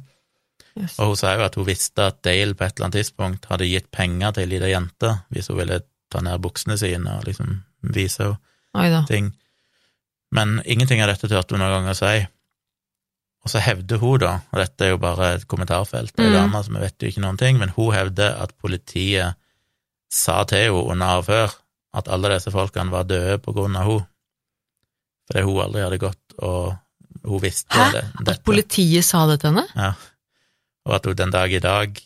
Yes. 0.77 0.99
Og 0.99 1.07
hun 1.07 1.15
sa 1.15 1.35
jo 1.35 1.41
at 1.45 1.55
hun 1.55 1.65
visste 1.65 1.99
at 2.05 2.21
Dale 2.21 2.53
på 2.53 2.61
et 2.65 2.75
eller 2.77 2.85
annet 2.85 2.99
tidspunkt 2.99 3.45
hadde 3.49 3.65
gitt 3.67 3.89
penger 3.91 4.33
til 4.33 4.43
ei 4.43 4.49
lita 4.59 4.67
jente 4.69 5.21
hvis 5.31 5.47
hun 5.47 5.57
ville 5.57 5.79
ta 6.11 6.19
ned 6.21 6.41
buksene 6.41 6.77
sine 6.77 7.07
og 7.17 7.23
liksom 7.25 7.63
vise 7.81 8.37
henne 8.75 9.05
ting. 9.07 9.33
Men 10.31 10.61
ingenting 10.65 11.01
av 11.01 11.07
dette 11.07 11.27
turte 11.27 11.51
hun 11.55 11.59
noen 11.59 11.71
gang 11.71 11.89
å 11.89 11.95
si. 11.95 12.27
Og 13.45 13.49
så 13.49 13.59
hevder 13.61 13.97
hun, 14.01 14.19
da, 14.19 14.33
og 14.51 14.59
dette 14.59 14.81
er 14.85 14.89
jo 14.89 14.97
bare 14.97 15.35
et 15.35 15.47
kommentarfelt, 15.47 16.13
Mm. 16.17 16.33
dame 16.33 16.63
som 16.63 16.73
vet 16.75 16.97
jo 16.99 17.07
ikke 17.07 17.21
noen 17.21 17.37
ting, 17.37 17.57
men 17.57 17.69
hun 17.69 17.93
hevder 17.93 18.39
at 18.41 18.53
politiet 18.61 19.35
sa 20.11 20.43
til 20.49 20.67
henne 20.67 20.83
under 20.93 21.19
avhør 21.19 21.53
at 21.95 22.09
alle 22.11 22.33
disse 22.35 22.51
folkene 22.51 22.91
var 22.91 23.07
døde 23.09 23.37
på 23.43 23.53
grunn 23.55 23.77
av 23.79 23.87
henne. 23.89 24.07
Fordi 25.25 25.45
hun 25.47 25.61
aldri 25.63 25.81
hadde 25.81 26.01
gått, 26.03 26.35
og 26.37 26.75
hun 27.25 27.41
visste 27.41 27.73
Hæ? 27.73 27.85
det. 27.95 28.03
At 28.29 28.43
politiet 28.45 29.05
sa 29.07 29.23
det 29.29 29.39
til 29.41 29.55
henne? 29.55 29.65
Ja. 29.73 29.93
Og 30.85 30.99
at 30.99 31.07
hun 31.09 31.17
den 31.17 31.33
dag 31.33 31.53
i 31.53 31.63
dag 31.63 31.97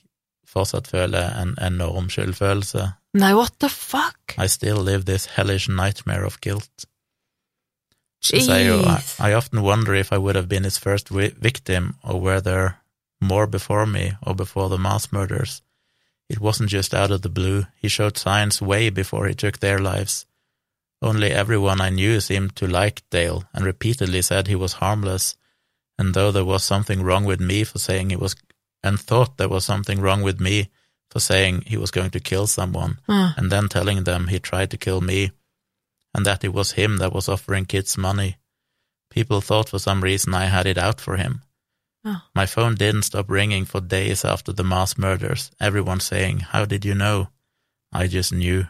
fortsatt 0.47 0.87
føler 0.87 1.33
en 1.41 1.57
enorm 1.61 2.07
skyldfølelse. 2.09 2.85
Nei, 3.19 3.33
what 3.33 3.57
the 3.59 3.69
fuck? 3.69 4.37
I 4.37 4.47
still 4.47 4.79
live 4.85 5.03
this 5.05 5.25
hellish 5.35 5.69
nightmare 5.69 6.25
of 6.25 6.39
guilt. 6.41 6.85
Så 8.21 8.39
sier 8.43 8.75
Jeez. 8.75 9.15
I 9.19 9.33
often 9.33 9.63
wonder 9.63 9.93
if 9.95 10.11
I 10.11 10.17
would 10.17 10.35
have 10.35 10.47
been 10.49 10.63
his 10.63 10.77
first 10.77 11.09
victim, 11.11 11.95
or 12.03 12.19
were 12.19 12.41
there 12.41 12.79
more 13.21 13.47
before 13.47 13.85
me, 13.85 14.15
or 14.21 14.35
before 14.35 14.69
the 14.69 14.77
mass 14.77 15.11
murders. 15.11 15.61
It 16.29 16.39
wasn't 16.39 16.69
just 16.69 16.93
out 16.93 17.11
of 17.11 17.23
the 17.23 17.29
blue. 17.29 17.65
He 17.75 17.87
showed 17.87 18.17
signs 18.17 18.61
way 18.61 18.89
before 18.89 19.27
he 19.27 19.33
took 19.33 19.59
their 19.59 19.79
lives. 19.79 20.25
Only 21.01 21.31
everyone 21.31 21.81
I 21.81 21.89
knew 21.89 22.19
seemed 22.19 22.55
to 22.57 22.67
like 22.67 23.09
Dale, 23.09 23.45
and 23.53 23.65
repeatedly 23.65 24.21
said 24.21 24.47
he 24.47 24.55
was 24.55 24.73
harmless, 24.73 25.35
and 25.97 26.13
though 26.13 26.31
there 26.31 26.45
was 26.45 26.63
something 26.63 27.01
wrong 27.01 27.25
with 27.25 27.39
me 27.39 27.63
for 27.63 27.79
saying 27.79 28.09
he 28.09 28.15
was, 28.15 28.35
and 28.83 28.99
thought 28.99 29.37
there 29.37 29.49
was 29.49 29.65
something 29.65 30.01
wrong 30.01 30.21
with 30.21 30.39
me 30.39 30.69
for 31.09 31.19
saying 31.19 31.63
he 31.65 31.77
was 31.77 31.91
going 31.91 32.11
to 32.11 32.19
kill 32.19 32.47
someone, 32.47 32.99
Ah, 33.07 33.33
and 33.37 33.51
then 33.51 33.67
telling 33.69 34.03
them 34.03 34.27
he 34.27 34.39
tried 34.39 34.69
to 34.71 34.77
kill 34.77 35.01
me, 35.01 35.31
and 36.13 36.25
that 36.25 36.43
it 36.43 36.53
was 36.53 36.73
him 36.73 36.97
that 36.97 37.13
was 37.13 37.29
offering 37.29 37.65
kids 37.65 37.97
money. 37.97 38.37
People 39.09 39.41
thought 39.41 39.69
for 39.69 39.79
some 39.79 40.03
reason 40.03 40.33
I 40.33 40.45
had 40.45 40.67
it 40.67 40.77
out 40.77 41.01
for 41.01 41.17
him. 41.17 41.41
Ah. 42.05 42.23
My 42.35 42.45
phone 42.45 42.75
didn't 42.75 43.03
stop 43.03 43.29
ringing 43.29 43.65
for 43.65 43.81
days 43.81 44.23
after 44.23 44.53
the 44.53 44.63
mass 44.63 44.97
murders, 44.97 45.51
everyone 45.59 45.99
saying, 45.99 46.39
How 46.51 46.65
did 46.65 46.85
you 46.85 46.95
know? 46.95 47.27
I 47.91 48.07
just 48.07 48.31
knew. 48.31 48.65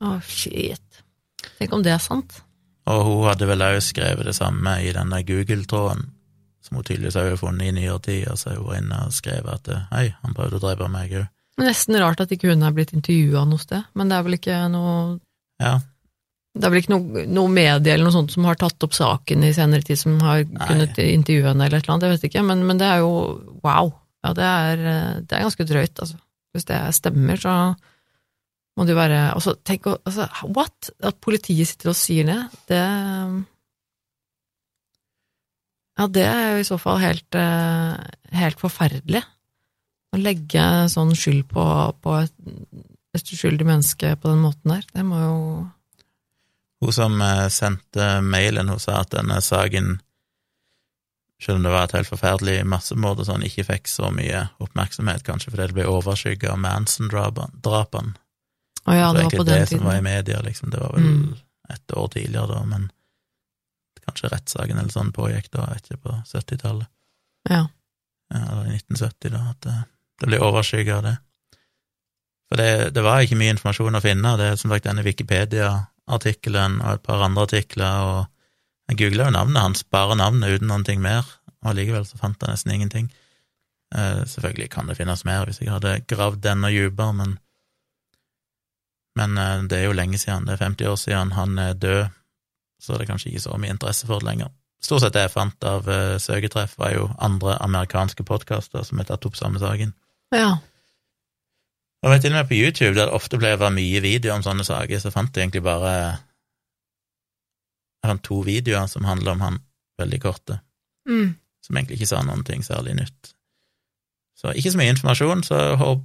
Å, 0.00 0.20
shit. 0.20 1.02
Tenk 1.58 1.72
om 1.72 1.82
det 1.82 1.94
er 1.94 2.02
sant. 2.02 2.42
Og 2.86 3.04
hun 3.06 3.24
hadde 3.30 3.48
vel 3.48 3.64
også 3.64 3.94
skrevet 3.94 4.28
det 4.28 4.36
samme 4.36 4.76
i 4.84 4.92
den 4.94 5.10
der 5.14 5.24
Google-tråden, 5.26 6.10
som 6.62 6.78
hun 6.78 6.84
tydeligvis 6.84 7.16
har 7.18 7.38
funnet 7.40 7.70
i 7.70 7.74
nyere 7.74 7.98
tid, 8.02 8.26
og 8.30 8.38
så 8.38 8.52
har 8.52 8.60
hun 8.62 8.76
inne 8.78 9.00
og 9.06 9.14
skrevet 9.16 9.56
at 9.56 9.88
hei, 9.94 10.06
han 10.22 10.36
prøvde 10.36 10.60
å 10.60 10.64
drepe 10.66 10.90
meg 10.92 11.16
òg. 11.22 11.26
Nesten 11.62 11.96
rart 12.02 12.20
at 12.20 12.32
ikke 12.34 12.50
hun 12.52 12.66
er 12.66 12.74
blitt 12.76 12.92
intervjua 12.92 13.46
noe 13.48 13.62
sted, 13.62 13.86
men 13.96 14.10
det 14.10 14.18
er 14.18 14.26
vel 14.26 14.36
ikke 14.36 14.58
noe 14.74 14.96
Ja, 15.62 15.78
Det 16.56 16.64
er 16.64 16.72
vel 16.72 16.80
ikke 16.80 16.94
noe, 16.94 17.24
noe 17.28 17.52
medie 17.52 17.92
eller 17.92 18.08
noe 18.08 18.14
sånt 18.14 18.32
som 18.32 18.46
har 18.48 18.56
tatt 18.60 18.84
opp 18.86 18.94
saken 18.96 19.44
i 19.44 19.52
senere 19.56 19.84
tid, 19.84 20.00
som 20.00 20.16
har 20.24 20.46
kunnet 20.46 20.96
intervjue 21.02 21.50
henne 21.50 21.66
eller 21.66 21.80
et 21.80 21.84
eller 21.84 21.96
annet, 21.96 22.06
jeg 22.06 22.16
vet 22.16 22.28
ikke, 22.30 22.44
men, 22.48 22.62
men 22.68 22.80
det 22.80 22.88
er 22.88 23.02
jo 23.04 23.10
wow. 23.60 23.92
Ja, 24.24 24.32
det 24.34 24.46
er, 24.46 24.86
det 25.22 25.36
er 25.36 25.44
ganske 25.44 25.66
drøyt, 25.68 26.00
altså. 26.02 26.16
Hvis 26.56 26.66
det 26.70 26.78
stemmer, 26.96 27.36
så 27.36 27.52
må 28.76 28.84
det 28.84 28.94
jo 28.94 28.98
være 29.00 29.20
altså, 29.34 29.56
Tenk 29.66 29.90
å 29.90 29.98
altså, 30.08 30.26
What? 30.56 30.90
At 31.04 31.20
politiet 31.24 31.68
sitter 31.68 31.92
og 31.92 31.98
sier 31.98 32.28
det, 32.28 32.38
det 32.70 32.80
Ja, 35.96 36.08
det 36.12 36.26
er 36.28 36.50
jo 36.54 36.64
i 36.64 36.68
så 36.68 36.76
fall 36.80 37.00
helt, 37.00 37.36
eh, 37.40 37.94
helt 38.36 38.60
forferdelig. 38.60 39.22
Å 40.12 40.20
legge 40.20 40.64
sånn 40.92 41.14
skyld 41.16 41.46
på, 41.48 41.64
på 42.04 42.18
et, 42.18 42.34
et 43.16 43.32
uskyldig 43.32 43.64
menneske 43.64 44.12
på 44.20 44.28
den 44.28 44.42
måten 44.44 44.74
der, 44.74 44.84
det 44.92 45.04
må 45.08 45.22
jo 45.22 45.38
Hun 46.84 46.92
som 46.92 47.20
eh, 47.24 47.46
sendte 47.48 48.08
mailen, 48.20 48.68
hun 48.68 48.80
sa 48.82 49.00
at 49.00 49.14
denne 49.14 49.38
saken, 49.40 49.94
selv 51.42 51.58
om 51.60 51.64
det 51.66 51.72
var 51.72 51.84
et 51.88 51.94
helt 51.96 52.08
forferdelig 52.10 52.58
massemord 52.68 53.20
og 53.20 53.28
sånn, 53.28 53.44
ikke 53.44 53.64
fikk 53.68 53.88
så 53.88 54.10
mye 54.12 54.46
oppmerksomhet, 54.64 55.24
kanskje 55.24 55.52
fordi 55.52 55.70
det 55.70 55.76
ble 55.78 55.88
overskygget 55.92 56.50
av 56.52 56.60
Manson-drapene. 56.60 58.14
Å 58.86 58.94
ja, 58.94 59.08
det 59.12 59.24
var 59.24 59.24
egentlig 59.24 59.46
det 59.48 59.62
som 59.72 59.82
var 59.88 59.96
i 59.98 60.04
media, 60.04 60.40
liksom. 60.44 60.70
Det 60.70 60.78
var 60.80 60.92
vel 60.94 61.06
Mm. 61.06 61.34
et 61.74 61.92
år 61.92 62.08
tidligere 62.14 62.46
da, 62.46 62.60
men 62.64 62.90
kanskje 64.06 64.28
rettssaken 64.30 64.78
eller 64.78 64.92
sånn 64.94 65.12
pågikk 65.12 65.50
da, 65.50 65.64
ikke 65.74 65.96
på 65.98 66.12
70-tallet. 66.30 66.86
Ja. 67.50 67.64
Ja, 68.30 68.42
eller 68.52 68.68
i 68.70 68.76
1970, 68.76 69.32
da, 69.32 69.40
at 69.50 69.60
det, 69.66 69.74
det 70.20 70.28
ble 70.30 70.38
overskygget 70.46 70.94
av 70.94 71.02
det. 71.02 71.16
For 72.48 72.56
det, 72.60 72.70
det 72.94 73.02
var 73.02 73.20
ikke 73.24 73.38
mye 73.40 73.54
informasjon 73.56 73.98
å 73.98 74.02
finne. 74.04 74.36
Det 74.38 74.46
er 74.52 74.56
som 74.60 74.70
sagt 74.70 74.86
denne 74.86 75.02
Wikipedia-artikkelen 76.06 76.80
og 76.82 76.94
et 76.94 77.02
par 77.02 77.22
andre 77.24 77.42
artikler, 77.42 78.00
og 78.02 78.26
jeg 78.88 78.98
googla 78.98 79.26
jo 79.26 79.30
navnet 79.34 79.62
hans, 79.62 79.84
bare 79.84 80.16
navnet 80.16 80.56
uten 80.56 80.68
noen 80.68 80.84
ting 80.84 81.00
mer, 81.02 81.24
og 81.62 81.72
allikevel 81.72 82.06
så 82.06 82.18
fant 82.18 82.40
jeg 82.40 82.50
nesten 82.50 82.72
ingenting. 82.72 83.08
Eh, 83.94 84.24
selvfølgelig 84.26 84.70
kan 84.70 84.86
det 84.86 84.96
finnes 84.96 85.24
mer 85.24 85.46
hvis 85.46 85.60
jeg 85.60 85.70
hadde 85.70 86.00
gravd 86.06 86.46
enda 86.46 86.70
dypere, 86.70 87.12
men 87.12 87.38
men 89.16 89.38
eh, 89.38 89.64
det 89.64 89.78
er 89.78 89.84
jo 89.86 89.96
lenge 89.96 90.18
siden, 90.18 90.46
det 90.46 90.54
er 90.54 90.64
50 90.64 90.86
år 90.86 90.96
siden 90.96 91.32
han 91.32 91.58
er 91.58 91.74
død, 91.74 92.06
så 92.80 92.92
det 92.92 93.02
er 93.06 93.12
kanskje 93.12 93.30
ikke 93.30 93.40
så 93.48 93.58
mye 93.58 93.70
interesse 93.70 94.06
for 94.06 94.20
det 94.20 94.28
lenger. 94.28 94.48
Stort 94.82 95.02
sett 95.02 95.14
det 95.14 95.22
jeg 95.24 95.32
fant 95.32 95.64
av 95.64 95.86
uh, 95.88 96.18
søketreff, 96.20 96.76
var 96.78 96.92
jo 96.92 97.06
andre 97.18 97.56
amerikanske 97.64 98.22
podkaster 98.28 98.84
som 98.84 99.00
har 99.00 99.08
tatt 99.08 99.24
opp 99.26 99.34
samme 99.36 99.58
saken. 99.58 99.94
ja. 100.36 100.58
Og 102.06 102.20
til 102.22 102.30
og 102.30 102.36
med 102.38 102.48
på 102.48 102.54
YouTube, 102.54 102.94
der 102.94 103.08
det 103.08 103.16
ofte 103.16 103.38
ble 103.40 103.56
mye 103.74 104.00
videoer 104.04 104.36
om 104.38 104.44
sånne 104.46 104.64
saker, 104.66 105.00
så 105.02 105.10
fant 105.10 105.34
jeg 105.34 105.48
egentlig 105.48 105.64
bare 105.66 105.92
Jeg 108.04 108.12
fant 108.12 108.22
to 108.22 108.42
videoer 108.46 108.86
som 108.86 109.04
handler 109.08 109.34
om 109.34 109.40
han, 109.42 109.56
veldig 109.98 110.20
korte, 110.22 110.60
Mm. 111.08 111.34
som 111.64 111.76
egentlig 111.76 111.96
ikke 111.98 112.06
sa 112.06 112.22
noen 112.22 112.44
ting 112.44 112.62
særlig 112.62 112.94
nytt. 112.94 113.32
Så 114.36 114.52
ikke 114.52 114.70
så 114.70 114.78
mye 114.78 114.92
informasjon, 114.92 115.42
så 115.42 115.58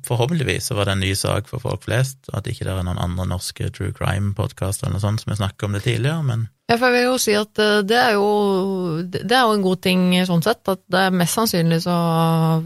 forhåpentligvis 0.07 0.63
så 0.69 0.75
var 0.75 0.85
det 0.85 0.91
en 0.93 0.99
ny 1.03 1.13
sak 1.13 1.47
for 1.47 1.59
folk 1.59 1.83
flest, 1.83 2.17
og 2.29 2.37
at 2.37 2.47
ikke 2.47 2.63
det 2.65 2.73
er 2.73 2.83
noen 2.87 2.97
andre 3.01 3.25
norske 3.27 3.69
true 3.69 3.91
crime-podkaster 3.91 4.87
eller 4.87 4.95
noe 4.97 5.03
sånt 5.03 5.21
som 5.21 5.33
har 5.33 5.41
snakket 5.41 5.63
om 5.67 5.73
det 5.73 5.83
tidligere, 5.83 6.23
men 6.23 6.47
Ja, 6.69 6.77
for 6.77 6.87
jeg 6.87 6.93
vil 6.93 7.09
jo 7.11 7.17
si 7.17 7.33
at 7.35 7.59
eh, 7.59 7.81
det 7.83 7.97
er 7.97 8.13
jo, 8.13 9.01
det 9.03 9.31
er 9.31 9.41
jo 9.43 9.53
en 9.57 9.61
god 9.65 9.81
ting 9.81 10.25
sånn 10.25 10.41
sett, 10.41 10.63
at 10.71 10.79
det 10.87 10.99
er 10.99 11.11
mest 11.11 11.35
sannsynlig 11.35 11.81
så 11.83 12.63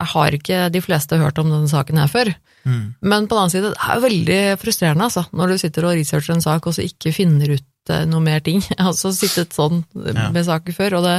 har 0.00 0.30
ikke 0.36 0.70
de 0.72 0.80
fleste 0.80 1.16
hørt 1.20 1.38
om 1.38 1.50
denne 1.50 1.68
saken 1.70 1.98
her 1.98 2.08
før. 2.08 2.34
mm, 2.64 2.94
Men 3.02 3.26
på 3.28 3.34
den 3.36 3.42
annen 3.42 3.50
side, 3.54 3.70
det 3.74 3.78
er 3.88 4.00
veldig 4.02 4.40
frustrerende, 4.58 5.04
altså, 5.04 5.26
når 5.32 5.48
du 5.48 5.58
sitter 5.58 5.84
og 5.84 5.94
researcher 5.98 6.34
en 6.34 6.40
sak 6.44 6.66
og 6.66 6.74
så 6.74 6.82
ikke 6.84 7.12
finner 7.14 7.54
ut 7.54 7.90
eh, 7.90 8.04
noe 8.06 8.20
mer 8.20 8.40
ting. 8.40 8.60
Jeg 8.70 8.78
har 8.80 8.92
også 8.92 9.12
sittet 9.14 9.52
sånn 9.54 9.84
Ja. 9.94 10.30
med 10.30 10.44
saker 10.44 10.72
før, 10.72 10.98
og 10.98 11.04
det, 11.04 11.16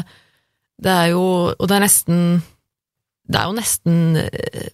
det 0.84 0.92
er 0.92 1.08
jo 1.14 1.24
Og 1.58 1.68
det 1.68 1.76
er 1.78 1.86
nesten 1.86 2.42
Det 3.30 3.40
er 3.40 3.46
jo 3.48 3.56
nesten 3.58 4.18
eh, 4.18 4.70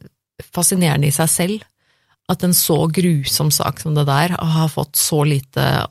fascinerende 0.54 1.08
i 1.08 1.12
seg 1.16 1.30
selv 1.30 1.64
at 2.32 2.44
en 2.44 2.54
så 2.56 2.88
grusom 2.88 3.50
sak 3.52 3.80
som 3.82 3.94
det 3.94 4.06
der 4.08 4.32
har 4.40 4.70
fått 4.72 4.96
så 4.96 5.24
lite 5.28 5.86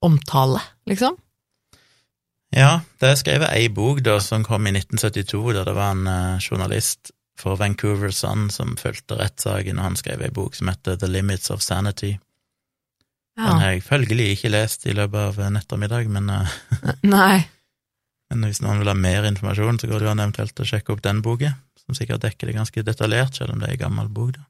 omtale, 0.00 0.60
liksom. 0.88 1.16
Ja, 2.50 2.80
det 2.98 3.12
er 3.12 3.18
skrevet 3.18 3.52
ei 3.54 3.68
bok 3.70 4.00
da, 4.02 4.16
som 4.22 4.42
kom 4.46 4.66
i 4.66 4.72
1972, 4.74 5.42
da 5.54 5.62
det 5.68 5.74
var 5.76 5.94
en 5.94 6.08
uh, 6.10 6.40
journalist 6.42 7.12
for 7.40 7.56
Vancouver 7.60 8.10
Sun 8.12 8.48
som 8.52 8.74
fulgte 8.80 9.16
rettssaken, 9.20 9.78
og 9.78 9.86
han 9.86 9.98
skrev 9.98 10.24
ei 10.26 10.32
bok 10.34 10.58
som 10.58 10.68
heter 10.68 10.98
The 10.98 11.08
Limits 11.08 11.52
of 11.54 11.62
Sanity. 11.64 12.16
Den 13.40 13.62
har 13.62 13.70
jeg 13.72 13.86
følgelig 13.86 14.26
ikke 14.34 14.50
lest 14.52 14.84
i 14.90 14.92
løpet 14.92 15.30
av 15.30 15.38
en 15.46 15.56
ettermiddag, 15.62 16.10
men, 16.12 16.28
uh, 16.28 16.58
Nei. 17.16 17.38
men 18.34 18.48
hvis 18.48 18.60
noen 18.66 18.82
vil 18.82 18.92
ha 18.92 18.98
mer 18.98 19.30
informasjon, 19.30 19.80
så 19.80 19.88
går 19.88 20.02
det 20.02 20.10
jo 20.10 20.14
an 20.16 20.26
eventuelt 20.26 20.60
å 20.60 20.68
sjekke 20.74 20.96
opp 20.96 21.06
den 21.06 21.22
boka, 21.24 21.54
som 21.80 21.96
sikkert 21.96 22.26
dekker 22.26 22.50
det 22.50 22.58
ganske 22.58 22.86
detaljert, 22.86 23.38
selv 23.38 23.54
om 23.54 23.62
det 23.62 23.70
er 23.70 23.78
ei 23.78 23.84
gammel 23.86 24.10
bok, 24.10 24.34
da. 24.36 24.46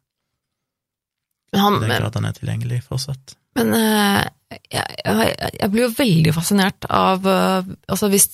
Men, 1.52 1.64
han, 1.66 1.80
det 1.82 1.88
er 1.90 2.04
klart 2.04 2.16
han 2.16 2.28
er 2.28 2.34
tilgjengelig 2.36 2.84
fortsatt. 2.86 3.32
men 3.58 3.72
eh, 3.74 4.24
jeg, 4.50 4.96
jeg, 5.04 5.34
jeg 5.60 5.70
blir 5.72 5.84
jo 5.86 5.92
veldig 5.94 6.32
fascinert 6.34 6.86
av 6.90 7.26
eh, 7.30 7.68
Altså 7.92 8.08
hvis 8.10 8.24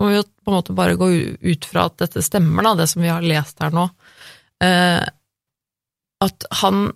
Må 0.00 0.08
vi 0.08 0.14
jo 0.16 0.22
på 0.24 0.48
en 0.52 0.56
måte 0.56 0.76
bare 0.76 0.96
gå 0.96 1.08
ut 1.44 1.68
fra 1.68 1.84
at 1.90 1.98
dette 2.00 2.22
stemmer, 2.24 2.64
da, 2.64 2.72
det 2.80 2.86
som 2.88 3.02
vi 3.04 3.10
har 3.12 3.24
lest 3.26 3.60
her 3.60 3.74
nå. 3.76 3.88
eh, 4.64 5.04
at 6.24 6.46
han 6.62 6.86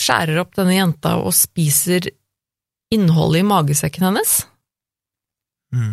skjærer 0.00 0.38
opp 0.42 0.54
denne 0.58 0.74
jenta 0.74 1.16
og 1.22 1.34
spiser 1.34 2.08
innholdet 2.94 3.42
i 3.42 3.46
magesekken 3.46 4.06
hennes. 4.08 4.32
Mm. 5.74 5.92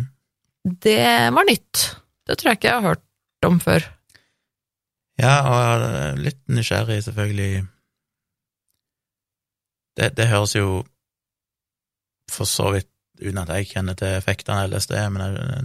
Det 0.86 1.02
var 1.34 1.46
nytt. 1.46 1.82
Det 2.26 2.38
tror 2.38 2.50
jeg 2.52 2.58
ikke 2.60 2.68
jeg 2.70 2.78
har 2.80 2.88
hørt 2.92 3.46
om 3.46 3.58
før. 3.62 3.86
Ja, 5.22 5.34
og 5.50 6.18
litt 6.22 6.40
nysgjerrig, 6.50 6.98
selvfølgelig. 7.06 7.62
Det, 9.98 10.10
det 10.18 10.28
høres 10.30 10.54
jo 10.56 10.82
for 12.32 12.48
så 12.48 12.70
vidt, 12.74 12.88
uten 13.22 13.38
at 13.42 13.52
jeg 13.54 13.68
kjenner 13.70 13.94
til 13.98 14.16
effektene 14.16 14.64
av 14.64 14.72
LSD, 14.72 14.94
men 15.14 15.22
det, 15.36 15.56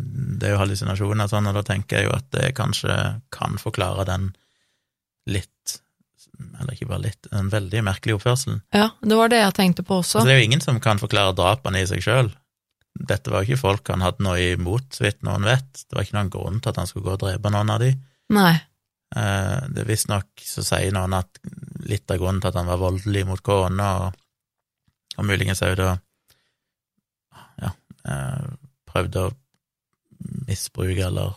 det 0.41 0.49
er 0.49 0.55
jo 0.55 0.61
hallusinasjoner 0.61 1.29
sånn, 1.31 1.47
og 1.49 1.55
da 1.57 1.63
tenker 1.65 2.01
jeg 2.01 2.09
jo 2.09 2.15
at 2.17 2.27
det 2.35 2.51
kanskje 2.57 2.97
kan 3.33 3.55
forklare 3.61 4.05
den 4.09 4.27
litt, 5.31 5.77
eller 6.59 6.75
ikke 6.75 6.89
bare 6.91 7.05
litt, 7.07 7.29
den 7.31 7.49
veldig 7.51 7.81
merkelige 7.87 8.19
oppførselen. 8.19 8.59
Ja, 8.75 8.91
det 9.01 9.17
var 9.19 9.31
det 9.33 9.39
jeg 9.41 9.55
tenkte 9.57 9.85
på 9.87 10.01
også. 10.03 10.19
Altså, 10.19 10.27
det 10.29 10.35
er 10.35 10.43
jo 10.43 10.49
ingen 10.51 10.63
som 10.63 10.77
kan 10.83 11.01
forklare 11.01 11.33
drapene 11.37 11.81
i 11.81 11.89
seg 11.89 12.03
sjøl. 12.05 12.29
Dette 12.97 13.29
var 13.33 13.43
jo 13.43 13.51
ikke 13.51 13.61
folk 13.63 13.89
han 13.93 14.01
hadde 14.05 14.23
noe 14.25 14.37
imot, 14.55 14.87
så 14.97 15.05
vidt 15.05 15.19
noen 15.25 15.45
vet. 15.45 15.83
Det 15.85 15.97
var 15.97 16.05
ikke 16.05 16.17
noen 16.17 16.31
grunn 16.33 16.61
til 16.61 16.71
at 16.73 16.79
han 16.81 16.89
skulle 16.89 17.05
gå 17.09 17.15
og 17.17 17.21
drepe 17.25 17.51
noen 17.53 17.73
av 17.73 17.81
de. 17.83 17.91
Nei. 18.33 18.53
Eh, 19.15 19.59
Det 19.73 19.83
er 19.83 19.89
Visstnok 19.89 20.45
så 20.45 20.63
sier 20.65 20.93
noen 20.95 21.13
at 21.17 21.41
litt 21.89 22.09
av 22.11 22.17
grunnen 22.21 22.41
til 22.43 22.49
at 22.51 22.57
han 22.57 22.69
var 22.69 22.81
voldelig 22.81 23.25
mot 23.29 23.41
kona, 23.45 23.89
og, 24.07 24.17
og 25.17 25.27
muligens 25.29 25.61
òg 25.65 25.75
da 25.79 25.91
prøvde 28.87 29.27
å 29.27 29.35
misbruke 30.47 31.03
eller 31.05 31.35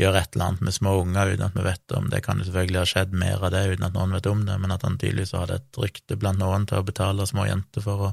gjøre 0.00 0.22
et 0.22 0.34
eller 0.34 0.46
annet 0.46 0.64
med 0.64 0.74
små 0.74 0.94
unger 1.02 1.34
uten 1.34 1.44
at 1.46 1.56
vi 1.56 1.64
vet 1.66 1.94
om 1.98 2.08
det. 2.10 2.22
kan 2.24 2.38
jo 2.40 2.46
selvfølgelig 2.46 2.80
ha 2.80 2.88
skjedd 2.88 3.12
mer 3.12 3.44
av 3.44 3.52
det 3.54 3.62
uten 3.74 3.86
at 3.88 3.94
noen 3.96 4.16
vet 4.16 4.28
om 4.30 4.44
det, 4.46 4.56
men 4.62 4.74
at 4.74 4.86
han 4.86 4.98
tydeligvis 4.98 5.34
hadde 5.36 5.60
et 5.60 5.80
rykte 5.82 6.16
blant 6.20 6.40
noen 6.40 6.66
til 6.70 6.80
å 6.80 6.86
betale 6.86 7.26
små 7.28 7.46
jenter 7.48 7.84
for 7.84 8.08
å 8.08 8.10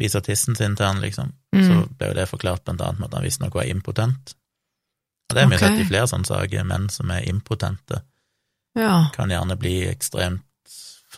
vise 0.00 0.22
tissen 0.24 0.56
sin 0.56 0.76
til 0.76 0.88
han, 0.88 1.02
liksom. 1.04 1.32
Mm. 1.54 1.64
Så 1.66 1.80
ble 1.98 2.10
jo 2.10 2.18
det 2.18 2.28
forklart 2.30 2.64
blant 2.64 2.80
annet 2.80 3.02
med 3.02 3.10
at 3.10 3.18
han 3.18 3.26
visstnok 3.26 3.58
var 3.58 3.68
impotent. 3.68 4.34
Og 5.28 5.36
det 5.36 5.44
har 5.44 5.50
vi 5.50 5.58
okay. 5.58 5.68
sett 5.68 5.82
i 5.84 5.88
flere 5.90 6.10
sånne 6.10 6.30
saker, 6.30 6.64
menn 6.66 6.88
som 6.90 7.10
er 7.14 7.28
impotente 7.30 8.02
Ja. 8.78 9.10
kan 9.14 9.30
gjerne 9.30 9.56
bli 9.58 9.82
ekstremt 9.90 10.46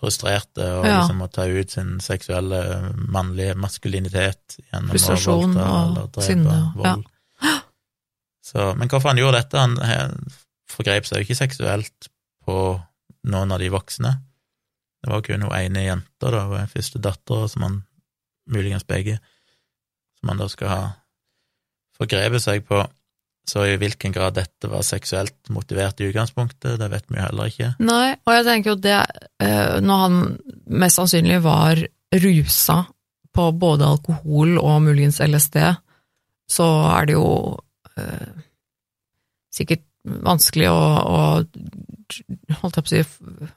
frustrerte 0.02 0.64
og 0.80 0.84
Ja. 0.88 0.96
liksom 1.00 1.20
må 1.22 1.28
ta 1.30 1.44
ut 1.46 1.70
sin 1.70 1.94
seksuelle 2.02 2.58
mannlige 3.14 3.54
maskulinitet 3.54 4.58
gjennom 4.66 4.90
Frustrasjon 4.90 5.54
å 5.54 5.62
voldta 5.62 5.66
eller 5.86 6.08
drepe 6.08 6.26
sinne, 6.26 6.56
vold. 6.76 7.04
Så, 8.42 8.72
men 8.76 8.90
hvorfor 8.90 9.12
han 9.12 9.20
gjorde 9.22 9.38
dette? 9.40 9.58
Han 9.62 10.16
forgrep 10.72 11.06
seg 11.06 11.20
jo 11.22 11.26
ikke 11.28 11.38
seksuelt 11.38 12.08
på 12.44 12.56
noen 13.30 13.54
av 13.54 13.62
de 13.62 13.68
voksne. 13.70 14.16
Det 15.02 15.10
var 15.12 15.22
kun 15.26 15.42
hun 15.46 15.54
ene 15.54 15.84
jenta, 15.86 16.30
da, 16.30 16.42
den 16.50 16.70
første 16.70 16.98
dattera, 17.02 17.48
som 17.50 17.62
han 17.66 17.78
muligens 18.50 18.84
begge, 18.84 19.20
som 20.18 20.32
han 20.32 20.42
da 20.42 20.48
skal 20.50 20.68
ha 20.72 20.80
forgrepet 21.98 22.42
seg 22.42 22.66
på. 22.66 22.82
Så 23.48 23.64
i 23.66 23.76
hvilken 23.80 24.14
grad 24.14 24.36
dette 24.38 24.68
var 24.70 24.84
seksuelt 24.86 25.50
motivert 25.50 25.98
i 26.00 26.08
utgangspunktet, 26.12 26.76
det 26.78 26.88
vet 26.92 27.08
vi 27.08 27.18
jo 27.18 27.24
heller 27.24 27.50
ikke. 27.50 27.70
Nei, 27.82 28.14
og 28.22 28.36
jeg 28.36 28.46
tenker 28.46 28.70
jo 28.70 28.76
det 28.78 28.98
eh, 29.42 29.80
Når 29.82 30.02
han 30.04 30.20
mest 30.82 31.00
sannsynlig 31.00 31.40
var 31.42 31.80
rusa 32.22 32.78
på 33.32 33.48
både 33.56 33.88
alkohol 33.88 34.58
og 34.60 34.84
muligens 34.84 35.18
LSD, 35.24 35.58
så 36.52 36.68
er 36.92 37.08
det 37.08 37.16
jo 37.16 37.26
eh, 37.96 38.44
sikkert 39.52 39.86
vanskelig 40.04 40.68
å, 40.70 40.78
å 41.02 41.18
holdt 42.60 42.78
jeg 42.78 42.84
på 42.84 42.88
å 42.88 42.92
si 42.92 43.50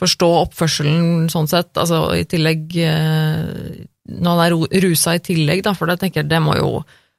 forstå 0.00 0.28
oppførselen 0.40 1.28
sånn 1.32 1.48
sett, 1.50 1.70
altså 1.78 2.08
i 2.18 2.24
tillegg 2.28 2.74
eh, 2.82 3.84
Når 4.10 4.30
han 4.30 4.42
er 4.42 4.82
rusa 4.84 5.14
i 5.14 5.22
tillegg, 5.22 5.62
da, 5.66 5.74
for 5.76 5.90
da 5.90 5.96
tenker 6.00 6.22
jeg 6.22 6.32
det 6.32 6.40
må 6.42 6.56
jo 6.58 6.70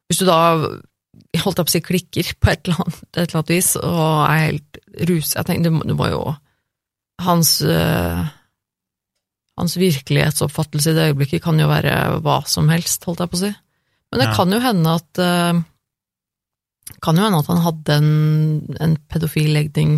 Hvis 0.09 0.19
du 0.21 0.25
da 0.27 0.39
holdt 1.41 1.59
jeg 1.59 1.65
på 1.67 1.71
å 1.71 1.75
si 1.75 1.81
klikker 1.86 2.31
på 2.41 2.51
et 2.51 2.67
eller 2.67 2.81
annet, 2.86 3.01
et 3.13 3.21
eller 3.25 3.39
annet 3.41 3.53
vis, 3.55 3.69
og 3.81 4.07
er 4.29 4.41
helt 4.45 4.79
rus... 5.09 5.33
Jeg 5.36 5.71
må- 5.75 5.86
du 5.88 5.93
må 5.97 6.09
jo 6.11 6.23
Hans 7.25 7.61
øh, 7.63 8.25
Hans 9.57 9.77
virkelighetsoppfattelse 9.79 10.91
i 10.91 10.95
det 10.97 11.05
øyeblikket 11.13 11.41
kan 11.45 11.59
jo 11.61 11.69
være 11.71 11.93
hva 12.25 12.41
som 12.49 12.67
helst, 12.73 13.05
holdt 13.07 13.21
jeg 13.23 13.31
på 13.31 13.38
å 13.39 13.43
si. 13.45 13.51
Men 14.11 14.19
det 14.21 14.27
Ja. 14.27 14.33
kan 14.36 14.51
jo 14.51 14.59
hende 14.59 14.95
at 14.99 15.21
øh, 15.23 15.61
Kan 17.01 17.17
jo 17.17 17.23
hende 17.23 17.39
at 17.39 17.47
han 17.49 17.63
hadde 17.63 17.95
en, 17.97 18.75
en 18.79 18.97
pedofil 19.09 19.53
legning 19.55 19.95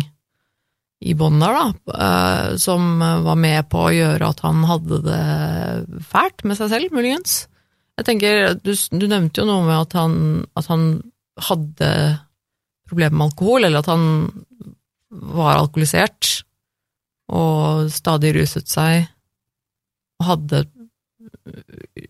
i 1.04 1.12
bånn 1.14 1.38
der, 1.38 1.52
da, 1.54 1.66
øh, 1.94 2.56
som 2.58 2.98
var 2.98 3.36
med 3.38 3.68
på 3.70 3.82
å 3.86 3.92
gjøre 3.94 4.30
at 4.32 4.40
han 4.42 4.64
hadde 4.66 5.02
det 5.04 6.02
fælt 6.08 6.42
med 6.48 6.56
seg 6.58 6.70
selv, 6.72 6.94
muligens. 6.96 7.34
Jeg 7.98 8.06
tenker, 8.08 8.54
Du, 8.64 8.72
du 8.72 9.06
nevnte 9.06 9.42
jo 9.42 9.46
noe 9.46 9.66
med 9.66 9.76
at 9.78 9.92
han, 9.98 10.16
at 10.58 10.66
han 10.72 10.88
hadde 11.48 11.90
problemer 12.88 13.16
med 13.16 13.28
alkohol, 13.28 13.66
eller 13.66 13.82
at 13.82 13.90
han 13.90 14.04
var 15.08 15.58
alkoholisert 15.58 16.42
og 17.28 17.88
stadig 17.92 18.32
ruset 18.38 18.68
seg 18.70 19.06
og 20.18 20.28
hadde 20.30 20.64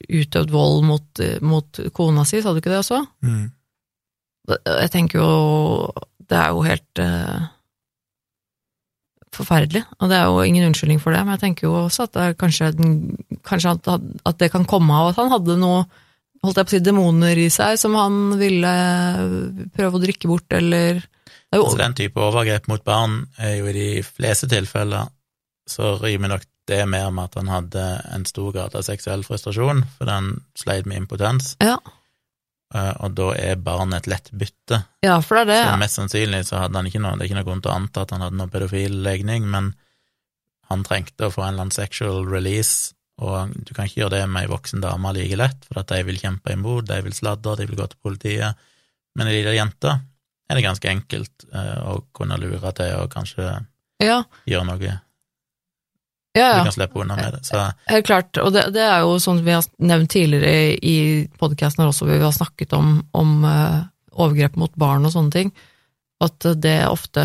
utøvd 0.08 0.50
vold 0.52 0.82
mot, 0.86 1.22
mot 1.44 1.80
kona 1.94 2.24
si, 2.26 2.40
sa 2.42 2.52
du 2.52 2.60
ikke 2.60 2.72
det 2.72 2.80
også? 2.82 3.02
Mm. 3.26 3.46
Jeg 4.48 4.90
tenker 4.94 5.20
jo 5.20 5.30
Det 6.28 6.36
er 6.38 6.52
jo 6.54 6.62
helt 6.64 7.00
eh, 7.02 7.48
forferdelig, 9.34 9.82
og 9.98 10.10
det 10.10 10.16
er 10.16 10.26
jo 10.28 10.44
ingen 10.44 10.66
unnskyldning 10.68 11.00
for 11.00 11.14
det, 11.14 11.20
men 11.24 11.36
jeg 11.36 11.42
tenker 11.44 11.68
jo 11.68 11.74
også 11.84 12.06
at 12.08 12.16
det 12.16 12.26
kanskje, 12.40 12.72
kanskje 13.46 13.74
at, 13.76 13.88
at 14.28 14.38
det 14.40 14.50
kan 14.52 14.66
komme 14.68 14.92
av 14.94 15.10
at 15.10 15.20
han 15.20 15.32
hadde 15.32 15.56
noe 15.60 15.84
holdt 16.44 16.56
jeg 16.60 16.66
på 16.68 16.70
å 16.70 16.76
si, 16.76 16.80
demoner 16.86 17.38
i 17.40 17.48
seg 17.52 17.78
som 17.80 17.94
han 17.98 18.18
ville 18.40 18.72
prøve 19.74 19.98
å 19.98 20.02
drikke 20.02 20.30
bort, 20.30 20.46
eller 20.54 21.00
er 21.02 21.58
jo, 21.58 21.64
Altså, 21.64 21.78
den 21.80 21.96
type 21.98 22.20
overgrep 22.20 22.68
mot 22.68 22.84
barn 22.84 23.22
er 23.40 23.56
jo 23.58 23.68
i 23.70 23.76
de 23.76 23.88
fleste 24.06 24.48
tilfeller 24.50 25.08
så 25.68 25.94
rimer 26.02 26.34
nok 26.34 26.44
det 26.68 26.82
mer 26.88 27.10
med 27.12 27.30
at 27.30 27.38
han 27.40 27.48
hadde 27.48 27.84
en 28.12 28.24
stor 28.28 28.50
grad 28.52 28.74
av 28.76 28.84
seksuell 28.84 29.22
frustrasjon, 29.24 29.82
for 29.96 30.08
den 30.08 30.34
sleit 30.56 30.86
med 30.88 31.00
impotens, 31.02 31.54
Ja, 31.64 31.78
eh, 32.74 32.92
og 33.00 33.14
da 33.16 33.30
er 33.36 33.56
barn 33.56 33.92
et 33.96 34.06
lett 34.06 34.28
bytte. 34.32 34.82
ja, 35.04 35.18
for 35.24 35.40
det 35.40 35.46
er 35.46 35.50
det. 35.54 35.60
Så 35.64 35.78
mest 35.80 35.96
sannsynlig 36.00 36.42
så 36.48 36.60
hadde 36.62 36.76
han 36.76 36.86
ikke 36.90 37.00
noe, 37.00 37.16
det 37.16 37.24
er 37.24 37.30
ikke 37.30 37.40
noe 37.40 37.48
grunn 37.48 37.62
til 37.64 37.72
å 37.72 37.76
anta 37.80 38.04
at 38.04 38.10
han 38.12 38.24
hadde 38.26 38.36
noe 38.40 38.52
pedofil 38.52 38.98
legning, 39.02 39.48
men 39.48 39.72
han 40.68 40.84
trengte 40.84 41.28
å 41.28 41.32
få 41.32 41.42
en 41.46 41.54
eller 41.54 41.64
annen 41.68 41.72
sexual 41.76 42.26
release, 42.28 42.92
og 43.18 43.50
du 43.66 43.72
kan 43.74 43.88
ikke 43.88 44.02
gjøre 44.04 44.14
det 44.18 44.28
med 44.30 44.44
ei 44.46 44.50
voksen 44.52 44.80
dame 44.84 45.10
like 45.16 45.36
lett, 45.40 45.64
for 45.66 45.80
at 45.82 45.90
de 45.90 46.02
vil 46.06 46.18
kjempe 46.20 46.52
imot, 46.54 46.86
de 46.86 47.00
vil 47.02 47.16
sladre, 47.16 47.56
de 47.58 47.66
vil 47.66 47.76
gå 47.80 47.86
til 47.90 47.98
politiet, 48.04 48.54
men 49.18 49.26
ei 49.30 49.40
lita 49.40 49.54
jente 49.56 49.96
er 50.48 50.56
det 50.56 50.62
ganske 50.64 50.88
enkelt 50.88 51.44
eh, 51.52 51.80
å 51.90 51.98
kunne 52.16 52.38
lure 52.40 52.70
til 52.78 52.94
og 53.02 53.10
kanskje 53.12 53.50
Ja, 54.00 54.22
gjøre 54.46 54.64
noe. 54.70 54.78
ja. 54.86 54.98
Du 56.38 56.40
ja. 56.44 56.62
kan 56.62 56.72
slippe 56.72 57.00
unna 57.02 57.16
med 57.18 57.32
det. 57.34 57.40
Så 57.48 57.58
Helt 57.90 58.06
klart, 58.06 58.36
og 58.38 58.52
det, 58.54 58.68
det 58.76 58.84
er 58.84 59.00
jo 59.02 59.16
sånn 59.18 59.40
vi 59.42 59.50
har 59.56 59.64
nevnt 59.82 60.12
tidligere 60.12 60.76
i 60.86 61.26
podkasten 61.40 61.82
her 61.82 61.90
også, 61.90 62.06
hvor 62.06 62.20
vi 62.20 62.22
har 62.28 62.36
snakket 62.36 62.76
om, 62.78 63.00
om 63.18 63.32
eh, 63.48 63.80
overgrep 64.14 64.54
mot 64.60 64.70
barn 64.78 65.08
og 65.08 65.12
sånne 65.16 65.34
ting, 65.34 65.50
at 66.22 66.46
det 66.62 66.76
ofte 66.90 67.22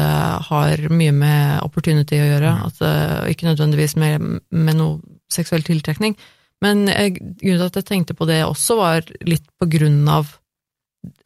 har 0.49 0.83
mye 0.93 1.13
med 1.13 1.61
opportunity 1.65 2.17
å 2.21 2.27
gjøre, 2.31 2.51
Mm. 2.57 2.65
at, 2.67 2.81
eh, 2.89 3.31
ikke 3.33 3.47
nødvendigvis 3.51 3.95
med, 4.01 4.25
med 4.49 4.75
noe 4.81 4.99
seksuell 5.33 5.65
tiltrekning. 5.65 6.15
Men 6.63 6.85
jeg, 6.87 7.17
grunnen 7.41 7.59
til 7.59 7.69
at 7.71 7.79
jeg 7.81 7.89
tenkte 7.89 8.15
på 8.15 8.27
det 8.29 8.41
også, 8.45 8.77
var 8.79 9.07
litt 9.27 9.45
på 9.59 9.67
grunn 9.73 10.03
av 10.07 10.29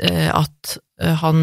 eh, 0.02 0.30
at 0.34 0.78
eh, 1.02 1.14
han 1.22 1.42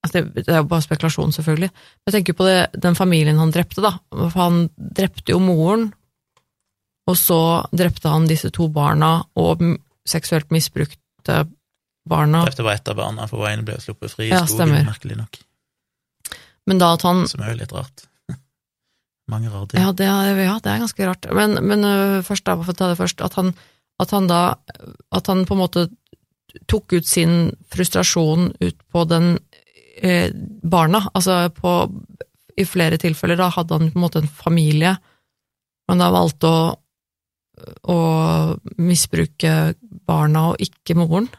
altså 0.00 0.16
det, 0.16 0.44
det 0.46 0.54
er 0.54 0.62
jo 0.62 0.68
bare 0.70 0.84
spekulasjon, 0.86 1.34
selvfølgelig. 1.36 1.70
Jeg 2.08 2.16
tenker 2.16 2.36
på 2.38 2.48
det, 2.48 2.58
den 2.80 2.96
familien 2.98 3.38
han 3.38 3.52
drepte, 3.54 3.84
da. 3.84 3.94
For 4.16 4.38
han 4.40 4.62
drepte 4.76 5.34
jo 5.34 5.40
moren, 5.44 5.90
og 7.10 7.18
så 7.20 7.40
drepte 7.76 8.10
han 8.12 8.28
disse 8.30 8.50
to 8.54 8.70
barna, 8.72 9.18
og 9.38 9.62
seksuelt 10.08 10.50
misbrukte 10.54 11.42
barna. 12.08 12.44
Drepte 12.48 12.64
bare 12.66 12.80
ett 12.80 12.88
av 12.90 12.96
barna, 12.98 13.28
for 13.30 13.44
Wayne 13.44 13.66
ble 13.66 13.76
sluppet 13.82 14.14
fri 14.14 14.30
i 14.30 14.32
Ja, 14.32 14.46
skogen, 14.46 14.72
stemmer. 14.72 14.86
merkelig 14.88 15.20
nok. 15.20 15.40
Men 16.70 16.80
da 16.80 16.94
at 16.96 17.04
han 17.04 17.26
Som 17.28 17.42
er 17.44 17.52
jo 17.52 17.60
litt 17.60 17.72
rart. 17.76 18.06
Mange 19.30 19.50
rare 19.52 19.70
ting. 19.70 19.82
Ja, 19.82 19.92
det 19.96 20.08
er, 20.10 20.40
ja, 20.42 20.56
det 20.62 20.72
er 20.72 20.82
ganske 20.82 21.06
rart. 21.06 21.28
Men, 21.36 21.56
men 21.66 21.86
øh, 21.86 22.20
først 22.26 22.46
da, 22.48 22.56
for 22.58 22.74
å 22.74 22.78
ta 22.78 22.90
det 22.90 22.98
først, 23.00 23.22
at 23.24 23.38
han, 23.38 23.54
at 24.02 24.14
han 24.16 24.28
da 24.30 24.42
At 25.14 25.30
han 25.30 25.44
på 25.46 25.56
en 25.56 25.62
måte 25.62 25.88
tok 26.70 26.96
ut 26.98 27.06
sin 27.06 27.52
frustrasjon 27.70 28.50
ut 28.58 28.78
på 28.90 29.04
den 29.10 29.36
eh, 30.02 30.32
barna. 30.62 31.04
Altså 31.14 31.44
på 31.54 31.74
I 32.58 32.66
flere 32.66 32.98
tilfeller 33.00 33.38
da 33.38 33.50
hadde 33.54 33.78
han 33.78 33.92
på 33.92 34.00
en 34.00 34.06
måte 34.06 34.22
en 34.22 34.30
familie, 34.42 34.96
men 35.88 36.02
da 36.02 36.10
valgte 36.12 36.50
å, 36.50 36.64
å 37.86 37.98
misbruke 38.82 39.54
barna 40.06 40.50
og 40.50 40.64
ikke 40.66 40.98
moren. 40.98 41.30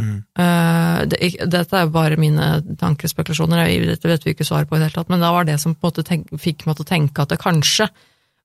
Mm. 0.00 0.18
Eh, 0.44 1.00
det, 1.12 1.30
dette 1.52 1.76
er 1.76 1.86
jo 1.86 1.92
bare 1.94 2.16
mine 2.20 2.46
tankespekulasjoner, 2.80 3.66
dette 3.90 4.08
vet 4.10 4.24
vi 4.26 4.34
ikke 4.34 4.46
svar 4.48 4.64
på 4.66 4.76
i 4.76 4.80
det 4.80 4.88
hele 4.88 4.98
tatt, 4.98 5.12
men 5.12 5.22
da 5.22 5.32
var 5.34 5.48
det 5.48 5.58
som 5.62 5.74
på 5.74 5.86
en 5.86 5.90
måte 5.92 6.06
tenk, 6.08 6.30
fikk 6.40 6.66
meg 6.66 6.78
til 6.78 6.86
å 6.86 6.90
tenke 6.90 7.22
at 7.24 7.34
det 7.34 7.40
kanskje 7.42 7.90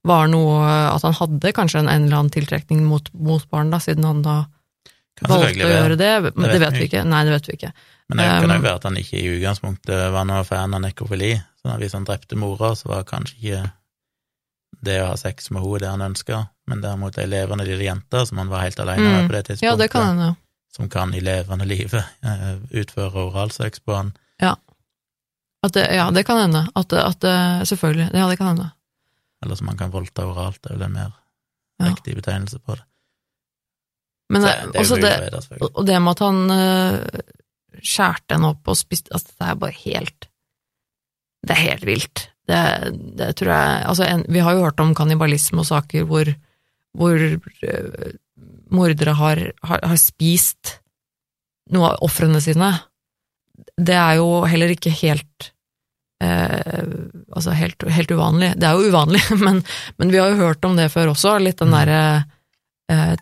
var 0.06 0.28
noe 0.30 0.62
At 0.94 1.02
han 1.02 1.16
hadde 1.18 1.52
kanskje 1.58 1.80
en, 1.82 1.88
en 1.90 2.04
eller 2.06 2.20
annen 2.20 2.34
tiltrekning 2.36 2.84
mot, 2.86 3.08
mot 3.14 3.42
barn, 3.50 3.72
da, 3.74 3.80
siden 3.82 4.06
han 4.06 4.22
da 4.22 4.44
valgte 5.26 5.66
å 5.66 5.72
gjøre 5.72 5.98
det. 5.98 6.12
Vet 6.28 6.36
det 6.38 6.60
vet 6.62 6.78
vi 6.78 6.86
ikke. 6.90 7.02
Nei, 7.08 7.24
det 7.26 7.34
vet 7.34 7.50
vi 7.50 7.56
ikke. 7.58 7.72
Men 8.12 8.22
det 8.22 8.28
kan 8.30 8.54
jo 8.54 8.60
være 8.68 8.76
at 8.76 8.86
han 8.86 9.00
ikke 9.02 9.18
i 9.18 9.32
utgangspunktet 9.32 10.12
var 10.14 10.28
noe 10.30 10.44
fan 10.46 10.78
av 10.78 10.84
nekrofili. 10.84 11.32
Så 11.58 11.80
hvis 11.82 11.96
han 11.98 12.06
drepte 12.06 12.38
mora, 12.38 12.76
så 12.78 12.92
var 12.92 13.08
kanskje 13.10 13.40
ikke 13.40 13.64
det 14.86 15.00
å 15.02 15.10
ha 15.10 15.18
sex 15.18 15.50
med 15.50 15.64
henne 15.64 15.82
det 15.82 15.90
han 15.90 16.06
ønska, 16.12 16.42
men 16.70 16.82
derimot 16.84 17.18
ei 17.18 17.28
levende 17.32 17.66
lille 17.66 17.88
jente 17.88 18.26
som 18.28 18.42
han 18.42 18.52
var 18.52 18.66
helt 18.68 18.80
alene 18.84 19.02
med 19.08 19.24
Mm. 19.24 19.28
på 19.30 19.34
det 19.34 19.44
tidspunktet, 19.48 19.72
Ja, 19.72 19.76
det 19.76 19.90
kan 19.90 20.08
hende. 20.12 20.36
Som 20.76 20.90
kan 20.92 21.14
i 21.16 21.24
levende 21.24 21.66
livet 21.68 22.04
eh, 22.26 22.56
utføre 22.82 23.30
oralsex 23.30 23.82
på 23.84 23.96
han. 23.96 24.14
At 25.66 25.74
det, 25.74 25.88
ja, 25.96 26.04
det 26.14 26.22
kan 26.28 26.38
hende. 26.38 26.60
At, 26.78 26.94
at 26.94 27.24
selvfølgelig. 27.66 28.12
Ja, 28.14 28.28
det 28.30 28.36
kan 28.38 28.52
hende. 28.52 28.68
Eller 29.42 29.58
som 29.58 29.72
han 29.72 29.80
kan 29.80 29.90
voldta 29.90 30.28
oralt, 30.30 30.60
det 30.62 30.70
er 30.70 30.76
vel 30.78 30.84
en 30.92 30.94
mer 31.00 31.14
Ja. 31.80 31.90
riktig 31.90 32.16
betegnelse 32.16 32.60
på 32.60 32.76
det. 32.76 32.86
Men 34.30 34.42
det, 34.42 34.54
det 34.72 34.76
er 34.76 34.80
også 34.80 34.96
jo 34.96 35.02
det, 35.02 35.70
og 35.76 35.84
det 35.86 35.98
med 36.02 36.12
at 36.16 36.22
han 36.24 36.38
uh, 36.50 37.26
skjærte 37.84 38.38
henne 38.38 38.52
opp 38.54 38.72
og 38.72 38.78
spiste 38.80 39.12
altså, 39.14 39.34
Det 39.36 39.50
er 39.50 39.60
bare 39.62 39.76
helt 39.84 40.28
Det 41.46 41.54
er 41.54 41.62
helt 41.62 41.86
vilt. 41.86 42.24
Det, 42.48 42.62
det 43.20 43.36
tror 43.38 43.52
jeg 43.52 43.84
Altså, 43.92 44.08
en, 44.08 44.24
vi 44.30 44.40
har 44.40 44.56
jo 44.56 44.64
hørt 44.64 44.80
om 44.80 44.96
kannibalisme 44.96 45.62
og 45.62 45.68
saker 45.68 46.08
hvor, 46.10 46.32
hvor 46.98 47.12
øh, 47.12 48.16
mordere 48.74 49.16
har, 49.18 49.42
har, 49.66 49.84
har 49.84 50.00
spist 50.02 50.80
noe 51.74 51.94
av 51.94 52.06
ofrene 52.06 52.42
sine. 52.44 52.72
Det 53.76 53.96
er 53.98 54.20
jo 54.20 54.44
heller 54.50 54.74
ikke 54.74 54.94
helt 54.94 55.50
eh, 56.24 56.86
altså 57.32 57.56
helt, 57.58 57.86
helt 57.90 58.14
uvanlig. 58.14 58.54
Det 58.60 58.70
er 58.70 58.78
jo 58.78 58.94
uvanlig, 58.94 59.22
men, 59.46 59.62
men 59.98 60.14
vi 60.14 60.22
har 60.22 60.34
jo 60.34 60.44
hørt 60.46 60.66
om 60.68 60.78
det 60.80 60.92
før 60.94 61.14
også, 61.16 61.38
litt 61.42 61.62
den 61.62 61.74
Mm. 61.74 61.78
derre 61.80 62.02
eh, 62.92 63.16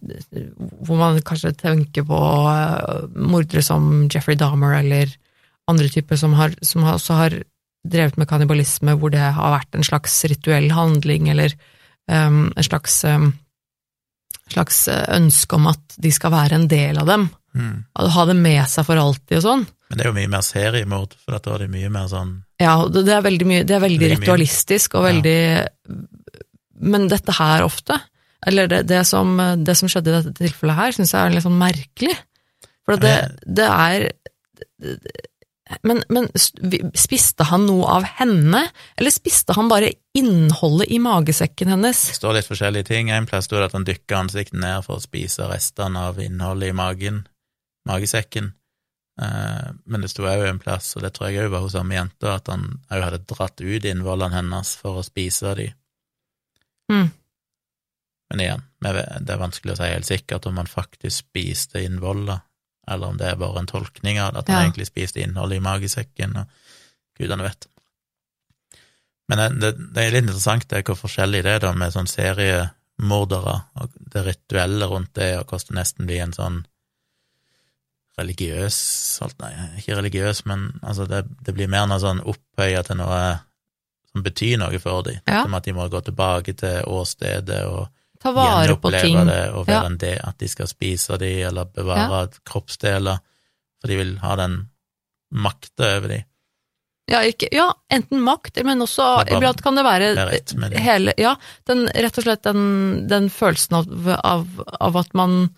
hvor 0.83 0.99
man 0.99 1.21
kanskje 1.23 1.53
tenker 1.59 2.05
på 2.07 2.19
eh, 2.51 3.07
mordere 3.15 3.63
som 3.65 4.07
Jeffrey 4.11 4.39
Dahmer 4.39 4.79
eller 4.81 5.13
andre 5.71 5.87
typer 5.87 6.19
som, 6.19 6.33
har, 6.35 6.55
som 6.61 6.83
også 6.83 7.19
har 7.19 7.37
drevet 7.87 8.17
med 8.19 8.27
kannibalisme, 8.27 8.95
hvor 8.99 9.11
det 9.11 9.21
har 9.21 9.55
vært 9.57 9.75
en 9.75 9.85
slags 9.85 10.15
rituell 10.31 10.69
handling 10.71 11.29
eller 11.31 11.53
um, 12.07 12.51
en 12.55 12.63
slags, 12.67 13.01
em, 13.07 13.33
slags 14.53 14.87
eh, 14.91 15.03
ønske 15.17 15.57
om 15.57 15.67
at 15.71 15.97
de 16.01 16.11
skal 16.13 16.33
være 16.33 16.59
en 16.59 16.67
del 16.71 16.99
av 17.01 17.09
dem. 17.09 17.27
Mm. 17.53 17.75
Ha 18.15 18.25
det 18.29 18.35
med 18.39 18.63
seg 18.69 18.87
for 18.87 18.97
alltid 18.97 19.37
og 19.39 19.45
sånn. 19.45 19.67
Men 19.89 19.99
det 19.99 20.05
er 20.05 20.09
jo 20.09 20.15
mye 20.17 20.31
mer 20.31 20.45
seriemord, 20.47 21.11
for 21.21 21.35
da 21.37 21.53
er 21.53 21.65
det 21.65 21.73
mye 21.73 21.91
mer 21.93 22.07
sånn 22.09 22.31
Ja, 22.63 22.79
det 22.89 23.03
er 23.13 23.21
veldig 23.25 23.45
mye, 23.49 23.65
det 23.67 23.75
er 23.77 23.83
veldig 23.83 24.09
ritualistisk 24.15 24.95
og 24.97 25.05
Ja. 25.05 25.11
veldig 25.11 25.99
Men 26.81 27.07
dette 27.11 27.35
her 27.37 27.63
ofte, 27.63 27.99
eller 28.45 28.67
det, 28.67 28.81
det, 28.89 29.03
som, 29.07 29.37
det 29.37 29.75
som 29.77 29.87
skjedde 29.91 30.09
i 30.09 30.15
dette 30.17 30.33
tilfellet 30.39 30.79
her, 30.79 30.95
syns 30.95 31.13
jeg 31.13 31.21
er 31.21 31.35
litt 31.35 31.45
sånn 31.45 31.61
merkelig. 31.61 32.17
For 32.83 32.99
det, 32.99 33.13
det 33.45 33.69
er 33.69 34.09
men, 35.81 36.01
men 36.13 36.27
spiste 36.97 37.47
han 37.49 37.65
noe 37.67 37.87
av 37.97 38.07
henne, 38.19 38.65
eller 38.97 39.13
spiste 39.13 39.55
han 39.57 39.69
bare 39.71 39.93
innholdet 40.17 40.91
i 40.93 40.99
magesekken 41.01 41.71
hennes? 41.73 42.01
Det 42.11 42.17
står 42.19 42.37
litt 42.37 42.49
forskjellige 42.49 42.89
ting. 42.91 43.09
En 43.09 43.27
plass 43.29 43.49
står 43.49 43.63
det 43.63 43.69
at 43.71 43.77
han 43.77 43.87
dykker 43.87 44.19
ansiktet 44.19 44.59
ned 44.61 44.85
for 44.85 44.99
å 44.99 45.03
spise 45.03 45.47
restene 45.49 46.07
av 46.09 46.21
innholdet 46.21 46.69
i 46.69 46.77
magen, 46.77 47.23
magesekken. 47.89 48.53
Eh, 49.21 49.71
Men 49.85 50.01
det 50.01 50.09
sto 50.13 50.25
òg 50.25 50.45
en 50.47 50.61
plass, 50.61 50.95
og 50.97 51.03
det 51.05 51.13
tror 51.15 51.29
jeg 51.29 51.45
òg 51.45 51.51
var 51.53 51.65
hos 51.65 51.75
samme 51.77 51.97
jenta, 51.97 52.37
at 52.37 52.49
han 52.49 52.69
òg 52.89 53.03
hadde 53.07 53.25
dratt 53.29 53.61
ut 53.61 53.89
innvollene 53.89 54.37
hennes 54.37 54.75
for 54.79 55.01
å 55.01 55.05
spise 55.05 55.53
de. 55.59 55.67
Mm. 56.91 57.11
Men 58.33 58.41
igjen, 58.41 58.63
det 58.81 59.29
er 59.29 59.41
vanskelig 59.41 59.75
å 59.75 59.77
si 59.77 59.89
helt 59.91 60.09
sikkert 60.09 60.47
om 60.49 60.57
han 60.57 60.69
faktisk 60.69 61.27
spiste 61.27 61.83
innvollet, 61.85 62.41
eller 62.87 63.13
om 63.13 63.17
det 63.17 63.29
er 63.31 63.39
bare 63.39 63.59
en 63.63 63.69
tolkning 63.69 64.19
av 64.19 64.35
at 64.37 64.47
han 64.47 64.57
Ja. 64.59 64.65
egentlig 64.67 64.87
spiste 64.89 65.21
innholdet 65.23 65.57
i 65.57 65.63
magesekken, 65.63 66.35
og 66.37 66.45
gudene 67.19 67.43
vet. 67.43 67.67
Men 69.29 69.37
det, 69.39 69.49
det, 69.61 69.93
det 69.95 70.03
er 70.03 70.11
litt 70.11 70.25
interessant 70.25 70.67
det, 70.69 70.83
hvor 70.85 70.99
forskjellig 70.99 71.43
det 71.45 71.51
er 71.55 71.59
da 71.63 71.71
med 71.73 71.93
sånn 71.95 72.09
seriemordere, 72.11 73.55
og 73.79 73.95
det 74.13 74.25
rituelle 74.27 74.89
rundt 74.91 75.13
det, 75.15 75.37
og 75.39 75.47
hvordan 75.47 75.71
det 75.71 75.79
nesten 75.79 76.09
blir 76.09 76.23
en 76.25 76.35
sånn 76.35 76.63
religiøs 78.19 78.77
Nei, 79.39 79.53
ikke 79.79 79.95
religiøs, 79.97 80.43
men 80.49 80.67
altså 80.83 81.05
det, 81.09 81.23
det 81.45 81.53
blir 81.55 81.69
mer 81.71 81.87
noe 81.89 82.01
sånn 82.01 82.19
opphøya 82.21 82.83
til 82.85 82.99
noe 82.99 83.21
som 84.11 84.23
betyr 84.25 84.59
noe 84.61 84.79
for 84.81 85.05
dem. 85.07 85.19
Ja. 85.25 85.43
Som 85.45 85.55
at 85.57 85.65
de 85.65 85.73
må 85.73 85.87
gå 85.89 86.01
tilbake 86.05 86.53
til 86.59 86.83
åstedet 86.85 87.63
og 87.69 87.87
Ta 88.23 88.31
vare 88.31 88.75
på 88.79 88.91
ting. 88.95 89.17
det, 89.27 89.39
og 89.51 89.65
være 89.67 89.81
Ja. 89.81 89.85
en 89.85 89.97
del, 89.99 90.19
at 90.23 90.37
de 90.39 90.47
skal 90.47 90.67
spise 90.71 91.17
de, 91.19 91.31
eller 91.49 91.65
bevare 91.65 92.29
kroppsdeler, 92.47 93.19
for 93.81 93.91
de 93.91 93.97
vil 93.99 94.13
ha 94.23 94.35
den 94.39 94.61
makta 95.33 95.97
over 95.97 96.07
de. 96.13 96.21
Ja, 97.11 97.19
ikke, 97.27 97.49
ja, 97.51 97.65
enten 97.91 98.21
makt, 98.23 98.61
men 98.63 98.79
også 98.79 99.03
iblant 99.27 99.59
kan 99.61 99.75
det 99.75 99.83
være 99.83 100.13
det. 100.15 100.79
hele 100.79 101.13
Ja, 101.19 101.35
den, 101.67 101.83
rett 101.91 102.17
og 102.17 102.23
slett 102.23 102.43
den, 102.47 103.07
den 103.11 103.27
følelsen 103.29 103.75
av, 103.81 103.89
av, 104.23 104.47
av 104.79 104.95
at 105.01 105.11
man 105.13 105.49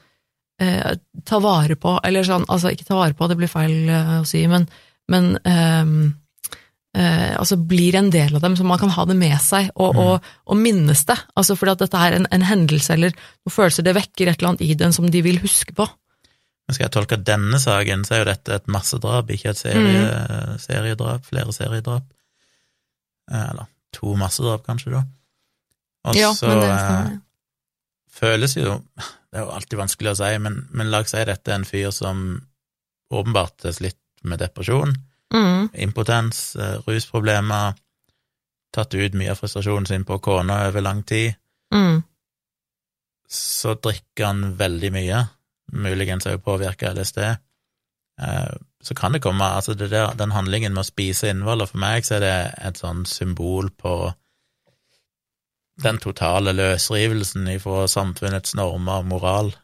eh, 0.59 0.95
tar 1.24 1.43
vare 1.45 1.76
på 1.78 1.99
Eller 2.03 2.26
sånn, 2.26 2.47
altså 2.49 2.74
ikke 2.74 2.88
tar 2.88 2.97
vare 2.97 3.13
på, 3.13 3.28
det 3.30 3.38
blir 3.38 3.51
feil 3.51 3.89
eh, 3.93 4.13
å 4.24 4.26
si, 4.26 4.41
men, 4.49 4.66
men 5.11 5.36
ehm, 5.45 6.16
eh, 6.96 7.34
altså 7.38 7.58
blir 7.60 7.98
en 8.00 8.10
del 8.14 8.36
av 8.38 8.41
dem, 8.46 8.56
så 8.58 8.64
man 8.68 8.80
kan 8.82 8.89
ha 8.96 9.06
det 9.10 9.18
med 9.20 9.36
seg 9.43 9.70
og, 9.76 9.93
Mm. 9.96 10.00
og, 10.06 10.32
og 10.48 10.58
minnes 10.58 11.04
det. 11.06 11.18
Altså 11.36 11.56
fordi 11.60 11.76
at 11.76 11.84
dette 11.86 12.02
er 12.08 12.18
en, 12.22 12.28
en 12.32 12.48
hendelse 12.48 12.93
eller 12.96 13.14
noen 13.14 13.54
følelser, 13.54 13.84
det 13.86 13.96
vekker 14.00 14.32
et 14.32 14.39
eller 14.39 14.54
annet 14.54 14.66
i 14.66 14.74
den 14.80 14.93
som 14.96 15.08
de 15.12 15.22
vil 15.26 15.39
huske 15.43 15.76
på. 15.76 15.88
Men 16.66 16.74
skal 16.74 16.88
jeg 16.88 16.93
tolke 16.96 17.20
denne 17.22 17.60
saken, 17.62 18.06
så 18.08 18.16
er 18.16 18.24
jo 18.24 18.30
dette 18.32 18.56
et 18.56 18.68
massedrap, 18.74 19.30
ikke 19.30 19.52
et 19.52 19.60
serie, 19.60 20.58
seriedrap, 20.64 21.28
flere 21.28 21.54
seriedrap. 21.54 22.08
Eh, 23.32 23.50
Eller 23.52 23.68
to 23.93 24.16
massedrap, 24.18 24.64
kanskje, 24.66 24.91
da. 24.96 25.04
Og 26.10 26.16
Ja, 26.18 26.32
så 26.34 26.48
men 26.50 26.60
det 26.62 26.72
eh, 26.74 27.14
føles 28.14 28.56
jo 28.58 28.80
Det 28.98 29.39
er 29.41 29.46
jo 29.46 29.54
alltid 29.56 29.78
vanskelig 29.80 30.12
å 30.14 30.18
si, 30.20 30.32
men, 30.39 30.60
men 30.72 30.89
la 30.91 31.00
oss 31.04 31.12
si 31.12 31.24
dette 31.28 31.52
er 31.52 31.58
en 31.60 31.66
fyr 31.68 31.89
som 31.91 32.20
åpenbart 33.12 33.66
har 33.68 33.74
slitt 33.76 34.00
med 34.24 34.39
depresjon, 34.39 34.93
Mm, 35.36 35.69
impotens, 35.73 36.55
eh, 36.55 36.77
rusproblemer, 36.88 37.73
tatt 38.75 38.93
ut 38.95 39.15
mye 39.15 39.31
av 39.31 39.39
frustrasjonen 39.39 39.88
sin 39.89 40.05
på 40.07 40.19
kona 40.23 40.67
over 40.67 40.81
lang 40.81 41.03
tid. 41.03 41.36
mm, 41.73 42.03
så 43.27 43.73
drikker 43.73 44.25
han 44.25 44.57
veldig 44.57 44.91
mye, 44.93 45.27
muligens 45.73 46.25
også 46.25 46.43
påvirka 46.45 46.93
LSD. 46.93 47.17
Eh, 48.21 48.53
så 48.83 48.95
kan 48.95 49.11
det 49.11 49.21
komme 49.21 49.43
altså 49.43 49.73
det 49.73 49.89
der, 49.91 50.13
Den 50.13 50.31
handlingen 50.31 50.73
med 50.73 50.86
å 50.86 50.88
spise 50.88 51.29
innvoller, 51.29 51.65
for 51.65 51.81
meg 51.81 52.05
så 52.05 52.15
er 52.15 52.19
det 52.19 52.53
et 52.67 52.77
sånn 52.77 53.05
symbol 53.05 53.69
på 53.69 54.13
den 55.83 55.97
totale 55.99 56.53
løsrivelsen 56.55 57.47
ifra 57.51 57.88
samfunnets 57.91 58.55
normer 58.55 59.01
og 59.01 59.05
moral. 59.05 59.55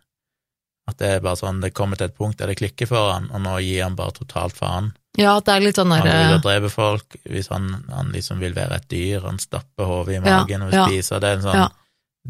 At 0.90 0.98
det 0.98 1.10
er 1.16 1.22
bare 1.24 1.38
sånn, 1.40 1.62
det 1.62 1.74
kommer 1.78 2.00
til 2.00 2.10
et 2.10 2.18
punkt 2.18 2.40
der 2.42 2.50
det 2.52 2.58
klikker 2.60 2.90
for 2.90 3.14
han, 3.14 3.30
og 3.32 3.44
nå 3.44 3.58
gir 3.62 3.84
han 3.86 3.98
bare 3.98 4.16
totalt 4.18 4.58
faen. 4.58 4.92
Ja, 5.20 5.36
at 5.38 5.48
det 5.48 5.58
er 5.58 5.66
litt 5.66 5.78
sånn 5.78 5.92
der, 5.92 6.06
Han 6.08 6.24
vil 6.24 6.34
jo 6.38 6.42
drepe 6.46 6.72
folk 6.72 7.18
hvis 7.28 7.52
han, 7.52 7.68
han 7.92 8.14
liksom 8.16 8.40
vil 8.40 8.56
være 8.56 8.80
et 8.80 8.88
dyr, 8.92 9.26
han 9.26 9.40
stapper 9.44 9.90
hodet 9.90 10.16
i 10.16 10.20
Ja, 10.22 10.40
og 10.40 10.48
vil 10.48 10.78
ja, 10.78 10.88
spise, 10.88 11.20
det 11.20 11.30
er 11.30 11.40
en 11.40 11.46
sånn 11.46 11.60
ja. 11.60 11.68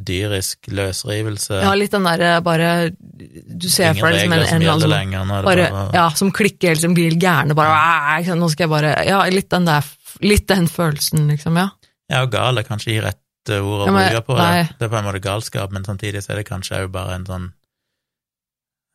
dyrisk 0.09 0.71
løsrivelse. 0.73 1.59
Ja, 1.61 1.75
litt 1.77 1.93
den 1.93 2.09
derre 2.09 2.31
bare 2.45 2.71
Du 2.89 3.69
ser 3.69 3.91
Ingen 3.91 4.01
for 4.01 4.17
deg 4.17 4.25
liksom 4.25 4.33
en, 4.33 4.47
en 4.47 4.65
eller 4.65 4.97
annen 4.97 5.29
som 5.29 5.45
bare, 5.45 5.69
bare 5.77 5.85
ja, 5.99 6.07
som 6.23 6.33
klikker 6.41 6.73
helt 6.73 6.83
som 6.83 6.97
blir 6.97 7.17
gærne, 7.21 7.57
bare 7.57 8.25
ja. 8.25 8.35
Nå 8.37 8.49
skal 8.49 8.65
jeg 8.65 8.73
bare 8.73 8.95
Ja, 9.05 9.21
litt 9.29 9.51
den 9.53 9.69
der 9.69 9.93
Litt 10.25 10.49
den 10.49 10.67
følelsen, 10.67 11.29
liksom, 11.31 11.55
ja. 11.57 11.69
Ja, 12.11 12.25
og 12.25 12.33
gal 12.33 12.59
er 12.59 12.65
kanskje 12.67 12.91
ikke 12.91 13.05
rett 13.07 13.53
eh, 13.53 13.63
ord 13.63 13.85
å 13.85 13.93
bruke 13.93 14.21
på 14.27 14.35
det. 14.35 14.49
Det 14.75 14.85
er 14.85 14.91
på 14.91 14.97
en 14.99 15.05
måte 15.07 15.21
galskap, 15.23 15.71
men 15.73 15.85
samtidig 15.87 16.21
så 16.25 16.33
er 16.33 16.41
det 16.41 16.49
kanskje 16.49 16.81
òg 16.83 16.91
bare 16.93 17.15
en 17.15 17.25
sånn 17.29 17.45
eh, 17.47 17.60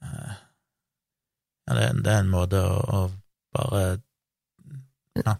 Ja, 0.03 1.75
det, 1.75 1.87
det 2.05 2.13
er 2.13 2.21
en 2.23 2.31
måte 2.31 2.61
å, 2.63 2.77
å 2.87 3.01
bare 3.57 3.85
Ja, 5.17 5.37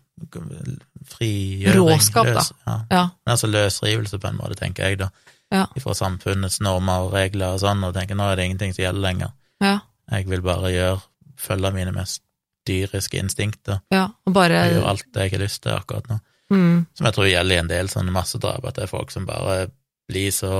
frigjøring 1.07 1.77
Råskap, 1.77 2.27
da. 2.27 2.33
løs, 2.41 2.53
Ja. 2.67 2.77
Ja. 2.91 3.03
Men 3.25 3.33
altså 3.35 3.51
løsrivelse, 3.51 4.19
på 4.23 4.31
en 4.31 4.39
måte, 4.41 4.57
tenker 4.59 4.89
jeg, 4.89 4.99
da. 5.03 5.11
Ja. 5.53 5.67
Fra 5.79 5.95
samfunnets 5.95 6.59
normer 6.65 7.05
og 7.07 7.13
regler 7.15 7.55
og 7.55 7.61
sånn, 7.63 7.85
og 7.87 7.93
tenker 7.95 8.19
nå 8.19 8.27
er 8.33 8.37
det 8.41 8.47
ingenting 8.49 8.73
som 8.75 8.83
gjelder 8.87 9.05
lenger. 9.05 9.35
Ja. 9.63 9.77
Jeg 10.11 10.27
vil 10.31 10.43
bare 10.43 10.73
gjøre 10.73 11.01
følge 11.39 11.71
mine 11.75 11.93
mest 11.95 12.23
dyriske 12.67 13.19
instinkter. 13.21 13.81
ja 13.95 14.09
og 14.27 14.33
bare 14.35 14.65
Jeg 14.65 14.73
gjør 14.79 14.89
alt 14.91 15.05
det 15.15 15.23
jeg 15.27 15.33
har 15.37 15.43
lyst 15.45 15.63
til 15.63 15.73
akkurat 15.77 16.09
nå. 16.11 16.17
mm, 16.51 16.87
Som 16.99 17.07
jeg 17.07 17.15
tror 17.15 17.29
gjelder 17.31 17.55
i 17.55 17.59
en 17.63 17.69
del 17.71 17.89
sånne 17.93 18.11
massedrap, 18.15 18.65
at 18.67 18.75
det 18.75 18.83
er 18.87 18.91
folk 18.91 19.11
som 19.15 19.27
bare 19.29 19.69
blir 20.07 20.31
så 20.35 20.51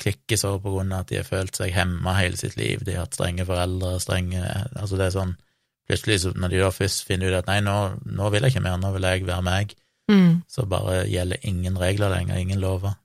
klikker 0.00 0.38
så 0.40 0.54
på 0.62 0.72
grunn 0.72 0.92
av 0.94 1.04
at 1.04 1.10
de 1.12 1.18
har 1.20 1.26
følt 1.28 1.56
seg 1.58 1.74
hemma 1.76 2.14
hele 2.16 2.38
sitt 2.40 2.56
liv, 2.56 2.84
de 2.84 2.94
har 2.96 3.04
hatt 3.04 3.16
strenge 3.18 3.44
foreldre, 3.48 3.96
strenge 4.00 4.40
Altså 4.74 4.96
det 4.96 5.10
er 5.10 5.18
sånn 5.18 5.34
Plutselig, 5.86 6.32
når 6.34 6.50
de 6.50 6.58
da 6.64 6.68
først 6.74 7.04
finner 7.06 7.30
ut 7.30 7.36
at 7.38 7.46
nei, 7.46 7.60
nå, 7.62 7.74
nå 8.10 8.30
vil 8.34 8.42
jeg 8.42 8.56
ikke 8.56 8.62
mer, 8.64 8.78
nå 8.82 8.88
vil 8.96 9.04
jeg 9.06 9.22
være 9.28 9.44
meg, 9.46 9.74
mm, 10.10 10.32
så 10.50 10.64
bare 10.66 11.04
gjelder 11.06 11.44
ingen 11.46 11.76
regler 11.78 12.10
lenger, 12.10 12.40
ingen 12.42 12.58
lover, 12.58 12.96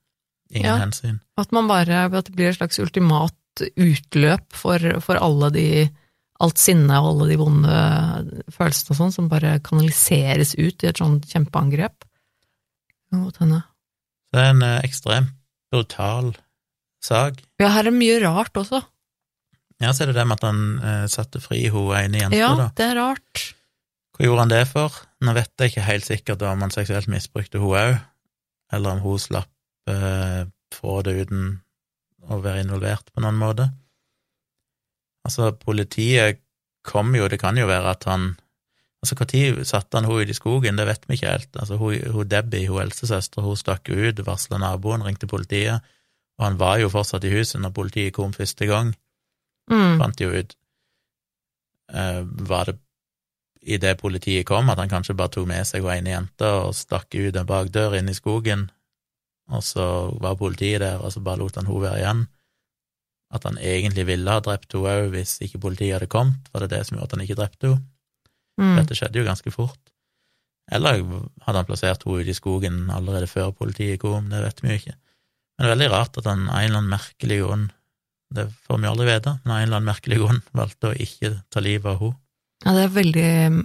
ingen 0.49 0.71
Ja. 0.71 0.79
hensyn. 0.81 1.19
At 1.37 1.51
man 1.53 1.67
bare 1.69 2.07
At 2.09 2.25
det 2.25 2.33
blir 2.33 2.49
et 2.49 2.57
slags 2.57 2.79
ultimat 2.81 3.37
utløp 3.77 4.57
for, 4.57 4.79
for 5.05 5.21
alle 5.21 5.51
de 5.53 5.67
alt 6.41 6.57
sinnet 6.57 6.97
og 6.97 7.11
alle 7.11 7.27
de 7.29 7.37
vonde 7.37 7.75
følelsene 8.49 8.95
og 8.95 8.97
sånn, 8.97 9.13
som 9.13 9.29
bare 9.29 9.59
kanaliseres 9.61 10.55
ut 10.57 10.81
i 10.81 10.89
et 10.89 10.97
sånt 10.97 11.27
kjempeangrep. 11.29 12.01
Det 13.11 13.21
godt 13.27 13.43
hende. 13.43 13.61
Det 14.33 14.41
er 14.41 14.49
en 14.55 14.63
eh, 14.65 14.79
ekstremt 14.87 15.37
brutal 15.72 16.34
sak. 17.03 17.39
Ja, 17.61 17.69
her 17.74 17.88
er 17.89 17.95
mye 17.95 18.19
rart 18.24 18.57
også. 18.59 18.82
Ja, 19.82 19.89
så 19.95 20.03
er 20.03 20.11
det 20.11 20.19
det 20.19 20.28
med 20.30 20.38
at 20.38 20.45
han 20.45 20.61
eh, 20.86 21.05
satte 21.09 21.41
fri 21.41 21.63
hun 21.74 21.89
ene 21.97 22.19
jenta, 22.22 22.38
Ja, 22.38 22.51
da. 22.59 22.67
det 22.78 22.86
er 22.91 22.99
rart. 22.99 23.45
Hva 24.13 24.28
gjorde 24.28 24.43
han 24.43 24.51
det 24.53 24.65
for? 24.69 24.99
Nå 25.26 25.34
vet 25.34 25.49
jeg 25.57 25.72
ikke 25.72 25.88
helt 25.88 26.05
sikkert 26.05 26.43
om 26.45 26.61
han 26.61 26.74
seksuelt 26.74 27.09
misbrukte 27.09 27.61
hun 27.61 27.74
òg, 27.80 27.95
eller 28.76 28.93
om 28.97 29.01
hun 29.05 29.17
slapp 29.24 29.49
eh, 29.89 30.43
få 30.76 30.99
det 31.07 31.15
uten 31.26 31.47
å 32.30 32.38
være 32.43 32.61
involvert 32.67 33.09
på 33.15 33.24
noen 33.24 33.39
måte. 33.41 33.72
Altså, 35.26 35.51
politiet 35.57 36.41
kom 36.86 37.15
jo, 37.17 37.28
det 37.30 37.39
kan 37.41 37.57
jo 37.57 37.65
være 37.69 37.95
at 37.95 38.05
han 38.09 38.32
Altså, 39.02 39.16
når 39.18 39.64
satte 39.66 39.97
han 39.97 40.06
henne 40.06 40.22
ut 40.22 40.30
i 40.30 40.38
skogen, 40.38 40.78
det 40.78 40.86
vet 40.86 41.08
vi 41.08 41.18
ikke 41.18 41.32
helt. 41.32 41.56
Altså, 41.58 41.78
hun, 41.82 41.95
hun 42.14 42.30
Debbie, 42.30 42.68
hun 42.70 42.84
helsesøster, 42.84 43.41
hun 43.41 43.58
stakk 43.58 43.89
ut, 43.89 44.22
varsla 44.28 44.60
naboen, 44.62 45.02
ringte 45.04 45.28
politiet, 45.28 45.82
og 46.38 46.45
han 46.45 46.60
var 46.60 46.78
jo 46.82 46.89
fortsatt 46.89 47.26
i 47.26 47.34
huset 47.34 47.62
når 47.62 47.74
politiet 47.74 48.14
kom 48.14 48.34
første 48.34 48.66
gang 48.70 48.93
Mm. 49.72 49.99
fant 50.02 50.20
jo 50.20 50.32
ut 50.34 50.56
Uh, 51.91 52.24
Var 52.24 52.66
det 52.66 52.80
i 53.62 53.78
det 53.78 53.97
politiet 53.99 54.45
kom, 54.47 54.70
at 54.72 54.80
han 54.80 54.89
kanskje 54.89 55.14
bare 55.14 55.30
tok 55.36 55.47
med 55.49 55.68
seg 55.68 55.84
hun 55.84 55.91
ene 55.93 56.14
jenta 56.16 56.52
og 56.64 56.74
stakk 56.74 57.14
ut 57.14 57.36
en 57.36 57.49
bakdør 57.49 57.97
inn 57.99 58.10
i 58.10 58.16
skogen, 58.18 58.70
og 59.52 59.62
så 59.66 59.86
var 60.24 60.39
politiet 60.39 60.82
der, 60.82 61.02
og 61.04 61.12
så 61.14 61.22
bare 61.22 61.43
lot 61.43 61.60
han 61.60 61.70
hun 61.70 61.84
være 61.84 61.99
igjen. 61.99 62.24
At 63.36 63.43
han 63.43 63.60
egentlig 63.60 64.08
ville 64.08 64.32
ha 64.34 64.41
drept 64.41 64.74
henne 64.74 64.95
òg 64.95 65.12
hvis 65.14 65.36
ikke 65.45 65.62
politiet 65.68 65.99
hadde 65.99 66.10
kommet, 66.10 66.49
var 66.54 66.66
det 66.66 66.72
det 66.74 66.86
som 66.88 66.97
gjorde 66.97 67.12
at 67.12 67.18
han 67.18 67.26
ikke 67.28 67.39
drepte 67.43 67.70
henne? 67.70 67.86
Mm. 68.60 68.76
Dette 68.80 68.97
skjedde 68.97 69.22
jo 69.22 69.28
ganske 69.28 69.54
fort. 69.54 69.80
Eller 70.72 71.02
hadde 71.02 71.58
han 71.60 71.68
plassert 71.68 72.06
henne 72.06 72.24
ute 72.24 72.34
i 72.34 72.38
skogen 72.38 72.84
allerede 72.93 73.30
før 73.30 73.52
politiet 73.56 74.02
kom, 74.04 74.30
det 74.32 74.43
vet 74.45 74.64
vi 74.64 74.72
jo 74.72 74.80
ikke. 74.82 74.95
Men 75.58 75.66
det 75.66 75.70
er 75.70 75.76
veldig 75.76 75.91
rart 75.93 76.18
at 76.18 76.30
han 76.30 76.47
av 76.47 76.58
en 76.58 76.68
eller 76.68 76.82
annen 76.82 76.95
merkelig 76.95 77.39
grunn, 77.43 77.68
det 78.32 78.47
får 78.66 78.80
vi 78.80 78.88
aldri 78.88 79.08
vite, 79.10 79.36
men 79.43 79.52
av 79.52 79.58
en 79.58 79.68
eller 79.68 79.80
annen 79.82 79.91
merkelig 79.91 80.20
grunn 80.22 80.41
valgte 80.56 80.91
å 80.91 80.97
ikke 81.06 81.34
ta 81.52 81.64
livet 81.64 81.91
av 81.91 82.02
henne. 82.02 82.18
Ja, 82.62 82.74
det 82.78 82.82
er 82.86 82.91
veldig 82.93 83.30
mm, 83.52 83.62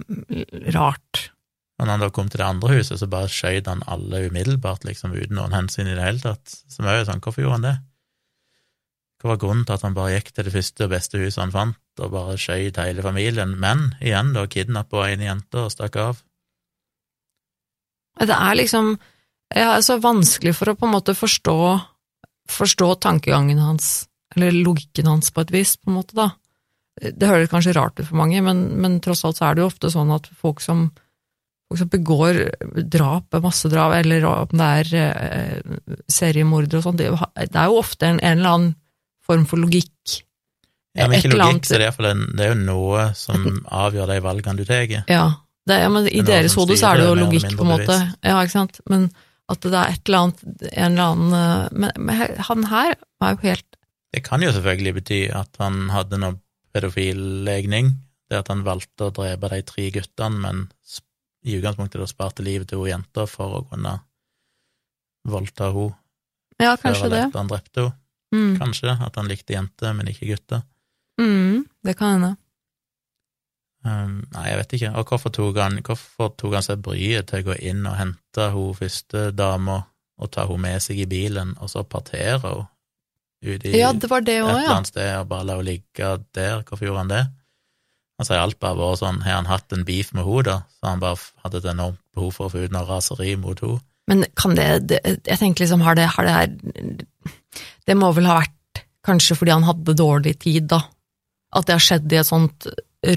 rart. 0.73 1.27
Og 1.77 1.85
når 1.85 1.91
han 1.93 2.03
da 2.03 2.09
kom 2.13 2.29
til 2.33 2.41
det 2.41 2.47
andre 2.47 2.79
huset, 2.79 2.97
så 2.97 3.07
bare 3.09 3.29
skjøt 3.29 3.69
han 3.69 3.83
alle 3.85 4.23
umiddelbart, 4.25 4.87
liksom 4.87 5.13
uten 5.13 5.37
noen 5.37 5.53
hensyn 5.53 5.85
i 5.85 5.93
det 5.93 6.05
hele 6.05 6.23
tatt. 6.23 6.55
Som 6.73 6.89
er 6.89 6.97
jo 6.97 7.05
sånn, 7.11 7.21
hvorfor 7.21 7.45
gjorde 7.45 7.59
han 7.59 7.67
det? 7.67 7.75
Hva 9.21 9.33
var 9.33 9.41
grunnen 9.41 9.65
til 9.65 9.77
at 9.77 9.85
han 9.85 9.97
bare 9.97 10.15
gikk 10.15 10.31
til 10.33 10.47
det 10.47 10.53
første 10.55 10.85
og 10.85 10.93
beste 10.93 11.21
huset 11.21 11.43
han 11.43 11.53
fant, 11.53 11.77
og 12.03 12.13
bare 12.13 12.37
skøyt 12.39 12.79
hele 12.81 13.03
familien, 13.05 13.55
men 13.59 13.91
igjen 14.01 14.33
da 14.35 14.45
kidnappa 14.49 15.07
en 15.09 15.23
jente 15.25 15.61
og 15.63 15.73
stakk 15.73 15.99
av? 16.01 16.23
Det 18.17 18.33
er 18.33 18.57
liksom 18.57 18.95
ja, 19.55 19.77
så 19.81 19.99
vanskelig 20.03 20.55
for 20.57 20.71
å 20.71 20.75
på 20.77 20.87
en 20.87 20.95
måte 20.97 21.15
forstå, 21.15 21.57
forstå 22.51 22.89
tankegangen 23.05 23.61
hans, 23.61 24.07
eller 24.35 24.55
logikken 24.55 25.07
hans 25.07 25.31
på 25.31 25.45
et 25.45 25.53
vis, 25.55 25.75
på 25.79 25.91
en 25.91 25.99
måte, 25.99 26.17
da. 26.17 26.31
Det 26.97 27.29
høres 27.29 27.51
kanskje 27.51 27.75
rart 27.77 27.99
ut 27.99 28.07
for 28.07 28.17
mange, 28.17 28.41
men, 28.43 28.63
men 28.81 28.97
tross 29.03 29.23
alt 29.27 29.37
så 29.37 29.47
er 29.47 29.55
det 29.55 29.63
jo 29.63 29.69
ofte 29.69 29.91
sånn 29.93 30.11
at 30.15 30.27
folk 30.41 30.63
som, 30.63 30.87
folk 31.69 31.83
som 31.83 31.91
begår 31.93 32.41
drap, 32.89 33.37
massedrap, 33.43 33.93
eller 33.99 34.25
om 34.27 34.57
det 34.57 34.69
er 34.81 34.93
eh, 35.03 35.77
seriemordere 36.11 36.81
og 36.81 36.87
sånn, 36.89 36.99
det, 36.99 37.11
er 37.13 37.51
det 37.53 37.61
er 37.61 37.69
jo 37.69 37.83
ofte 37.83 38.09
en, 38.09 38.19
en 38.19 38.41
eller 38.41 38.55
annen 38.55 38.73
form 39.27 39.45
for 39.47 39.61
logikk. 39.61 40.23
Ja, 40.97 41.07
men 41.07 41.19
ikke 41.19 41.37
logikk, 41.37 41.65
så 41.69 41.77
det 41.77 41.87
er, 41.87 42.05
en- 42.11 42.31
det 42.37 42.45
er 42.45 42.53
jo 42.53 42.59
noe 42.65 43.13
som 43.15 43.43
avgjør 43.65 44.07
de 44.13 44.19
valgene 44.25 44.57
du 44.57 44.65
tar. 44.65 44.87
Ja, 45.07 45.25
det, 45.67 45.79
ja 45.83 45.89
men 45.93 46.07
i 46.07 46.19
er 46.19 46.23
deres 46.25 46.55
hode 46.57 46.77
så 46.79 46.91
er 46.93 46.97
det 47.01 47.07
jo 47.07 47.15
logikk, 47.21 47.55
på 47.57 47.65
en 47.65 47.71
måte. 47.73 47.97
Ja, 48.23 48.39
ikke 48.41 48.55
sant. 48.55 48.79
Men 48.89 49.11
at 49.49 49.61
det 49.61 49.73
er 49.79 49.93
et 49.93 50.09
eller 50.09 50.25
annet, 50.25 50.41
en 50.73 50.91
eller 50.91 51.03
annen 51.13 51.33
eh, 51.33 51.67
Men, 51.71 51.91
men 52.03 52.35
han 52.49 52.63
her 52.67 52.95
var 53.21 53.35
jo 53.35 53.37
helt 53.45 53.77
Det 54.13 54.23
kan 54.25 54.41
jo 54.43 54.51
selvfølgelig 54.51 54.93
bety 54.97 55.19
at 55.31 55.55
han 55.59 55.89
hadde 55.93 56.17
noe 56.19 56.35
pedofillegning, 56.75 57.93
det 58.29 58.37
at 58.41 58.49
han 58.51 58.63
valgte 58.65 59.07
å 59.07 59.13
drepe 59.15 59.49
de 59.53 59.61
tre 59.63 59.89
guttene, 59.91 60.39
men 60.43 60.67
i 61.47 61.55
utgangspunktet 61.59 62.01
da 62.01 62.07
sparte 62.09 62.43
livet 62.43 62.67
til 62.67 62.81
hun 62.81 62.89
jenta 62.91 63.23
for 63.29 63.59
å 63.61 63.63
kunne 63.69 63.99
voldta 65.27 65.71
henne 65.71 65.95
Ja, 66.59 66.75
kanskje 66.81 67.09
det. 67.13 67.23
Før 67.31 67.39
han 67.43 67.51
drepte 67.51 67.83
henne. 67.85 67.95
Mm. 68.35 68.57
Kanskje 68.59 68.91
at 69.05 69.15
han 69.15 69.29
likte 69.31 69.53
jenter, 69.55 69.93
men 69.95 70.09
ikke 70.11 70.27
gutter. 70.27 70.63
Mm, 71.21 71.65
det 71.83 71.95
kan 71.97 72.17
hende. 72.17 72.33
Um, 73.87 74.23
nei, 74.33 74.47
jeg 74.49 74.57
vet 74.61 74.73
ikke. 74.77 74.93
Og 74.99 75.11
hvorfor 75.11 75.33
tok 75.33 75.59
han, 75.61 75.77
hvorfor 75.85 76.33
tok 76.37 76.57
han 76.57 76.65
seg 76.65 76.81
bryet 76.83 77.29
til 77.29 77.43
å 77.43 77.47
gå 77.51 77.59
inn 77.69 77.85
og 77.87 77.95
hente 77.99 78.49
hun 78.53 78.75
første 78.77 79.29
dama 79.37 79.83
og 80.17 80.31
ta 80.33 80.47
henne 80.49 80.63
med 80.65 80.83
seg 80.83 81.03
i 81.03 81.09
bilen, 81.09 81.53
og 81.61 81.71
så 81.71 81.85
partere 81.87 82.39
henne 82.41 82.67
ut 83.45 83.65
i 83.69 83.73
Ja, 83.77 83.91
det 83.93 84.09
var 84.09 84.25
det 84.25 84.39
et 84.39 84.43
òg, 84.43 84.49
eller 84.49 84.65
ja. 84.65 84.75
annet 84.75 84.91
sted 84.91 85.11
og 85.19 85.27
bare 85.29 85.45
la 85.45 85.59
henne 85.59 85.69
ligge 85.69 86.13
der. 86.35 86.63
Hvorfor 86.65 86.89
gjorde 86.89 87.03
han 87.05 87.13
det? 87.13 87.25
Altså, 88.17 88.31
sier 88.31 88.41
alt 88.41 88.57
bare 88.63 88.79
vært 88.79 89.03
sånn, 89.03 89.21
har 89.27 89.37
han 89.37 89.49
hatt 89.51 89.73
en 89.75 89.85
beef 89.85 90.09
med 90.17 90.25
henne, 90.25 90.45
da, 90.47 90.57
så 90.73 90.89
han 90.89 91.03
bare 91.03 91.21
hadde 91.45 91.61
et 91.61 91.69
enormt 91.75 92.01
behov 92.17 92.33
for 92.33 92.47
å 92.47 92.53
få 92.55 92.65
ut 92.65 92.73
noe 92.73 92.87
raseri 92.89 93.35
mot 93.39 93.61
henne? 93.61 93.83
Men 94.07 94.23
kan 94.39 94.53
det, 94.55 94.67
det 94.87 95.01
Jeg 95.03 95.35
tenker 95.41 95.65
liksom, 95.65 95.81
har 95.83 95.97
det, 95.99 96.05
har 96.13 96.23
det 96.23 96.31
her 96.31 96.51
Det 97.83 97.95
må 97.99 98.13
vel 98.15 98.29
ha 98.29 98.37
vært 98.39 98.79
kanskje 99.03 99.35
fordi 99.35 99.51
han 99.51 99.67
hadde 99.67 99.97
dårlig 99.99 100.37
tid, 100.39 100.69
da. 100.71 100.79
At 101.55 101.67
det 101.67 101.77
har 101.77 101.83
skjedd 101.83 102.11
i 102.11 102.19
et 102.19 102.27
sånt 102.27 102.67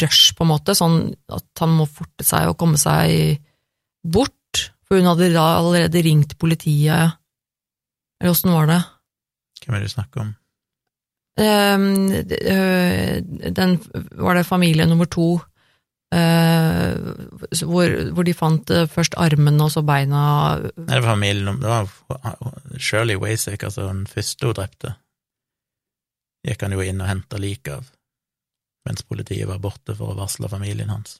rush, 0.01 0.35
på 0.37 0.45
en 0.45 0.53
måte, 0.53 0.77
sånn 0.77 1.01
at 1.33 1.63
han 1.63 1.73
må 1.79 1.87
forte 1.91 2.27
seg 2.27 2.51
og 2.51 2.59
komme 2.61 2.79
seg 2.81 3.41
bort. 4.07 4.37
For 4.87 4.99
hun 4.99 5.09
hadde 5.09 5.33
da 5.35 5.47
allerede 5.59 6.03
ringt 6.05 6.37
politiet. 6.39 7.17
Eller 8.21 8.35
åssen 8.35 8.53
var 8.53 8.69
det? 8.71 8.81
Hvem 9.65 9.77
er 9.77 9.83
det 9.83 9.91
du 9.91 9.95
snakker 9.95 10.25
om? 10.25 10.35
Um, 11.41 12.11
den 13.57 13.79
var 14.19 14.37
det 14.37 14.49
familie 14.49 14.85
nummer 14.89 15.09
to, 15.09 15.29
uh, 16.13 16.91
hvor, 17.65 17.95
hvor 18.13 18.27
de 18.27 18.35
fant 18.37 18.73
først 18.93 19.15
armene 19.17 19.65
og 19.65 19.73
så 19.73 19.81
beina 19.87 20.25
Nei, 20.59 20.73
det 20.91 20.99
var 20.99 21.15
familien 21.15 21.63
Det 21.63 21.71
var 21.71 21.89
Shirley 22.77 23.17
Wasek, 23.17 23.63
altså 23.65 23.87
den 23.89 24.05
første 24.11 24.51
hun 24.51 24.59
drepte. 24.59 24.93
Gikk 26.45 26.67
han 26.67 26.77
jo 26.77 26.85
inn 26.85 27.01
og 27.01 27.09
henta 27.09 27.41
liket 27.41 27.79
av, 27.79 27.89
mens 28.87 29.03
politiet 29.07 29.47
var 29.49 29.59
borte 29.63 29.95
for 29.97 30.13
å 30.13 30.17
varsle 30.19 30.49
familien 30.49 30.89
hans. 30.91 31.19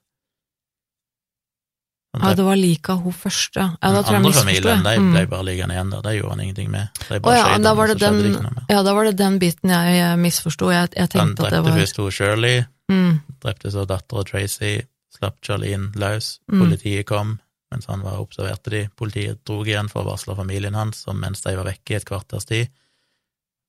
Han 2.13 2.25
Ja, 2.31 2.35
det 2.35 2.43
var 2.43 2.57
like 2.59 2.91
av 2.93 3.03
hun 3.05 3.13
første. 3.15 3.61
Ja, 3.81 3.91
den 3.95 4.05
andre 4.05 4.33
familien, 4.35 4.83
de 4.83 4.97
Mm. 4.99 5.13
ble 5.15 5.27
bare 5.31 5.45
liggende 5.47 5.75
igjen 5.77 5.91
der. 5.91 6.01
Det 6.03 6.15
gjorde 6.19 6.31
han 6.31 6.41
ingenting 6.41 6.71
med. 6.71 6.89
De 7.09 7.15
ja, 7.15 7.21
skjøt 7.21 7.63
da 7.63 7.75
var 7.75 7.87
det 7.87 7.99
den, 8.01 8.15
det 8.19 8.31
ikke 8.33 8.43
noe 8.43 8.55
mer. 8.57 8.65
ja, 8.69 8.83
da 8.83 8.95
var 8.95 9.05
det 9.05 9.17
den 9.17 9.39
biten 9.39 9.71
jeg 9.71 10.19
misforsto. 10.19 10.71
Jeg, 10.73 10.89
jeg 10.97 11.01
Han 11.01 11.09
tenkte 11.09 11.45
at 11.47 11.51
det 11.51 11.61
drepte 11.63 11.71
var 11.71 11.79
først 11.79 11.97
hun 11.97 12.11
Shirley, 12.11 12.65
mm, 12.91 13.21
drepte 13.41 13.71
så 13.71 13.87
dattera 13.87 14.25
Tracy, 14.25 14.83
slapp 15.15 15.37
Charlene 15.43 15.93
løs. 15.95 16.41
Mm. 16.51 16.59
Politiet 16.65 17.07
kom 17.07 17.41
mens 17.71 17.87
han 17.87 18.03
var 18.03 18.19
observerte 18.19 18.71
de. 18.71 18.89
Politiet 18.97 19.45
drog 19.47 19.69
igjen 19.69 19.89
for 19.89 20.03
å 20.03 20.11
varsle 20.11 20.35
familien 20.35 20.75
hans, 20.75 21.05
og 21.07 21.15
mens 21.15 21.41
de 21.43 21.55
var 21.55 21.65
vekke 21.65 21.91
i 21.93 21.97
et 22.01 22.05
kvarters 22.05 22.45
tid, 22.45 22.69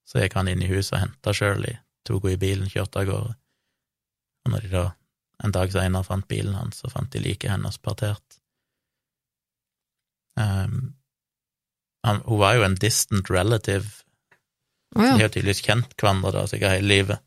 så 0.10 0.18
gikk 0.20 0.34
han 0.34 0.48
inn 0.48 0.64
i 0.64 0.68
huset 0.68 0.94
og 0.94 1.00
henta 1.04 1.32
Shirley, 1.34 1.78
tok 2.04 2.24
henne 2.24 2.34
i 2.34 2.38
bilen, 2.42 2.68
kjørte 2.68 2.98
av 2.98 3.06
gårde. 3.06 3.36
Og 4.46 4.54
når 4.54 4.66
de 4.66 4.72
da 4.74 4.86
en 5.46 5.54
dag 5.56 5.72
senere 5.74 6.06
fant 6.06 6.28
bilen 6.30 6.54
hans, 6.58 6.82
så 6.82 6.90
fant 6.92 7.10
de 7.14 7.22
liket 7.22 7.50
hennes 7.52 7.78
partert. 7.82 8.38
Um, 10.38 10.94
han, 12.06 12.22
hun 12.26 12.40
var 12.42 12.56
jo 12.58 12.64
en 12.66 12.78
distant 12.80 13.30
relative 13.30 14.06
Å 14.96 15.02
de 15.02 15.10
har 15.10 15.22
jo 15.26 15.32
tydeligvis 15.34 15.64
kjent 15.64 15.94
hverandre 16.00 16.32
da, 16.36 16.42
sikkert 16.50 16.74
hele 16.76 16.90
livet, 16.90 17.22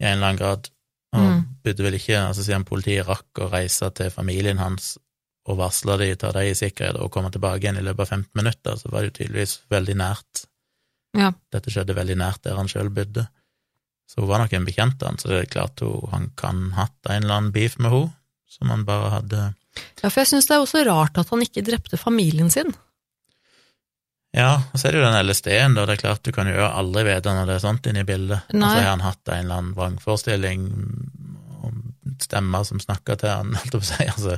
i 0.00 0.06
en 0.06 0.16
eller 0.16 0.30
annen 0.30 0.38
grad. 0.40 0.70
Og 1.16 1.24
Mm. 1.26 1.42
burde 1.64 1.84
vel 1.84 1.96
ikke, 1.98 2.16
altså 2.28 2.44
siden 2.44 2.64
politiet 2.64 3.06
rakk 3.08 3.40
å 3.40 3.50
reise 3.52 3.90
til 3.92 4.10
familien 4.10 4.58
hans 4.58 4.96
og 5.46 5.58
varsle 5.58 5.96
de, 6.00 6.08
ta 6.16 6.32
de 6.32 6.42
i 6.50 6.54
sikkerhet 6.56 6.96
og 7.00 7.10
komme 7.12 7.30
tilbake 7.30 7.60
igjen 7.62 7.78
i 7.78 7.84
løpet 7.84 8.00
av 8.00 8.08
15 8.16 8.30
minutter, 8.34 8.76
så 8.76 8.90
var 8.90 9.02
det 9.02 9.10
jo 9.10 9.16
tydeligvis 9.18 9.54
veldig 9.70 9.96
nært. 9.96 10.46
Ja. 11.16 11.32
Dette 11.52 11.70
skjedde 11.70 11.94
veldig 11.96 12.16
nært 12.16 12.42
der 12.44 12.56
han 12.56 12.68
sjøl 12.68 12.90
bodde. 12.90 13.28
Så 14.06 14.22
hun 14.22 14.30
var 14.30 14.42
nok 14.42 14.54
en 14.54 14.66
bekjent 14.68 15.02
av 15.02 15.12
han, 15.12 15.18
så 15.18 15.30
det 15.32 15.38
er 15.40 15.52
klart 15.56 15.82
hun, 15.82 16.06
han 16.12 16.30
kan 16.38 16.68
hatt 16.76 17.10
en 17.10 17.24
eller 17.24 17.38
annen 17.40 17.54
beef 17.54 17.78
med 17.78 17.92
henne, 17.92 18.12
som 18.56 18.70
han 18.72 18.86
bare 18.88 19.12
hadde 19.18 19.46
ja, 20.00 20.08
for 20.08 20.22
jeg 20.22 20.30
syns 20.30 20.46
det 20.48 20.54
er 20.56 20.62
også 20.64 20.84
rart 20.86 21.18
at 21.20 21.28
han 21.28 21.42
ikke 21.44 21.64
drepte 21.66 21.98
familien 22.00 22.48
sin. 22.52 22.70
Ja, 24.36 24.54
og 24.72 24.78
så 24.80 24.88
er 24.88 24.94
det 24.94 25.00
jo 25.00 25.06
den 25.06 25.18
LSD-en, 25.26 25.76
da. 25.76 25.86
Det 25.88 25.96
er 25.96 26.02
klart 26.02 26.24
du 26.26 26.32
kan 26.36 26.48
jo 26.50 26.66
aldri 26.66 27.06
vite 27.08 27.32
når 27.32 27.48
det 27.48 27.54
er 27.56 27.64
sånt 27.64 27.88
inne 27.88 28.02
i 28.04 28.08
bildet. 28.08 28.50
Og 28.52 28.60
så 28.60 28.72
har 28.74 28.90
han 28.92 29.04
hatt 29.04 29.32
en 29.32 29.46
eller 29.46 29.60
annen 29.62 29.76
vrangforestilling 29.76 30.66
om 31.64 31.82
stemmer 32.22 32.66
som 32.68 32.82
snakker 32.82 33.20
til 33.20 33.32
han, 33.32 33.54
holdt 33.60 33.72
jeg 33.72 33.80
på 33.80 33.82
å 33.82 33.88
si, 33.88 34.08
altså, 34.12 34.36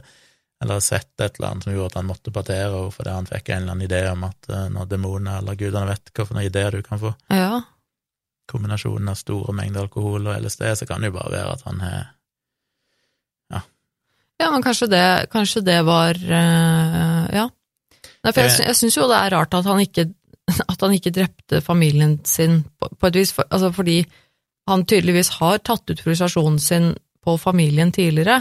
eller 0.62 0.82
sett 0.82 1.22
et 1.22 1.38
eller 1.38 1.52
annet 1.52 1.66
som 1.66 1.74
gjorde 1.74 1.92
at 1.92 1.98
han 2.00 2.08
måtte 2.08 2.34
partere 2.34 2.70
henne 2.70 2.94
fordi 2.94 3.14
han 3.14 3.28
fikk 3.30 3.50
en 3.50 3.60
eller 3.62 3.74
annen 3.76 3.86
idé 3.86 4.00
om 4.10 4.24
at 4.26 4.48
eh, 4.50 4.64
når 4.74 4.88
demoner 4.90 5.38
eller 5.38 5.58
gudene 5.58 5.86
vet 5.86 6.10
noen 6.18 6.40
ideer 6.42 6.74
du 6.74 6.82
kan 6.86 7.02
få, 7.02 7.12
Ja. 7.30 7.60
Kombinasjonen 8.48 9.10
av 9.12 9.18
store 9.20 9.54
mengder 9.56 9.86
alkohol 9.86 10.30
og 10.30 10.44
LSD, 10.44 10.64
så 10.80 10.88
kan 10.88 11.02
det 11.02 11.12
jo 11.12 11.18
bare 11.18 11.34
være 11.34 11.56
at 11.56 11.66
han 11.68 11.82
har 11.84 12.06
Ja, 14.38 14.50
men 14.50 14.62
kanskje 14.62 14.86
det, 14.86 15.26
kanskje 15.32 15.64
det 15.66 15.80
var 15.86 16.14
eh, 16.14 17.24
Ja. 17.34 17.48
Nei, 18.22 18.32
for 18.32 18.42
jeg, 18.42 18.54
jeg 18.66 18.76
syns 18.78 18.96
jo 18.98 19.06
det 19.10 19.16
er 19.18 19.32
rart 19.34 19.54
at 19.54 19.66
han 19.66 19.80
ikke, 19.82 20.04
at 20.72 20.80
han 20.82 20.94
ikke 20.94 21.12
drepte 21.14 21.60
familien 21.62 22.18
sin 22.26 22.62
på, 22.78 22.90
på 22.98 23.10
et 23.10 23.18
vis, 23.18 23.32
for, 23.34 23.46
altså 23.50 23.70
fordi 23.74 23.98
han 24.68 24.84
tydeligvis 24.86 25.32
har 25.38 25.60
tatt 25.64 25.90
ut 25.90 26.02
frustrasjonen 26.02 26.58
sin 26.62 26.92
på 27.24 27.34
familien 27.40 27.92
tidligere, 27.94 28.40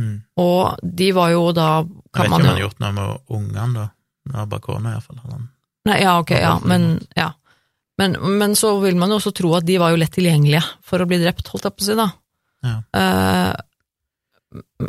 mm. 0.00 0.16
og 0.40 0.80
de 0.82 1.10
var 1.16 1.32
jo 1.32 1.44
da 1.56 1.68
kan 1.84 2.26
Jeg 2.26 2.30
vet 2.30 2.30
ikke 2.30 2.30
man 2.30 2.40
om 2.40 2.46
han 2.46 2.52
har 2.52 2.62
gjort 2.64 2.82
noe 2.84 2.94
med 2.96 3.36
ungene, 3.38 3.68
da. 3.78 3.88
Med 4.34 4.60
kona, 4.64 4.94
iallfall. 4.94 5.20
Han 5.24 5.48
Nei, 5.84 5.98
ja, 6.00 6.14
ok, 6.20 6.30
ja, 6.40 6.54
men 6.64 6.86
ja. 7.16 7.28
Men, 8.00 8.16
men 8.40 8.56
så 8.58 8.72
vil 8.82 8.96
man 8.98 9.12
jo 9.12 9.20
også 9.20 9.34
tro 9.38 9.52
at 9.54 9.66
de 9.66 9.78
var 9.78 9.92
jo 9.94 10.00
lett 10.00 10.14
tilgjengelige 10.16 10.64
for 10.82 11.02
å 11.02 11.06
bli 11.10 11.20
drept, 11.22 11.46
holdt 11.52 11.68
jeg 11.68 11.76
på 11.76 11.84
å 11.84 11.86
si, 11.86 11.96
da. 11.98 12.08
Ja. 12.64 12.74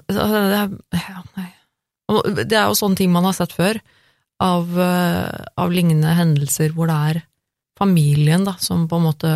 Altså, 0.10 0.26
det, 0.32 0.58
er, 0.64 1.04
ja. 1.04 1.22
Det 2.42 2.58
er 2.58 2.66
jo 2.70 2.78
sånne 2.78 2.98
ting 3.00 3.14
man 3.14 3.28
har 3.28 3.38
sett 3.38 3.54
før, 3.56 3.80
av, 4.44 4.74
eh, 4.82 5.46
av 5.62 5.72
lignende 5.72 6.12
hendelser 6.18 6.74
hvor 6.76 6.90
det 6.90 6.98
er 7.12 7.22
familien 7.80 8.46
da, 8.48 8.56
som 8.60 8.88
på 8.90 9.00
en 9.00 9.08
måte 9.08 9.32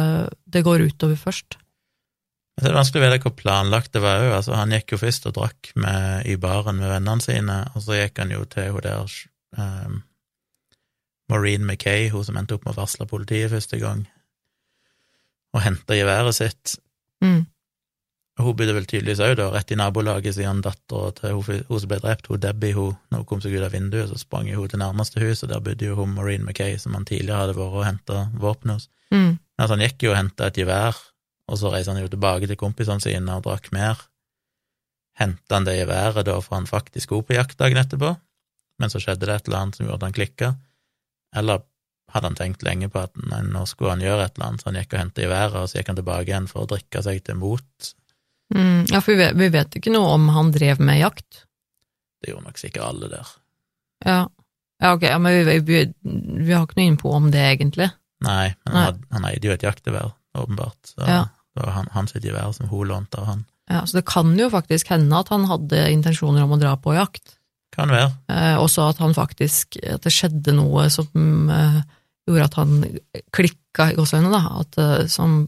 det 0.50 0.64
går 0.66 0.88
utover 0.90 1.20
først. 1.20 1.60
Det 2.60 2.68
er 2.68 2.76
vanskelig 2.76 3.06
å 3.06 3.06
vite 3.06 3.24
hvor 3.24 3.36
planlagt 3.40 3.94
det 3.96 4.02
var 4.04 4.26
òg. 4.26 4.34
Altså, 4.42 4.56
han 4.58 4.74
gikk 4.76 4.96
jo 4.96 5.02
først 5.06 5.30
og 5.30 5.38
drakk 5.38 5.72
med, 5.80 6.28
i 6.28 6.36
baren 6.40 6.80
med 6.80 6.92
vennene 6.92 7.24
sine, 7.24 7.62
og 7.74 7.86
så 7.86 8.02
gikk 8.02 8.20
han 8.20 8.34
jo 8.36 8.44
til 8.52 8.74
hun 8.76 8.84
der 8.84 9.16
um, 9.56 10.02
Maureen 11.30 11.66
Mackay, 11.68 12.10
hun 12.10 12.26
som 12.26 12.38
endte 12.40 12.58
opp 12.58 12.66
med 12.66 12.76
å 12.76 12.82
varsle 12.82 13.08
politiet 13.10 13.52
første 13.54 13.80
gang, 13.82 14.04
og 15.54 15.64
hente 15.66 15.98
geværet 15.98 16.38
sitt. 16.38 16.76
Mm. 17.24 17.46
Hun 18.40 18.56
bodde 18.56 18.72
vel 18.72 18.86
tydeligvis 18.88 19.20
òg 19.20 19.42
rett 19.52 19.72
i 19.74 19.78
nabolaget, 19.78 20.38
siden 20.38 20.62
dattera 20.64 21.12
til 21.18 21.36
hun, 21.36 21.64
hun 21.68 21.82
som 21.82 21.92
ble 21.92 22.00
drept, 22.00 22.30
hun 22.32 22.40
Debbie, 22.40 22.76
hun, 22.78 22.96
når 23.12 23.24
hun 23.24 23.28
kom 23.28 23.42
seg 23.44 23.58
ut 23.58 23.66
av 23.66 23.74
vinduet, 23.76 24.08
så 24.08 24.20
sprang 24.22 24.48
hun 24.54 24.70
til 24.72 24.80
nærmeste 24.80 25.20
hus, 25.20 25.44
og 25.44 25.52
der 25.52 25.64
bodde 25.66 25.90
jo 25.90 25.98
hun 26.00 26.14
Maureen 26.16 26.46
Mackay, 26.48 26.78
som 26.80 26.96
han 26.96 27.08
tidligere 27.10 27.42
hadde 27.44 27.58
vært 27.58 27.76
og 27.82 27.88
henta 27.88 28.22
våpen 28.40 28.78
hos. 28.78 28.88
Mm. 29.12 29.34
Altså, 29.60 29.74
han 29.76 29.84
gikk 29.84 30.08
jo 30.08 30.14
og 30.14 30.20
henta 30.22 30.48
et 30.48 30.62
gevær, 30.62 31.02
og 31.50 31.60
så 31.60 31.74
reiste 31.74 31.92
han 31.92 32.00
jo 32.00 32.14
tilbake 32.14 32.48
til 32.48 32.62
kompisene 32.62 33.04
sine 33.04 33.36
og 33.36 33.44
drakk 33.44 33.68
mer. 33.76 34.06
Henta 35.20 35.58
han 35.58 35.68
det 35.68 35.76
geværet 35.82 36.24
da 36.30 36.38
for 36.40 36.56
han 36.56 36.70
faktisk 36.70 37.10
skulle 37.10 37.28
på 37.28 37.36
jakt 37.36 37.60
dagen 37.60 37.82
etterpå, 37.82 38.14
men 38.80 38.94
så 38.94 39.02
skjedde 39.04 39.28
det 39.28 39.36
et 39.36 39.50
eller 39.50 39.66
annet 39.66 39.76
som 39.76 39.90
gjorde 39.90 40.00
at 40.00 40.08
han 40.08 40.16
klikka, 40.16 40.54
eller 41.36 41.62
hadde 42.10 42.26
han 42.32 42.36
tenkt 42.40 42.64
lenge 42.66 42.90
på 42.90 43.04
at 43.04 43.14
nei, 43.30 43.44
nå 43.46 43.66
skulle 43.70 43.94
han 43.94 44.02
gjøre 44.02 44.26
et 44.26 44.38
eller 44.38 44.48
annet, 44.48 44.64
så 44.64 44.70
han 44.72 44.80
gikk 44.80 44.96
og 44.96 45.00
hentet 45.04 45.24
i 45.26 45.30
været, 45.30 45.58
og 45.60 45.70
så 45.70 45.78
gikk 45.80 45.92
han 45.92 46.00
tilbake 46.00 46.32
igjen 46.32 46.48
for 46.50 46.64
å 46.66 46.70
drikke 46.72 47.04
seg 47.06 47.22
til 47.28 47.38
mot. 47.38 47.92
Mm. 48.56 48.88
Ja, 48.90 49.02
for 49.06 49.14
vi 49.14 49.20
vet, 49.22 49.38
vi 49.38 49.50
vet 49.54 49.78
ikke 49.78 49.94
noe 49.94 50.16
om 50.16 50.30
han 50.34 50.50
drev 50.56 50.82
med 50.82 50.98
jakt. 51.04 51.44
Det 52.20 52.32
gjorde 52.34 52.50
nok 52.50 52.58
sikkert 52.62 52.88
alle 52.88 53.12
der. 53.12 53.34
Ja, 54.06 54.20
ja 54.82 54.94
ok, 54.96 55.06
ja, 55.06 55.20
men 55.22 55.38
vi, 55.46 55.60
vi, 55.68 55.84
vi 56.02 56.56
har 56.56 56.66
ikke 56.66 56.80
noe 56.80 56.88
innpå 56.90 57.14
om 57.14 57.30
det, 57.34 57.46
egentlig. 57.54 57.92
Nei, 58.26 58.50
men 58.66 58.74
Nei. 58.76 58.86
han, 58.90 59.04
han 59.14 59.28
eide 59.30 59.48
jo 59.52 59.54
et 59.56 59.64
jaktgevær, 59.68 60.16
åpenbart, 60.40 60.80
så 60.96 61.06
Ja. 61.06 61.22
det 61.56 61.62
var 61.64 61.76
han, 61.78 61.94
hans 61.94 62.18
gevær 62.18 62.52
som 62.58 62.68
hun 62.74 62.90
lånte 62.90 63.22
av 63.22 63.30
han. 63.36 63.46
Ja, 63.70 63.86
så 63.86 64.00
det 64.00 64.08
kan 64.10 64.34
jo 64.40 64.50
faktisk 64.50 64.90
hende 64.90 65.14
at 65.22 65.30
han 65.30 65.46
hadde 65.46 65.86
intensjoner 65.94 66.44
om 66.48 66.58
å 66.58 66.60
dra 66.62 66.74
på 66.82 66.96
jakt. 66.98 67.36
Kan 67.80 67.94
være. 67.94 68.10
Eh, 68.32 68.58
også 68.60 68.90
at 68.90 69.00
han 69.04 69.16
faktisk 69.16 69.80
At 69.84 70.04
det 70.06 70.14
skjedde 70.14 70.56
noe 70.58 70.88
som 70.94 71.50
eh, 71.54 71.80
gjorde 72.30 72.50
at 72.50 72.60
han 72.60 72.76
klikka 73.36 73.92
i 73.92 73.98
gåseøynene, 73.98 74.34
da. 74.36 74.62
At, 74.64 74.80
eh, 74.82 75.08
som 75.12 75.40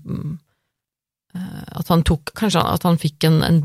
eh, 1.36 1.61
At 1.82 1.91
han 1.91 2.05
tok 2.07 2.34
Kanskje 2.38 2.63
at 2.63 2.88
han 2.88 2.99
fikk 3.01 3.27
en, 3.29 3.41
en, 3.45 3.61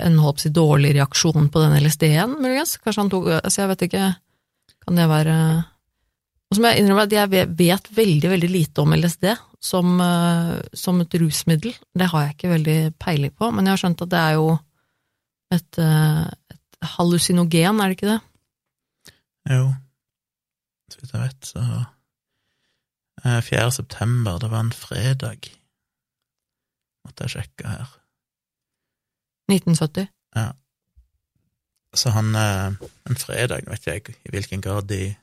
en 0.00 0.20
si, 0.40 0.52
dårlig 0.54 0.94
reaksjon 0.98 1.50
på 1.52 1.64
den 1.64 1.78
LSD-en, 1.82 2.38
muligens? 2.42 2.76
Kanskje 2.82 3.04
han 3.04 3.12
tok 3.12 3.32
Altså, 3.38 3.62
jeg 3.62 3.72
vet 3.74 3.88
ikke. 3.88 4.06
Kan 4.86 5.00
det 5.00 5.08
være 5.10 5.36
Og 6.46 6.56
så 6.56 6.62
må 6.62 6.70
jeg 6.70 6.84
innrømme 6.84 7.06
at 7.08 7.16
jeg 7.16 7.46
vet, 7.58 7.92
veldig, 7.96 8.32
veldig 8.36 8.50
lite 8.52 8.84
om 8.84 8.94
LSD 8.96 9.32
som, 9.66 10.00
eh, 10.00 10.56
som 10.76 11.00
et 11.02 11.14
rusmiddel. 11.18 11.74
Det 11.96 12.10
har 12.12 12.26
jeg 12.26 12.36
ikke 12.36 12.54
veldig 12.54 12.80
peiling 13.02 13.32
på, 13.34 13.50
men 13.50 13.66
jeg 13.66 13.74
har 13.74 13.82
skjønt 13.82 14.04
at 14.04 14.12
det 14.12 14.20
er 14.20 14.36
jo 14.38 14.50
et, 15.54 15.78
et 16.82 16.88
hallusinogen, 16.96 17.80
er 17.80 17.90
det 17.90 17.96
ikke 17.96 18.12
det? 18.14 18.20
Jo, 19.50 19.74
så 20.90 21.00
vidt 21.00 21.12
jeg 21.14 21.22
vet, 21.22 21.46
så 21.46 21.62
eh, 23.24 23.42
4. 23.42 23.70
september, 23.72 24.38
det 24.42 24.50
var 24.50 24.60
en 24.60 24.72
fredag. 24.72 25.50
Måtte 27.06 27.26
jeg 27.26 27.36
sjekke 27.36 27.68
her. 27.68 27.92
1970. 29.52 30.08
Ja. 30.36 30.50
Så 31.94 32.10
han 32.10 32.34
eh, 32.34 32.74
En 33.06 33.16
fredag, 33.16 33.70
vet 33.70 33.86
jeg 33.86 34.16
i 34.26 34.30
hvilken 34.34 34.60
grad 34.62 34.88
de 34.90 35.14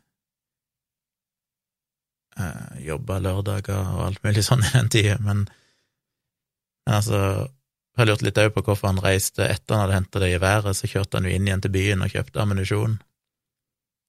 eh, 2.39 2.85
jobba 2.87 3.19
lørdager 3.19 3.91
og 3.95 4.05
alt 4.07 4.23
mulig 4.23 4.45
sånn 4.45 4.63
i 4.63 4.71
den 4.73 4.89
tida, 4.89 5.17
men, 5.19 5.43
men 6.85 6.95
altså 6.95 7.19
Jeg 7.93 8.01
har 8.01 8.09
lurt 8.09 8.23
litt 8.25 8.39
òg 8.41 8.49
på 8.55 8.63
hvorfor 8.65 8.89
han 8.89 9.01
reiste 9.03 9.45
etter 9.45 9.75
han 9.75 9.83
hadde 9.85 9.97
henta 9.99 10.21
det 10.23 10.31
geværet, 10.31 10.77
så 10.77 10.89
kjørte 10.89 11.19
han 11.19 11.27
jo 11.29 11.33
inn 11.35 11.45
igjen 11.45 11.61
til 11.61 11.73
byen 11.75 12.01
og 12.01 12.13
kjøpte 12.13 12.41
ammunisjon. 12.41 12.99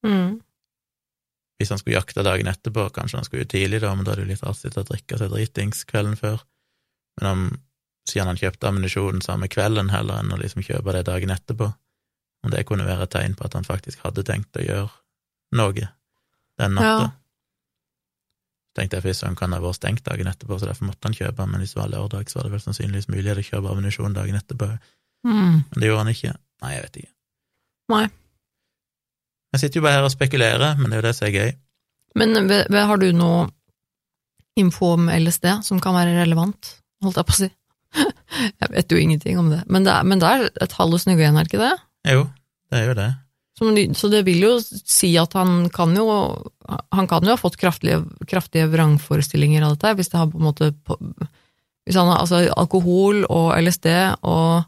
Mm. 0.05 0.41
hvis 1.57 1.70
han 1.70 1.78
skulle 1.80 1.97
jakte 1.97 2.20
dagen 2.26 2.49
etterpå, 2.51 2.91
kanskje 2.93 3.16
han 3.16 3.24
skulle 3.24 3.45
jo 3.47 3.49
tidlig 3.55 3.78
da, 3.80 3.95
men 3.95 4.05
da 4.05 4.12
er 4.12 4.20
det 4.20 4.24
jo 4.26 4.30
litt 4.32 4.43
rart 4.45 4.76
å 4.76 4.82
drikke 4.85 5.16
seg 5.16 5.30
dritings 5.32 5.85
kvelden 5.89 6.16
før. 6.20 6.43
Men 7.16 7.28
om, 7.30 7.45
siden 8.11 8.28
han 8.28 8.41
kjøpte 8.41 8.68
ammunisjonen 8.68 9.24
samme 9.24 9.49
kvelden 9.49 9.89
heller 9.95 10.20
enn 10.20 10.35
å 10.35 10.41
liksom 10.43 10.64
kjøpe 10.66 10.93
det 10.93 11.07
dagen 11.09 11.32
etterpå, 11.32 11.70
om 12.45 12.53
det 12.53 12.66
kunne 12.68 12.85
være 12.85 13.07
et 13.07 13.14
tegn 13.14 13.37
på 13.39 13.47
at 13.47 13.57
han 13.57 13.64
faktisk 13.64 14.03
hadde 14.05 14.26
tenkt 14.28 14.61
å 14.61 14.66
gjøre 14.66 14.91
noe 15.57 15.72
den 16.59 16.76
natta. 16.76 17.07
Ja. 17.07 17.12
Tenkte 18.75 18.99
jeg 18.99 19.05
fy 19.07 19.27
han 19.27 19.37
kan 19.39 19.55
ha 19.55 19.61
vært 19.62 19.79
stengt 19.79 20.03
dagen 20.07 20.27
etterpå, 20.27 20.59
så 20.59 20.66
derfor 20.66 20.89
måtte 20.89 21.07
han 21.07 21.14
kjøpe, 21.14 21.47
men 21.47 21.62
hvis 21.62 21.77
det 21.77 21.81
var 21.81 21.93
lørdag, 21.93 22.31
så 22.31 22.41
var 22.41 22.49
det 22.49 22.55
vel 22.57 22.62
sannsynligvis 22.64 23.11
mulighet 23.12 23.41
å 23.41 23.47
kjøpe 23.47 23.70
ammunisjon 23.70 24.16
dagen 24.16 24.39
etterpå. 24.41 24.70
Mm. 25.25 25.61
Men 25.62 25.79
det 25.79 25.91
gjorde 25.91 26.03
han 26.03 26.14
ikke. 26.14 26.33
Nei, 26.64 26.72
jeg 26.75 26.87
vet 26.87 26.99
ikke. 27.03 27.12
Nei. 27.95 28.05
Jeg 29.55 29.62
sitter 29.62 29.79
jo 29.79 29.85
bare 29.87 30.01
her 30.01 30.09
og 30.09 30.14
spekulerer, 30.14 30.81
men 30.81 30.91
det 30.91 30.97
er 30.97 31.03
jo 31.03 31.07
det 31.07 31.14
som 31.14 31.29
er 31.29 31.37
gøy. 31.39 31.53
Men 32.18 32.51
har 32.91 33.03
du 33.03 33.07
noe 33.14 33.45
info 34.59 34.95
om 34.97 35.07
LSD 35.11 35.47
som 35.66 35.83
kan 35.83 35.95
være 35.95 36.16
relevant, 36.18 36.77
holdt 37.05 37.20
jeg 37.20 37.29
på 37.31 37.37
å 37.37 37.43
si? 37.45 37.51
Jeg 38.35 38.70
vet 38.72 38.91
jo 38.91 38.99
ingenting 38.99 39.39
om 39.39 39.53
det, 39.53 39.61
men 39.70 39.85
det 39.87 39.93
er, 39.95 40.07
men 40.11 40.18
det 40.18 40.27
er 40.27 40.49
et 40.64 40.72
igjen, 40.75 41.37
er 41.39 41.47
det 41.47 41.53
ikke 41.53 41.61
det? 41.62 41.77
Jo, 42.11 42.25
det 42.72 42.81
er 42.81 42.89
jo 42.89 42.97
det. 42.99 43.11
Så 43.55 44.11
det 44.11 44.24
vil 44.26 44.42
jo 44.42 44.52
si 44.64 45.12
at 45.20 45.36
han 45.38 45.68
kan 45.70 45.92
jo 45.94 46.09
Han 46.90 47.07
kan 47.07 47.22
jo 47.22 47.36
ha 47.36 47.38
fått 47.38 47.57
kraftige, 47.61 48.00
kraftige 48.26 48.66
vrangforestillinger 48.72 49.62
av 49.62 49.76
dette, 49.76 49.92
hvis 49.94 50.11
det 50.11 50.18
har 50.18 50.30
på 50.32 50.40
en 50.40 50.48
måte 50.48 50.72
Hvis 51.86 51.98
han 52.00 52.11
har 52.11 52.24
altså 52.24 52.42
alkohol 52.50 53.22
og 53.28 53.52
LSD 53.61 53.90
og 54.26 54.64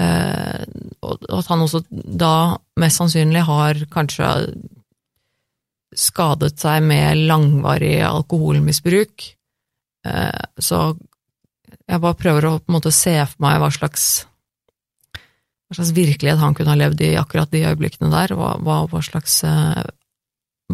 eh, 0.00 0.66
og 1.00 1.24
at 1.38 1.48
han 1.48 1.64
også 1.64 1.80
da 1.90 2.58
mest 2.80 3.00
sannsynlig 3.00 3.46
har 3.48 3.80
kanskje 3.92 4.28
skadet 5.96 6.58
seg 6.60 6.84
med 6.86 7.24
langvarig 7.26 7.98
alkoholmisbruk. 8.06 9.24
Eh, 10.06 10.42
så 10.58 10.80
jeg 11.90 12.02
bare 12.02 12.18
prøver 12.18 12.46
å 12.46 12.58
på 12.58 12.70
en 12.70 12.76
måte 12.78 12.92
se 12.94 13.14
for 13.24 13.44
meg 13.44 13.58
hva 13.62 13.70
slags, 13.74 14.06
hva 15.70 15.78
slags 15.78 15.94
virkelighet 15.94 16.40
han 16.42 16.54
kunne 16.58 16.72
ha 16.72 16.78
levd 16.78 17.02
i 17.06 17.12
akkurat 17.14 17.50
de 17.52 17.62
øyeblikkene 17.62 18.10
der, 18.10 18.34
hva, 18.34 18.56
hva, 18.58 19.02
slags, 19.06 19.36
eh, 19.46 19.84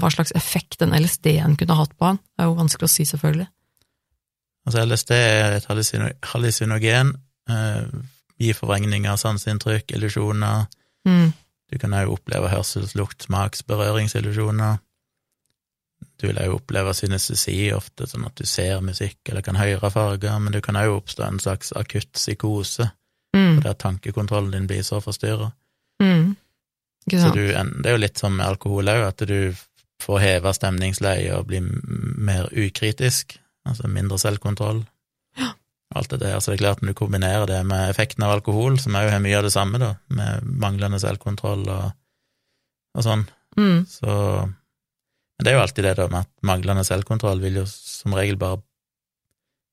hva 0.00 0.10
slags 0.14 0.32
effekt 0.38 0.78
den 0.80 0.96
LSD-en 0.96 1.58
kunne 1.60 1.76
ha 1.76 1.84
hatt 1.84 1.92
på 2.00 2.08
han. 2.08 2.20
Det 2.32 2.44
er 2.44 2.48
jo 2.48 2.56
vanskelig 2.56 2.88
å 2.88 2.94
si, 2.94 3.04
selvfølgelig. 3.04 3.48
Altså, 4.66 4.86
LSD 4.88 5.12
er 5.18 5.58
et 5.58 5.68
hallusinogen, 6.32 7.12
eh, 7.52 7.82
gir 8.40 8.56
forvrengninger, 8.56 9.20
sanseinntrykk, 9.20 9.92
illusjoner. 9.98 10.64
Mm. 11.04 11.28
Du 11.68 11.78
kan 11.82 11.92
òg 12.00 12.16
oppleve 12.16 12.48
hørsels-, 12.48 12.96
lukt-, 12.96 13.28
smaks-, 13.28 13.66
berøringsillusjoner. 13.68 14.80
Du 16.16 16.30
vil 16.30 16.40
òg 16.40 16.56
oppleve 16.56 16.96
synestesi 16.96 17.68
ofte, 17.76 18.08
sånn 18.08 18.24
at 18.30 18.40
du 18.40 18.48
ser 18.48 18.80
musikk 18.80 19.28
eller 19.28 19.44
kan 19.44 19.60
høre 19.60 19.92
farger, 19.92 20.40
men 20.40 20.56
du 20.56 20.62
kan 20.64 20.80
òg 20.80 21.02
oppstå 21.02 21.26
en 21.26 21.42
slags 21.42 21.76
akutt 21.76 22.16
psykose, 22.16 22.88
mm. 23.36 23.60
der 23.64 23.76
tankekontrollen 23.78 24.54
din 24.54 24.66
blir 24.70 24.82
så 24.86 25.00
forstyrra. 25.04 25.50
Mm. 26.02 26.34
Så 27.10 27.30
du, 27.34 27.44
det 27.46 27.86
er 27.86 27.94
jo 27.94 28.02
litt 28.02 28.18
som 28.18 28.34
med 28.34 28.48
alkohol 28.48 28.90
òg, 28.90 29.04
at 29.06 29.22
du 29.28 29.54
får 30.02 30.20
heva 30.20 30.52
stemningsleie 30.56 31.30
og 31.36 31.46
blir 31.50 31.62
mer 31.62 32.50
ukritisk, 32.52 33.38
altså 33.68 33.88
mindre 33.88 34.18
selvkontroll. 34.20 34.82
Ja. 35.38 35.52
Alt 35.96 36.10
det 36.10 36.20
der. 36.24 36.40
Så 36.40 36.50
det 36.50 36.58
er 36.58 36.64
klart, 36.64 36.82
når 36.82 36.92
du 36.92 36.98
kombinerer 36.98 37.46
det 37.48 37.62
med 37.68 37.92
effekten 37.92 38.26
av 38.26 38.34
alkohol, 38.34 38.80
som 38.82 38.98
òg 38.98 39.12
har 39.12 39.22
mye 39.22 39.38
av 39.38 39.46
det 39.46 39.54
samme, 39.54 39.80
da, 39.80 39.94
med 40.10 40.50
manglende 40.66 41.00
selvkontroll 41.00 41.64
og, 41.70 41.96
og 42.98 43.06
sånn, 43.06 43.26
mm. 43.56 43.80
så 43.88 44.16
men 45.36 45.44
det 45.44 45.52
er 45.52 45.58
jo 45.58 45.64
alltid 45.66 45.84
det 45.84 45.96
da 45.98 46.06
med 46.08 46.24
at 46.24 46.46
manglende 46.48 46.84
selvkontroll 46.88 47.42
vil 47.42 47.58
jo 47.60 47.66
som 47.68 48.14
regel 48.16 48.38
bare 48.40 48.62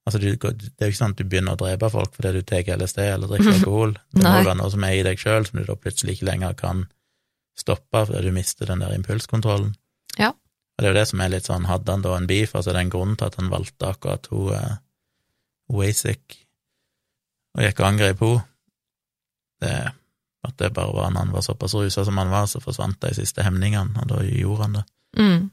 Altså, 0.04 0.20
du, 0.20 0.28
det 0.36 0.84
er 0.84 0.90
jo 0.90 0.92
ikke 0.92 1.00
sånn 1.00 1.14
at 1.16 1.22
du 1.22 1.28
begynner 1.30 1.56
å 1.56 1.60
drepe 1.62 1.88
folk 1.94 2.16
fordi 2.18 2.34
du 2.36 2.48
tar 2.48 2.68
LSD 2.76 3.00
eller 3.06 3.32
drikker 3.32 3.54
alkohol. 3.58 3.96
Det 4.12 4.26
må 4.26 4.34
være 4.42 4.58
noe 4.60 4.74
som 4.74 4.84
er 4.88 4.98
i 4.98 5.06
deg 5.08 5.22
sjøl, 5.22 5.48
som 5.48 5.60
du 5.60 5.66
da 5.68 5.78
plutselig 5.80 6.18
ikke 6.18 6.30
lenger 6.32 6.58
kan 6.60 6.86
stoppe 7.60 8.06
fordi 8.10 8.28
du 8.28 8.36
mister 8.36 8.70
den 8.70 8.84
der 8.84 8.96
impulskontrollen. 8.98 9.76
Ja. 10.20 10.34
Og 10.34 10.82
det 10.82 10.90
er 10.90 10.96
jo 10.96 11.00
det 11.00 11.10
som 11.12 11.22
er 11.22 11.32
litt 11.32 11.48
sånn, 11.48 11.70
hadde 11.70 11.96
han 11.96 12.04
da 12.04 12.16
en 12.18 12.28
beef, 12.30 12.56
altså 12.58 12.74
det 12.74 12.82
er 12.82 12.88
en 12.88 12.96
grunn 12.96 13.18
til 13.20 13.30
at 13.30 13.38
han 13.40 13.52
valgte 13.54 13.92
akkurat 13.94 14.30
hun 14.34 14.56
uh, 14.58 14.80
Wasik 15.74 16.40
og 17.54 17.62
gikk 17.64 17.80
og 17.80 17.88
angrep 17.92 18.24
henne. 18.26 18.48
Det, 19.64 19.76
at 20.44 20.56
det 20.60 20.74
bare 20.76 20.92
var 20.92 21.12
når 21.14 21.22
han 21.24 21.36
var 21.38 21.44
såpass 21.46 21.76
rusa 21.78 22.04
som 22.04 22.18
han 22.20 22.32
var, 22.34 22.50
så 22.52 22.60
forsvant 22.60 22.98
de 23.06 23.14
siste 23.16 23.46
hemningene, 23.46 24.02
og 24.02 24.10
da 24.10 24.24
gjorde 24.28 24.66
han 24.66 24.74
det. 24.76 24.84
Mm. 25.16 25.44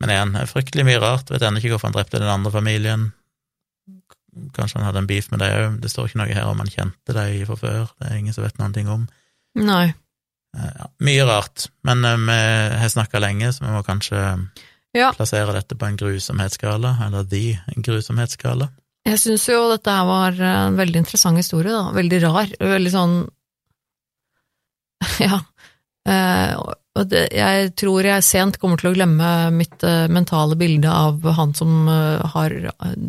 Men 0.00 0.12
igjen, 0.14 0.36
fryktelig 0.48 0.86
mye 0.88 1.00
rart. 1.02 1.30
Vet 1.32 1.42
ennå 1.44 1.60
ikke 1.60 1.74
hvorfor 1.74 1.90
han 1.90 1.96
drepte 1.96 2.20
den 2.22 2.32
andre 2.32 2.52
familien. 2.54 3.10
Kanskje 4.56 4.78
han 4.78 4.86
hadde 4.88 5.02
en 5.02 5.10
beef 5.10 5.28
med 5.32 5.42
dem 5.42 5.56
òg. 5.56 5.80
Det 5.82 5.90
står 5.92 6.08
ikke 6.08 6.20
noe 6.22 6.36
her 6.36 6.48
om 6.48 6.62
han 6.62 6.70
kjente 6.72 7.16
dem 7.16 7.42
fra 7.48 7.58
før. 7.60 7.90
Det 7.98 8.08
er 8.08 8.20
ingen 8.20 8.36
som 8.36 8.46
vet 8.46 8.60
noen 8.60 8.76
ting 8.76 8.88
om. 8.92 9.06
Nei. 9.60 9.90
Eh, 10.56 10.72
ja, 10.78 10.88
mye 11.06 11.26
rart. 11.28 11.68
Men 11.86 12.04
uh, 12.06 12.16
vi 12.16 12.80
har 12.80 12.92
snakka 12.92 13.22
lenge, 13.22 13.52
så 13.52 13.66
vi 13.66 13.74
må 13.74 13.82
kanskje 13.86 14.20
ja. 14.96 15.10
plassere 15.16 15.54
dette 15.56 15.76
på 15.78 15.88
en 15.88 15.98
grusomhetsskala, 16.00 16.96
eller 17.06 17.28
de 17.28 17.44
en 17.74 17.86
grusomhetsskala. 17.86 18.70
Jeg 19.08 19.20
syns 19.20 19.46
jo 19.48 19.62
dette 19.70 19.92
her 19.94 20.08
var 20.08 20.40
en 20.44 20.76
veldig 20.78 21.04
interessant 21.04 21.40
historie, 21.40 21.72
da. 21.72 21.92
Veldig 21.96 22.24
rar. 22.26 22.56
Veldig 22.60 22.94
sånn 22.94 23.16
Ja. 25.26 25.40
Uh, 26.08 26.72
og 26.98 27.06
det, 27.10 27.26
jeg 27.36 27.70
tror 27.78 28.06
jeg 28.08 28.26
sent 28.26 28.58
kommer 28.58 28.80
til 28.80 28.90
å 28.90 28.96
glemme 28.96 29.28
mitt 29.54 29.84
uh, 29.86 30.08
mentale 30.10 30.56
bilde 30.58 30.90
av 30.90 31.22
han 31.36 31.54
som 31.54 31.86
uh, 31.86 32.18
har 32.34 32.54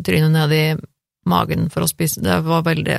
trynet 0.06 0.30
ned 0.34 0.54
i 0.54 0.66
magen 1.28 1.68
for 1.72 1.84
å 1.84 1.90
spise. 1.90 2.22
Det 2.22 2.36
var 2.46 2.62
veldig, 2.66 2.98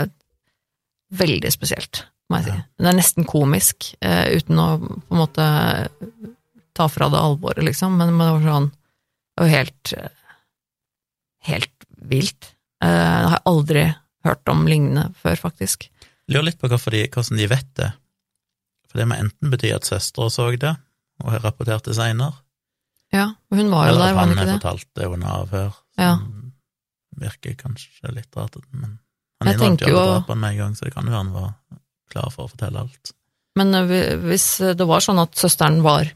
veldig 1.15 1.51
spesielt, 1.55 2.03
må 2.27 2.41
jeg 2.41 2.49
si. 2.49 2.57
Ja. 2.57 2.65
Det 2.84 2.91
er 2.91 2.99
nesten 2.99 3.29
komisk, 3.29 3.93
uh, 4.03 4.27
uten 4.36 4.59
å 4.59 4.67
på 4.84 5.15
en 5.15 5.23
måte 5.23 5.47
ta 6.75 6.89
fra 6.91 7.07
det 7.13 7.21
alvoret, 7.21 7.63
liksom, 7.63 7.95
men, 7.99 8.15
men 8.17 8.27
det 8.27 8.36
var 8.36 8.47
sånn 8.49 8.71
Det 8.73 9.43
var 9.43 9.53
helt 9.53 9.95
helt 11.43 11.88
vilt. 12.09 12.53
Det 12.84 12.89
har 12.89 13.38
jeg 13.38 13.47
aldri 13.49 13.84
hørt 14.23 14.51
om 14.51 14.65
lignende 14.67 15.09
før, 15.19 15.39
faktisk. 15.49 15.89
Lurer 16.31 16.49
litt 16.49 16.59
på 16.59 16.69
de, 16.71 17.03
hvordan 17.11 17.39
de 17.39 17.47
vet 17.51 17.69
det. 17.79 17.89
For 18.94 19.02
det 19.02 19.08
må 19.10 19.18
enten 19.18 19.50
bety 19.50 19.72
at 19.74 19.88
søstera 19.89 20.30
så 20.30 20.52
det, 20.54 20.76
og 21.24 21.32
har 21.34 21.41
rapportert 21.41 21.88
det 21.89 21.96
seinere. 21.98 22.36
Ja, 23.14 23.32
hun 23.50 23.72
var 23.74 23.88
jo 23.89 23.96
der, 23.98 24.14
var 24.14 24.28
hun 24.28 24.36
ikke 24.36 24.38
det? 24.38 24.38
Eller 24.38 24.38
at 24.38 24.38
han 24.38 24.38
har 24.38 24.60
fortalt 24.60 24.89
det 25.00 25.08
under 25.10 25.32
avhør, 25.34 25.80
ja. 25.98 26.12
virker 27.24 27.56
kanskje 27.58 28.14
litt 28.14 28.38
rart, 28.38 28.60
men 28.70 29.00
han 29.41 29.52
innrømte 29.54 29.89
jo 29.89 29.98
alle 29.98 30.20
drapene 30.20 30.41
med 30.44 30.54
en 30.54 30.60
gang, 30.62 30.76
så 30.78 30.86
det 30.86 30.94
kan 30.94 31.10
jo 31.10 31.14
være 31.16 31.24
han 31.24 31.34
var 31.34 31.52
klar 32.14 32.34
for 32.34 32.46
å 32.46 32.52
fortelle 32.54 32.86
alt. 32.86 33.14
Men 33.58 33.80
hvis 34.30 34.48
det 34.78 34.88
var 34.89 35.06
sånn 35.06 35.22
at 35.22 35.38
søsteren 35.38 35.82
var 35.86 36.10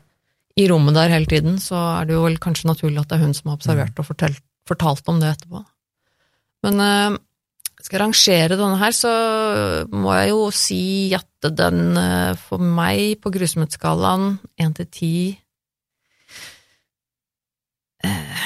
i 0.57 0.65
rommet 0.69 0.97
der 0.97 1.13
hele 1.13 1.29
tiden, 1.29 1.57
så 1.61 1.77
er 1.99 2.09
det 2.09 2.17
jo 2.17 2.25
vel 2.25 2.37
kanskje 2.41 2.69
naturlig 2.69 3.01
at 3.01 3.09
det 3.09 3.17
er 3.17 3.25
hun 3.25 3.37
som 3.37 3.49
har 3.49 3.57
observert 3.57 3.93
mm. 3.93 4.01
og 4.01 4.09
fortalt, 4.09 4.45
fortalt 4.69 5.09
om 5.13 5.21
det 5.21 5.33
etterpå. 5.35 5.61
Men 6.65 6.81
skal 7.77 7.99
jeg 7.99 8.03
rangere 8.03 8.57
denne 8.57 8.79
her, 8.81 8.93
så 8.95 9.11
må 9.93 10.15
jeg 10.17 10.31
jo 10.33 10.47
si 10.55 10.83
at 11.17 11.26
den 11.43 11.97
uh, 11.97 12.33
for 12.39 12.57
meg 12.61 13.19
på 13.21 13.31
grusomhetsskalaen 13.33 14.39
én 14.61 14.73
til 14.77 14.87
ti 14.89 15.15
uh, 18.05 18.45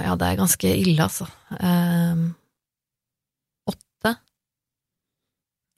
Ja, 0.00 0.16
det 0.16 0.26
er 0.26 0.40
ganske 0.40 0.72
ille, 0.72 1.04
altså. 1.04 1.26
Åtte? 3.68 4.12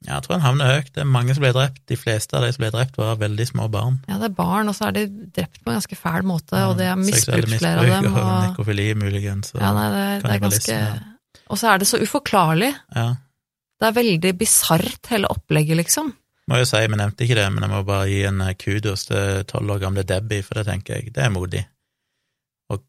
Ja, 0.07 0.17
jeg 0.17 0.23
tror 0.23 0.37
han 0.37 0.45
havner 0.45 0.69
høyt. 0.71 0.91
Det 0.95 1.01
er 1.03 1.09
mange 1.09 1.35
som 1.35 1.43
ble 1.43 1.51
drept. 1.55 1.81
De 1.91 1.97
fleste 1.99 2.37
av 2.37 2.45
de 2.45 2.53
som 2.55 2.63
ble 2.63 2.71
drept, 2.71 2.95
var 2.99 3.19
veldig 3.19 3.47
små 3.49 3.67
barn. 3.71 3.99
Ja, 4.07 4.21
det 4.21 4.29
er 4.29 4.37
barn, 4.37 4.71
og 4.71 4.77
så 4.77 4.87
er 4.87 4.95
de 4.95 5.03
drept 5.35 5.59
på 5.59 5.71
en 5.71 5.77
ganske 5.81 5.99
fæl 5.99 6.23
måte, 6.27 6.55
ja, 6.59 6.69
og 6.71 6.79
det 6.79 6.87
er 6.87 6.97
misbrukt 6.99 7.57
flere 7.57 7.83
av 7.83 7.91
dem. 7.91 8.09
Og... 8.13 8.31
Nekrofili, 8.47 8.87
muligens. 8.99 9.51
Ja, 9.59 9.75
nei, 9.75 9.85
det, 9.91 10.07
det 10.23 10.33
er 10.37 10.43
ganske 10.47 10.79
Og 11.51 11.59
så 11.59 11.73
er 11.73 11.83
det 11.83 11.91
så 11.91 11.99
uforklarlig. 11.99 12.71
Ja. 12.95 13.07
Det 13.79 13.89
er 13.89 13.95
veldig 13.99 14.35
bisart, 14.39 15.11
hele 15.11 15.27
opplegget, 15.27 15.75
liksom. 15.83 16.13
Må 16.51 16.59
jo 16.59 16.65
si, 16.67 16.81
vi 16.91 16.99
nevnte 16.99 17.23
ikke 17.23 17.37
det, 17.39 17.45
men 17.53 17.63
jeg 17.63 17.71
må 17.71 17.83
bare 17.87 18.09
gi 18.11 18.23
en 18.27 18.41
kudos 18.59 19.05
til 19.07 19.45
tolv 19.47 19.77
år 19.77 19.85
gamle 19.85 20.03
Debbie, 20.07 20.43
for 20.43 20.59
det 20.59 20.65
tenker 20.67 20.97
jeg, 20.97 21.13
det 21.15 21.23
er 21.23 21.31
modig. 21.31 21.61
Og 22.73 22.81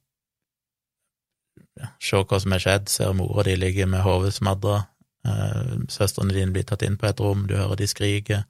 ja, 1.78 1.92
se 2.02 2.18
hva 2.18 2.40
som 2.42 2.56
er 2.56 2.64
skjedd, 2.64 2.90
ser 2.90 3.14
mora 3.14 3.46
di 3.46 3.54
ligge 3.58 3.86
med 3.90 4.02
hodet 4.02 4.34
smadra, 4.34 4.80
eh, 5.28 5.76
søstrene 5.92 6.34
dine 6.34 6.54
blir 6.54 6.66
tatt 6.66 6.82
inn 6.86 6.98
på 6.98 7.06
et 7.10 7.22
rom, 7.22 7.46
du 7.46 7.54
hører 7.54 7.78
de 7.78 7.90
skriker, 7.90 8.42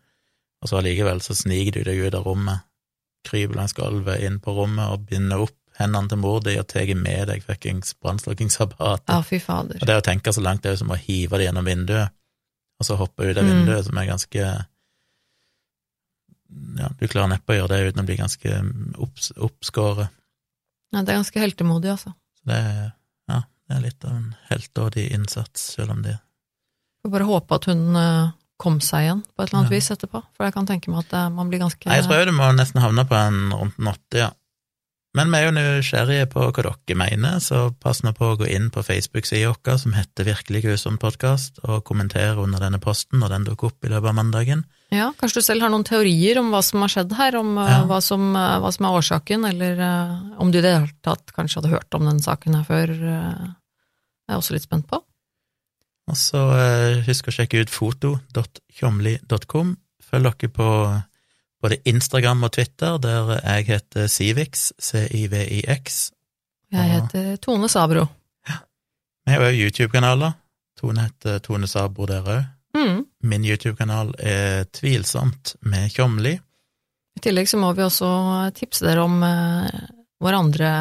og 0.64 0.72
så 0.72 0.80
allikevel 0.80 1.20
så 1.24 1.36
sniker 1.36 1.76
du 1.76 1.90
deg 1.90 2.07
ut 2.07 2.16
av 2.16 2.24
rommet, 2.24 2.64
kryper 3.28 3.61
langs 3.61 3.76
gulvet 3.76 4.24
inn 4.24 4.40
på 4.40 4.57
rommet 4.57 4.88
og 4.88 5.05
binder 5.11 5.44
opp 5.44 5.59
hendene 5.78 6.09
til 6.09 6.20
mor 6.22 6.42
di 6.44 6.55
og 6.61 6.68
tar 6.70 6.90
med 6.96 7.28
deg 7.28 7.44
fuckings 7.44 7.96
brannslukningsapparatet. 8.00 9.11
Ja, 9.11 9.22
fy 9.26 9.40
fader. 9.42 9.80
Og 9.82 9.88
det 9.90 9.96
å 9.98 10.05
tenke 10.07 10.32
så 10.32 10.44
langt, 10.44 10.62
det 10.62 10.70
er 10.70 10.78
jo 10.78 10.84
som 10.84 10.94
å 10.94 11.00
hive 11.00 11.40
det 11.40 11.48
gjennom 11.48 11.66
vinduet, 11.68 12.14
og 12.80 12.86
så 12.88 12.96
hoppe 12.98 13.26
ut 13.26 13.36
av 13.36 13.44
vinduet, 13.44 13.82
mm. 13.82 13.86
som 13.88 14.00
er 14.00 14.09
ganske 14.09 14.52
Ja, 16.78 16.90
du 16.98 17.07
klarer 17.09 17.32
neppe 17.32 17.55
å 17.55 17.59
gjøre 17.59 17.74
det 17.74 17.92
uten 17.92 18.02
å 18.02 18.07
bli 18.09 18.18
ganske 18.18 18.61
opps, 19.02 19.32
oppskåret. 19.36 20.12
Ja, 20.94 21.02
det 21.02 21.11
er 21.11 21.18
ganske 21.18 21.42
heltemodig, 21.42 21.90
altså. 21.94 22.14
Så 22.38 22.50
det 22.50 22.61
er, 22.61 22.92
ja, 23.30 23.40
det 23.66 23.76
er 23.76 23.82
litt 23.82 24.07
av 24.07 24.14
en 24.14 24.30
heltådig 24.50 25.09
innsats, 25.16 25.72
selv 25.74 25.96
om 25.96 26.05
de 26.07 26.18
Får 27.05 27.12
bare 27.12 27.26
håpe 27.28 27.57
at 27.59 27.66
hun 27.68 27.98
uh, 27.98 28.30
kom 28.57 28.78
seg 28.80 29.05
igjen 29.05 29.18
på 29.26 29.42
et 29.42 29.50
eller 29.50 29.59
annet 29.59 29.74
ja. 29.74 29.76
vis 29.76 29.90
etterpå, 29.92 30.22
for 30.32 30.46
jeg 30.46 30.55
kan 30.55 30.68
tenke 30.70 30.88
meg 30.88 31.02
at 31.02 31.11
uh, 31.18 31.26
man 31.34 31.50
blir 31.50 31.61
ganske 31.61 31.90
Nei, 31.90 31.98
Jeg 31.98 32.07
tror 32.07 32.22
jo 32.22 32.30
du 32.30 32.38
må 32.38 32.48
nesten 32.57 32.80
havne 32.80 33.05
på 33.11 33.18
en 33.18 33.42
rundt 33.52 33.76
en 33.82 33.90
åtte, 33.92 34.22
ja. 34.22 34.30
Men 35.14 35.30
vi 35.30 35.38
er 35.38 35.44
jo 35.46 35.55
nysgjerrige 35.55 36.30
på 36.32 36.46
hva 36.48 36.62
dere 36.64 36.96
mener, 36.98 37.36
så 37.38 37.68
pass 37.82 38.00
nå 38.02 38.11
på 38.16 38.32
å 38.32 38.38
gå 38.40 38.48
inn 38.50 38.70
på 38.74 38.82
Facebook-sida 38.82 39.52
vår 39.52 39.76
som 39.78 39.92
heter 39.94 40.26
Virkelig 40.26 40.64
grusom 40.64 40.96
podkast, 40.98 41.61
og 41.62 41.84
kommentere 41.86 42.40
under 42.42 42.64
denne 42.64 42.80
posten 42.82 43.22
når 43.22 43.36
den 43.36 43.46
dukker 43.50 43.70
opp 43.70 43.86
i 43.86 43.92
løpet 43.92 44.11
av 44.11 44.16
mandagen. 44.18 44.64
Ja, 44.95 45.09
kanskje 45.18 45.40
du 45.40 45.47
selv 45.47 45.64
har 45.64 45.72
noen 45.72 45.86
teorier 45.86 46.38
om 46.38 46.53
hva 46.55 46.61
som 46.62 46.84
har 46.84 46.92
skjedd 46.92 47.14
her, 47.18 47.38
om 47.40 47.57
uh, 47.59 47.66
ja. 47.66 47.80
hva, 47.90 47.99
som, 48.05 48.28
uh, 48.36 48.59
hva, 48.62 48.70
som, 48.74 48.86
er 48.86 48.99
årsaken, 49.01 49.47
eller 49.49 49.80
uh, 49.80 50.12
om 50.42 50.53
du 50.53 50.61
i 50.61 50.62
det 50.62 50.74
hele 50.76 50.92
tatt 51.05 51.34
kanskje 51.34 51.61
hadde 51.61 51.74
hørt 51.74 51.99
om 51.99 52.07
den 52.07 52.22
saken 52.22 52.59
her 52.59 52.68
før. 52.68 52.95
jeg 52.95 54.30
er 54.30 54.38
også 54.38 54.57
litt 54.57 54.68
spent 54.68 54.86
på. 54.90 55.01
Og 56.05 56.18
så 56.20 56.40
husk 57.07 57.30
å 57.30 57.32
sjekke 57.32 57.62
ut 57.64 57.72
foto.tjomli.com. 57.72 59.70
Følg 60.05 60.28
dere 60.28 60.53
på 60.53 60.66
både 61.64 61.78
Instagram 61.88 62.45
og 62.45 62.53
Twitter, 62.53 62.99
der 63.01 63.38
jeg 63.38 63.70
heter 63.70 64.11
Civix, 64.12 64.68
C-I-V-I-X. 64.78 66.03
Jeg 66.74 66.92
heter 66.92 67.38
Tone 67.40 67.70
Sabro. 67.72 68.05
Vi 69.24 69.32
har 69.32 69.47
òg 69.47 69.57
YouTube-kanaler. 69.57 70.36
Tone 70.76 71.07
heter 71.07 71.40
Tone 71.40 71.70
Sabro 71.70 72.05
der 72.11 72.28
òg. 72.28 72.53
Min 73.24 73.44
YouTube-kanal 73.44 74.12
er 74.20 74.66
Tvilsomt 74.68 75.54
med 75.64 75.88
Tjomli. 75.94 76.34
I 77.16 77.22
tillegg 77.24 77.48
så 77.48 77.56
må 77.56 77.70
vi 77.72 77.84
også 77.86 78.08
tipse 78.56 78.84
dere 78.84 79.06
om 79.06 79.22
eh, 79.24 79.78
våre 80.20 80.40
andre 80.42 80.72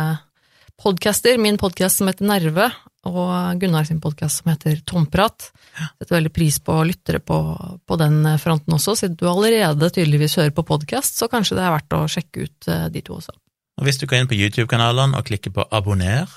podcaster. 0.81 1.39
Min 1.39 1.59
podkast 1.61 2.01
som 2.01 2.09
heter 2.11 2.27
Nerve, 2.27 2.67
og 3.07 3.61
Gunnar 3.61 3.87
sin 3.87 4.01
podkast 4.03 4.41
som 4.41 4.51
heter 4.51 4.81
Tomprat. 4.83 5.53
Setter 6.01 6.17
veldig 6.17 6.33
pris 6.35 6.59
på 6.59 6.75
lyttere 6.83 7.23
på, 7.23 7.39
på 7.87 7.99
den 8.01 8.19
fronten 8.43 8.75
også, 8.75 8.97
siden 8.99 9.15
du 9.19 9.27
allerede 9.31 9.93
tydeligvis 9.95 10.35
hører 10.41 10.51
på 10.55 10.67
podkast, 10.67 11.15
så 11.19 11.31
kanskje 11.31 11.61
det 11.61 11.63
er 11.63 11.75
verdt 11.77 11.95
å 11.95 12.03
sjekke 12.11 12.47
ut 12.47 12.71
eh, 12.71 12.87
de 12.91 13.07
to 13.07 13.21
også. 13.21 13.39
Og 13.79 13.87
hvis 13.87 14.03
du 14.03 14.07
går 14.09 14.19
inn 14.19 14.31
på 14.33 14.41
YouTube-kanalene 14.41 15.15
og 15.15 15.31
klikker 15.31 15.55
på 15.55 15.69
abonner, 15.71 16.27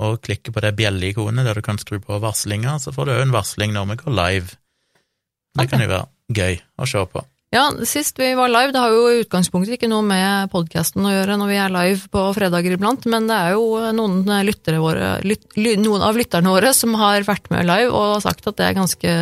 og 0.00 0.20
klikker 0.24 0.52
på 0.52 0.60
det 0.64 0.76
bjelleikonet 0.76 1.48
der 1.48 1.56
du 1.56 1.64
kan 1.64 1.80
skru 1.80 1.96
på 2.00 2.20
varslinger, 2.20 2.76
så 2.80 2.92
får 2.92 3.08
du 3.08 3.16
òg 3.16 3.24
en 3.24 3.38
varsling 3.40 3.72
når 3.72 3.94
vi 3.94 4.02
går 4.04 4.20
live. 4.20 4.59
Det 5.58 5.66
kan 5.70 5.82
jo 5.82 5.90
være 5.90 6.08
gøy 6.30 6.58
å 6.78 6.88
se 6.88 7.04
på. 7.10 7.24
Ja, 7.50 7.64
sist 7.82 8.18
vi 8.20 8.28
var 8.38 8.46
live, 8.46 8.70
det 8.70 8.78
har 8.78 8.92
jo 8.94 9.08
i 9.10 9.22
utgangspunktet 9.24 9.74
ikke 9.74 9.88
noe 9.90 10.04
med 10.06 10.52
podkasten 10.52 11.02
å 11.02 11.10
gjøre 11.10 11.34
når 11.40 11.48
vi 11.50 11.56
er 11.58 11.72
live 11.74 12.10
på 12.14 12.22
fredager 12.36 12.76
iblant, 12.76 13.08
men 13.10 13.26
det 13.26 13.34
er 13.34 13.56
jo 13.56 13.64
noen, 13.96 14.20
våre, 14.78 15.08
lyt, 15.26 15.48
noen 15.58 16.04
av 16.06 16.18
lytterne 16.18 16.52
våre 16.54 16.70
som 16.78 16.94
har 17.00 17.26
vært 17.26 17.50
med 17.50 17.66
live 17.66 17.90
og 17.90 18.22
sagt 18.22 18.46
at 18.46 18.60
det 18.60 18.68
er 18.68 18.78
ganske 18.78 19.16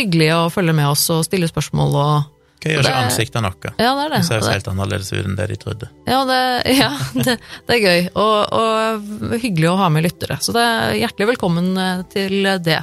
hyggelig 0.00 0.30
å 0.32 0.46
følge 0.54 0.78
med 0.80 0.94
oss 0.94 1.04
og 1.12 1.26
stille 1.28 1.50
spørsmål 1.50 1.98
og 2.00 2.14
Hva 2.62 2.72
gjør 2.72 2.88
ikke 2.88 2.98
ansiktene 3.04 3.52
våre. 3.52 3.74
Ja, 3.76 3.92
det 3.98 4.02
er 4.06 4.12
det. 4.14 4.18
Det 4.22 4.26
ser 4.30 4.40
jo 4.40 4.52
helt 4.54 4.72
annerledes 4.72 5.12
ut 5.12 5.24
enn 5.26 5.36
det 5.36 5.48
de 5.52 5.56
trodde. 5.60 5.92
Ja, 6.08 6.20
det, 6.28 6.42
ja, 6.72 6.92
det, 7.26 7.40
det 7.68 7.76
er 7.76 7.82
gøy, 7.84 8.12
og, 8.14 8.36
og 8.62 9.40
hyggelig 9.42 9.74
å 9.74 9.80
ha 9.82 9.92
med 9.92 10.08
lyttere. 10.08 10.40
Så 10.40 10.56
det 10.56 10.62
er 10.64 11.02
hjertelig 11.02 11.34
velkommen 11.34 11.74
eh, 11.76 12.06
til 12.14 12.48
det. 12.64 12.80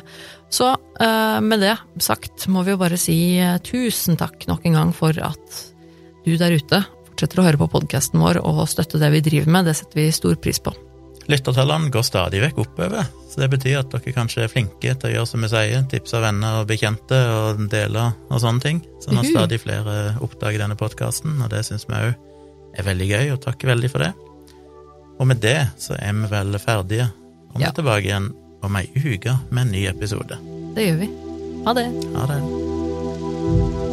Så 0.49 0.69
eh, 0.73 1.39
med 1.45 1.61
det 1.61 1.75
sagt 2.01 2.47
må 2.49 2.63
vi 2.65 2.73
jo 2.73 2.81
bare 2.81 2.97
si 2.97 3.37
eh, 3.37 3.57
tusen 3.61 4.17
takk 4.17 4.47
nok 4.49 4.65
en 4.65 4.77
gang 4.79 4.93
for 4.95 5.13
at 5.21 5.59
du 6.25 6.35
der 6.37 6.55
ute 6.57 6.83
fortsetter 7.09 7.41
å 7.41 7.45
høre 7.45 7.59
på 7.59 7.69
podkasten 7.71 8.21
vår 8.21 8.41
og 8.47 8.63
støtte 8.69 8.99
det 9.01 9.11
vi 9.13 9.23
driver 9.25 9.51
med. 9.51 9.67
Det 9.69 9.75
setter 9.77 10.01
vi 10.01 10.11
stor 10.15 10.37
pris 10.41 10.61
på. 10.63 10.73
Lyttertallene 11.29 11.91
går 11.93 12.05
stadig 12.07 12.39
vekk 12.41 12.61
oppover, 12.63 13.05
så 13.29 13.43
det 13.43 13.51
betyr 13.51 13.83
at 13.83 13.91
dere 13.93 14.13
kanskje 14.15 14.47
er 14.47 14.49
flinke 14.49 14.95
til 14.95 15.09
å 15.09 15.11
gjøre 15.13 15.29
som 15.29 15.43
vi 15.45 15.49
sier, 15.51 15.83
tipse 15.91 16.21
venner 16.23 16.63
og 16.63 16.69
bekjente 16.71 17.19
og 17.35 17.59
dele 17.69 18.07
og 18.31 18.41
sånne 18.41 18.63
ting, 18.63 18.79
sånn 19.03 19.19
at 19.21 19.29
stadig 19.29 19.59
flere 19.61 20.15
oppdager 20.25 20.63
denne 20.63 20.79
podkasten, 20.79 21.35
og 21.43 21.51
det 21.53 21.61
syns 21.67 21.85
vi 21.85 21.99
òg 21.99 22.15
er 22.79 22.87
veldig 22.87 23.09
gøy, 23.11 23.25
og 23.35 23.43
takker 23.45 23.69
veldig 23.75 23.91
for 23.93 24.07
det. 24.07 24.09
Og 25.19 25.29
med 25.29 25.43
det 25.43 25.59
så 25.77 25.99
er 25.99 26.17
vi 26.17 26.31
vel 26.33 26.57
ferdige, 26.63 27.11
og 27.51 27.59
vi 27.59 27.67
Ja. 27.67 27.75
tilbake 27.77 28.09
igjen 28.09 28.31
om 28.61 28.75
ei 28.79 28.89
uke 28.95 29.37
med 29.49 29.67
en 29.67 29.71
ny 29.75 29.85
episode. 29.89 30.39
Det 30.75 30.89
gjør 30.89 30.99
vi. 31.03 31.11
Ha 31.65 31.77
det. 31.77 31.87
Ha 32.15 32.27
det. 32.33 33.88